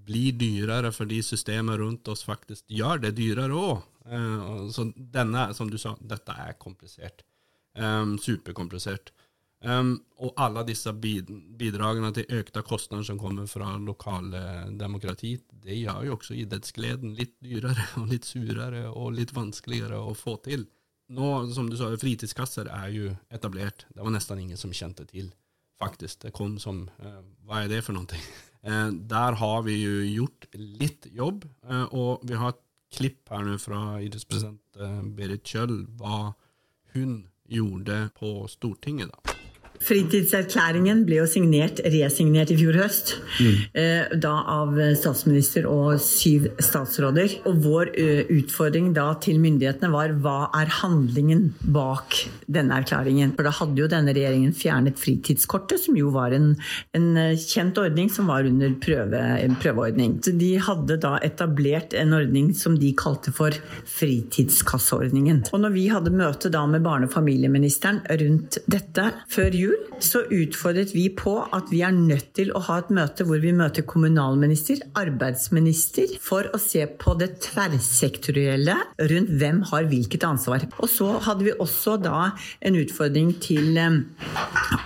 blir 0.04 0.36
dyrere 0.36 0.92
fordi 0.92 1.22
systemet 1.24 1.80
rundt 1.80 2.08
oss 2.12 2.26
faktisk 2.28 2.66
gjør 2.72 3.06
det 3.06 3.16
dyrere 3.18 3.58
òg. 3.58 3.84
Uh, 4.04 4.70
så 4.74 4.90
denne, 4.96 5.48
som 5.56 5.70
du 5.72 5.78
sa, 5.80 5.96
dette 6.00 6.36
er 6.36 6.58
komplisert. 6.60 7.24
Um, 7.74 8.18
superkomplisert. 8.22 9.14
Um, 9.64 9.96
og 10.20 10.36
alle 10.44 10.66
disse 10.68 10.92
bidragene 10.92 12.10
til 12.12 12.28
økte 12.36 12.66
kostnader 12.68 13.06
som 13.08 13.20
kommer 13.20 13.48
fra 13.48 13.78
lokale 13.80 14.42
demokrati, 14.76 15.38
det 15.64 15.78
gjør 15.80 16.10
jo 16.10 16.18
også 16.18 16.36
idrettsgleden 16.36 17.16
litt 17.16 17.38
dyrere 17.40 17.88
og 18.02 18.12
litt 18.12 18.28
surere 18.28 18.90
og 18.92 19.16
litt 19.16 19.32
vanskeligere 19.36 20.02
å 20.04 20.12
få 20.18 20.36
til. 20.44 20.68
Nå, 21.14 21.30
som 21.54 21.70
du 21.70 21.76
sa, 21.78 21.90
fritidskasser 22.00 22.70
er 22.72 22.90
jo 22.94 23.12
etablert. 23.34 23.86
Det 23.94 24.04
var 24.04 24.14
nesten 24.16 24.40
ingen 24.40 24.60
som 24.60 24.74
kjente 24.74 25.06
til, 25.10 25.32
faktisk. 25.82 26.22
Det 26.24 26.34
kom 26.36 26.56
som 26.62 26.86
eh, 27.04 27.22
Hva 27.44 27.64
er 27.64 27.72
det 27.74 27.84
for 27.86 27.98
noe? 27.98 28.24
Eh, 28.64 28.94
der 28.96 29.36
har 29.36 29.58
vi 29.66 29.74
jo 29.76 29.96
gjort 30.08 30.46
litt 30.56 31.10
jobb, 31.12 31.42
eh, 31.68 31.82
og 32.00 32.22
vi 32.24 32.38
har 32.40 32.54
et 32.54 32.62
klipp 32.96 33.28
her 33.34 33.44
nå 33.44 33.58
fra 33.60 33.98
idrettspresident 34.00 34.80
Berit 35.18 35.44
Kjøll, 35.44 35.82
hva 36.00 36.30
hun 36.96 37.26
gjorde 37.52 38.06
på 38.16 38.32
Stortinget. 38.48 39.12
da. 39.12 39.33
Fritidserklæringen 39.84 41.04
ble 41.08 41.20
jo 41.22 41.28
signert, 41.30 41.82
resignert 41.94 42.54
i 42.54 42.58
fjor 42.60 42.78
høst. 42.82 43.16
Mm. 43.40 44.20
Da 44.24 44.34
av 44.54 44.78
statsminister 45.00 45.68
og 45.70 46.00
syv 46.04 46.50
statsråder. 46.64 47.38
Og 47.50 47.60
vår 47.66 47.92
utfordring 48.34 48.92
da 48.96 49.10
til 49.24 49.42
myndighetene 49.44 49.92
var 49.94 50.14
hva 50.24 50.38
er 50.60 50.72
handlingen 50.82 51.50
bak 51.76 52.18
denne 52.52 52.80
erklæringen? 52.82 53.34
For 53.36 53.48
da 53.48 53.54
hadde 53.60 53.84
jo 53.84 53.90
denne 53.92 54.16
regjeringen 54.16 54.56
fjernet 54.56 55.00
fritidskortet, 55.02 55.82
som 55.84 55.98
jo 56.00 56.14
var 56.16 56.36
en, 56.36 56.54
en 56.96 57.10
kjent 57.40 57.80
ordning 57.82 58.12
som 58.14 58.32
var 58.32 58.48
under 58.48 58.74
prøve, 58.84 59.22
en 59.44 59.58
prøveordning. 59.60 60.18
Så 60.24 60.36
de 60.40 60.54
hadde 60.64 61.00
da 61.04 61.18
etablert 61.26 61.96
en 61.98 62.16
ordning 62.16 62.54
som 62.58 62.78
de 62.80 62.94
kalte 62.98 63.34
for 63.36 63.56
fritidskasseordningen. 63.98 65.44
Og 65.52 65.64
når 65.64 65.76
vi 65.76 65.88
hadde 65.92 66.14
møte 66.14 66.52
da 66.54 66.66
med 66.70 66.86
barne- 66.86 67.10
og 67.10 67.16
familieministeren 67.16 68.02
rundt 68.24 68.62
dette 68.72 69.10
før 69.32 69.56
jul, 69.58 69.73
jul 69.74 70.02
så 70.04 70.24
utfordret 70.34 70.94
vi 70.96 71.06
på 71.16 71.36
at 71.56 71.70
vi 71.72 71.82
er 71.86 71.94
nødt 71.96 72.34
til 72.38 72.52
å 72.56 72.62
ha 72.68 72.80
et 72.82 72.92
møte 72.94 73.26
hvor 73.28 73.40
vi 73.44 73.54
møter 73.56 73.86
kommunalminister, 73.88 74.82
arbeidsminister, 75.00 76.16
for 76.22 76.50
å 76.54 76.60
se 76.62 76.86
på 77.00 77.16
det 77.20 77.30
tverrsektorielle 77.46 78.76
rundt 79.12 79.34
hvem 79.40 79.62
har 79.72 79.88
hvilket 79.92 80.26
ansvar. 80.28 80.68
Og 80.82 80.92
så 80.92 81.10
hadde 81.24 81.48
vi 81.48 81.56
også 81.56 81.98
da 82.04 82.34
en 82.66 82.80
utfordring 82.80 83.34
til 83.44 83.78
eh, 83.80 84.00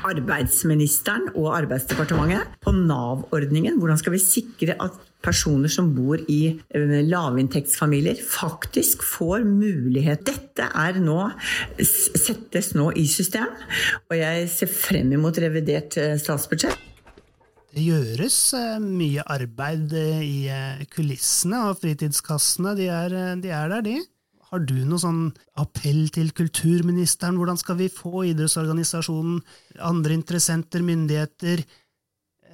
arbeidsministeren 0.08 1.32
og 1.36 1.54
Arbeidsdepartementet 1.58 2.60
på 2.64 2.74
Nav-ordningen. 2.78 3.80
Hvordan 3.82 4.00
skal 4.02 4.16
vi 4.16 4.24
sikre 4.24 4.78
at 4.84 5.07
personer 5.28 5.72
som 5.72 5.92
bor 5.96 6.22
i 6.32 6.42
eh, 6.56 6.98
lavinntektsfamilier, 7.08 8.20
faktisk 8.24 9.04
får 9.06 9.46
mulighet. 9.48 10.26
Dette 10.28 10.70
er 10.72 11.00
nå, 11.04 11.20
settes 11.84 12.74
nå 12.78 12.92
i 12.98 13.08
system, 13.12 13.52
og 14.08 14.18
jeg 14.20 14.50
ser 14.54 14.72
frem 14.72 15.12
imot 15.18 15.40
revidert 15.44 16.00
eh, 16.02 16.16
statsbudsjett. 16.22 16.84
Det 17.78 17.84
gjøres 17.84 18.38
eh, 18.58 18.76
mye 18.82 19.26
arbeid 19.38 19.94
i 20.24 20.86
kulissene, 20.94 21.68
og 21.70 21.82
fritidskassene 21.82 22.78
de 22.80 22.92
er, 22.92 23.18
de 23.44 23.52
er 23.54 23.74
der, 23.76 23.84
de. 23.86 23.98
Har 24.48 24.64
du 24.64 24.78
noen 24.80 25.02
sånn 25.02 25.24
appell 25.60 26.06
til 26.16 26.30
kulturministeren? 26.32 27.36
Hvordan 27.36 27.60
skal 27.60 27.76
vi 27.82 27.90
få 27.92 28.24
idrettsorganisasjonen, 28.30 29.42
andre 29.84 30.16
interessenter, 30.16 30.86
myndigheter, 30.88 31.66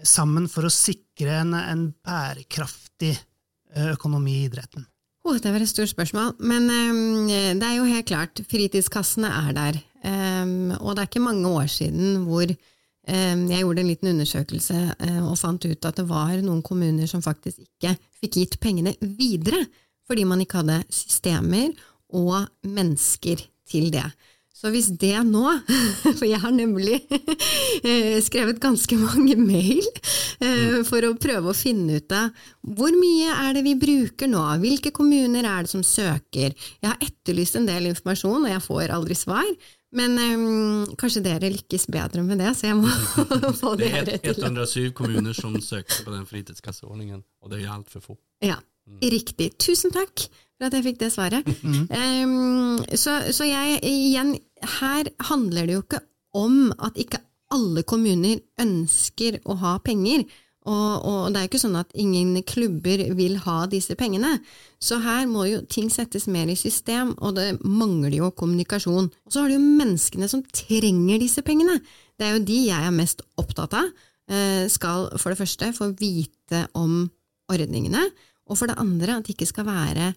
sammen 0.03 0.49
for 0.51 0.67
å 0.67 0.73
sikre 0.73 1.39
en, 1.41 1.53
en 1.57 1.85
bærekraftig 2.05 3.13
eh, 3.13 3.93
økonomi 3.93 4.41
i 4.41 4.47
idretten? 4.49 4.85
Oh, 5.23 5.37
det 5.39 5.53
var 5.53 5.63
et 5.63 5.71
stort 5.71 5.93
spørsmål, 5.93 6.33
men 6.43 6.67
um, 6.67 7.29
det 7.31 7.63
er 7.63 7.77
jo 7.77 7.87
helt 7.87 8.09
klart, 8.09 8.41
fritidskassene 8.51 9.29
er 9.31 9.53
der. 9.55 9.77
Um, 10.03 10.73
og 10.81 10.97
det 10.97 11.05
er 11.05 11.07
ikke 11.07 11.23
mange 11.23 11.47
år 11.47 11.69
siden 11.71 12.25
hvor 12.27 12.43
um, 12.43 13.45
jeg 13.47 13.61
gjorde 13.61 13.85
en 13.85 13.87
liten 13.87 14.11
undersøkelse 14.11 14.81
og 15.23 15.37
fant 15.39 15.63
ut 15.63 15.87
at 15.87 16.01
det 16.01 16.05
var 16.09 16.35
noen 16.43 16.59
kommuner 16.65 17.07
som 17.07 17.23
faktisk 17.23 17.63
ikke 17.63 17.95
fikk 18.19 18.41
gitt 18.41 18.59
pengene 18.59 18.97
videre, 18.99 19.63
fordi 20.03 20.27
man 20.27 20.43
ikke 20.43 20.59
hadde 20.59 20.81
systemer 20.91 21.71
og 22.13 22.43
mennesker 22.67 23.47
til 23.71 23.89
det. 23.95 24.05
Så 24.53 24.69
hvis 24.69 24.91
det 25.01 25.17
nå, 25.25 25.43
for 26.19 26.25
jeg 26.27 26.39
har 26.43 26.53
nemlig 26.53 26.99
eh, 27.89 28.19
skrevet 28.23 28.61
ganske 28.61 28.97
mange 29.01 29.35
mail 29.39 29.81
eh, 29.81 30.79
mm. 30.79 30.83
for 30.87 31.03
å 31.07 31.15
prøve 31.19 31.49
å 31.51 31.57
finne 31.57 31.97
ut 31.97 32.13
av 32.13 32.29
hvor 32.61 32.93
mye 32.93 33.33
er 33.47 33.57
det 33.57 33.63
vi 33.65 33.73
bruker 33.81 34.29
nå, 34.29 34.43
hvilke 34.61 34.93
kommuner 34.95 35.47
er 35.49 35.65
det 35.65 35.73
som 35.73 35.83
søker. 35.83 36.53
Jeg 36.53 36.89
har 36.89 37.01
etterlyst 37.01 37.57
en 37.59 37.67
del 37.67 37.89
informasjon, 37.89 38.45
og 38.45 38.53
jeg 38.53 38.65
får 38.67 38.93
aldri 38.93 39.17
svar. 39.17 39.49
Men 39.93 40.15
um, 40.17 40.93
kanskje 40.97 41.21
dere 41.25 41.51
lykkes 41.53 41.85
bedre 41.93 42.23
med 42.25 42.39
det, 42.41 42.53
så 42.57 42.71
jeg 42.71 42.79
må 42.79 42.89
få 43.61 43.75
Det 43.77 43.91
er 43.91 44.07
dere 44.07 44.21
til. 44.21 44.37
Det 44.39 44.47
er 44.47 44.53
107 44.53 44.93
kommuner 44.97 45.37
som 45.37 45.57
søker 45.61 46.05
på 46.05 46.13
den 46.15 46.25
fritidskasseordningen, 46.29 47.21
og 47.43 47.53
det 47.53 47.61
er 47.61 47.73
altfor 47.75 48.05
få. 48.05 48.17
Ja, 48.41 48.57
riktig. 49.01 49.51
Tusen 49.61 49.93
takk 49.93 50.25
for 50.57 50.69
at 50.69 50.77
jeg 50.77 50.85
fikk 50.87 51.01
det 51.01 51.11
svaret. 51.13 51.47
Um, 51.63 52.79
så, 52.95 53.19
så 53.33 53.47
jeg, 53.47 53.79
igjen, 53.87 54.35
her 54.79 55.09
handler 55.29 55.67
det 55.67 55.77
jo 55.77 55.83
ikke 55.83 56.01
om 56.37 56.71
at 56.79 56.97
ikke 56.97 57.21
alle 57.53 57.83
kommuner 57.85 58.39
ønsker 58.61 59.41
å 59.45 59.57
ha 59.61 59.77
penger. 59.85 60.23
Og, 60.63 60.91
og 61.03 61.33
det 61.33 61.41
er 61.41 61.43
jo 61.43 61.49
ikke 61.51 61.59
sånn 61.59 61.75
at 61.75 61.91
ingen 61.99 62.37
klubber 62.47 63.01
vil 63.17 63.35
ha 63.43 63.57
disse 63.67 63.97
pengene. 63.99 64.37
Så 64.79 65.01
her 65.03 65.25
må 65.27 65.43
jo 65.49 65.59
ting 65.67 65.89
settes 65.91 66.29
mer 66.31 66.47
i 66.47 66.55
system, 66.55 67.11
og 67.19 67.35
det 67.35 67.49
mangler 67.67 68.15
jo 68.15 68.31
kommunikasjon. 68.31 69.09
Og 69.11 69.33
så 69.33 69.43
har 69.43 69.51
du 69.51 69.57
jo 69.57 69.65
menneskene 69.65 70.29
som 70.31 70.45
trenger 70.55 71.19
disse 71.19 71.43
pengene. 71.45 71.81
Det 72.15 72.29
er 72.29 72.37
jo 72.37 72.45
de 72.47 72.59
jeg 72.69 72.87
er 72.87 72.95
mest 72.95 73.25
opptatt 73.41 73.75
av. 73.75 73.91
Eh, 74.31 74.63
Skal 74.71 75.09
for 75.19 75.33
det 75.33 75.41
første 75.41 75.73
få 75.75 75.91
vite 75.99 76.63
om 76.79 77.03
ordningene, 77.51 78.07
og 78.47 78.57
for 78.59 78.71
det 78.71 78.79
andre 78.79 79.17
at 79.19 79.27
det 79.27 79.35
ikke 79.35 79.49
skal 79.51 79.67
være 79.67 80.13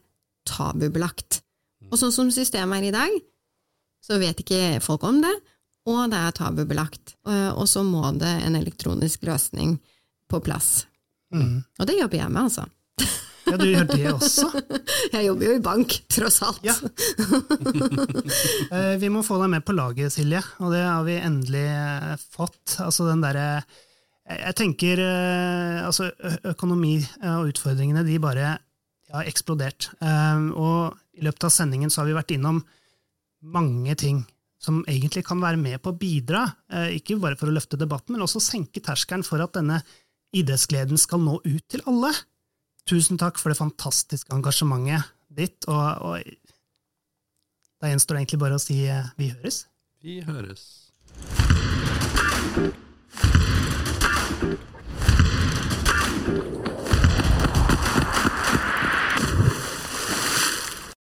tabubelagt. 0.48 1.40
Og 1.90 1.98
sånn 2.00 2.14
som 2.14 2.30
systemet 2.34 2.82
er 2.82 2.88
i 2.88 2.94
dag, 2.94 3.18
så 4.06 4.18
vet 4.22 4.40
ikke 4.42 4.78
folk 4.84 5.04
om 5.06 5.20
det, 5.22 5.34
og 5.86 6.10
det 6.10 6.18
er 6.18 6.34
tabubelagt. 6.34 7.14
Eh, 7.28 7.50
Og 7.54 7.68
så 7.70 7.82
må 7.86 8.02
det 8.18 8.32
en 8.46 8.56
elektronisk 8.58 9.22
løsning 9.28 9.76
på 10.30 10.40
plass. 10.42 10.86
Mm. 11.34 11.60
Og 11.78 11.86
det 11.86 11.98
jobber 12.00 12.18
jeg 12.22 12.30
med, 12.32 12.42
altså. 12.48 12.66
Ja, 13.46 13.54
du 13.60 13.66
gjør 13.70 13.84
det 13.86 14.06
også. 14.10 14.48
Jeg 15.14 15.26
jobber 15.28 15.46
jo 15.46 15.52
i 15.54 15.62
bank, 15.62 15.92
tross 16.10 16.40
alt. 16.42 16.58
Ja. 16.66 16.74
Eh, 18.72 18.96
Vi 18.98 19.08
må 19.12 19.22
få 19.22 19.38
deg 19.42 19.52
med 19.52 19.64
på 19.66 19.74
laget, 19.76 20.10
Silje, 20.14 20.40
og 20.58 20.72
det 20.74 20.82
har 20.82 21.04
vi 21.06 21.14
endelig 21.22 21.62
eh, 21.70 22.14
fått. 22.34 22.78
Altså 22.82 23.06
den 23.06 23.22
derre 23.22 23.62
Jeg 24.26 24.56
tenker 24.58 24.98
altså 25.86 26.08
økonomi 26.50 26.96
og 27.22 27.52
utfordringene, 27.52 28.02
de 28.08 28.16
bare 28.18 28.56
har 29.14 29.28
eksplodert. 29.28 29.90
Eh, 30.00 30.48
Og 30.56 30.96
i 31.16 31.22
løpet 31.24 31.44
av 31.44 31.50
sendingen 31.54 31.90
så 31.90 32.02
har 32.02 32.06
vi 32.10 32.16
vært 32.16 32.34
innom 32.34 32.64
mange 33.42 33.94
ting 33.96 34.24
som 34.58 34.80
egentlig 34.88 35.24
kan 35.26 35.40
være 35.40 35.60
med 35.60 35.78
på 35.82 35.92
å 35.92 35.98
bidra, 35.98 36.46
eh, 36.72 36.96
ikke 36.96 37.20
bare 37.20 37.36
for 37.36 37.46
å 37.48 37.54
løfte 37.54 37.78
debatten, 37.78 38.16
men 38.16 38.24
også 38.24 38.40
senke 38.40 38.80
terskelen 38.82 39.24
for 39.24 39.40
at 39.44 39.52
denne 39.52 39.82
idrettsgleden 40.34 40.98
skal 40.98 41.20
nå 41.22 41.38
ut 41.44 41.68
til 41.68 41.84
alle. 41.86 42.12
Tusen 42.88 43.18
takk 43.18 43.38
for 43.38 43.52
det 43.52 43.58
fantastiske 43.58 44.32
engasjementet 44.34 45.12
ditt, 45.36 45.68
og, 45.68 46.02
og 46.02 46.22
da 47.80 47.90
gjenstår 47.92 48.16
det 48.16 48.24
egentlig 48.24 48.42
bare 48.42 48.58
å 48.58 48.62
si 48.62 48.80
eh, 48.88 49.12
vi 49.18 49.30
høres. 49.34 49.66
Vi 50.02 50.20
høres. 50.24 50.86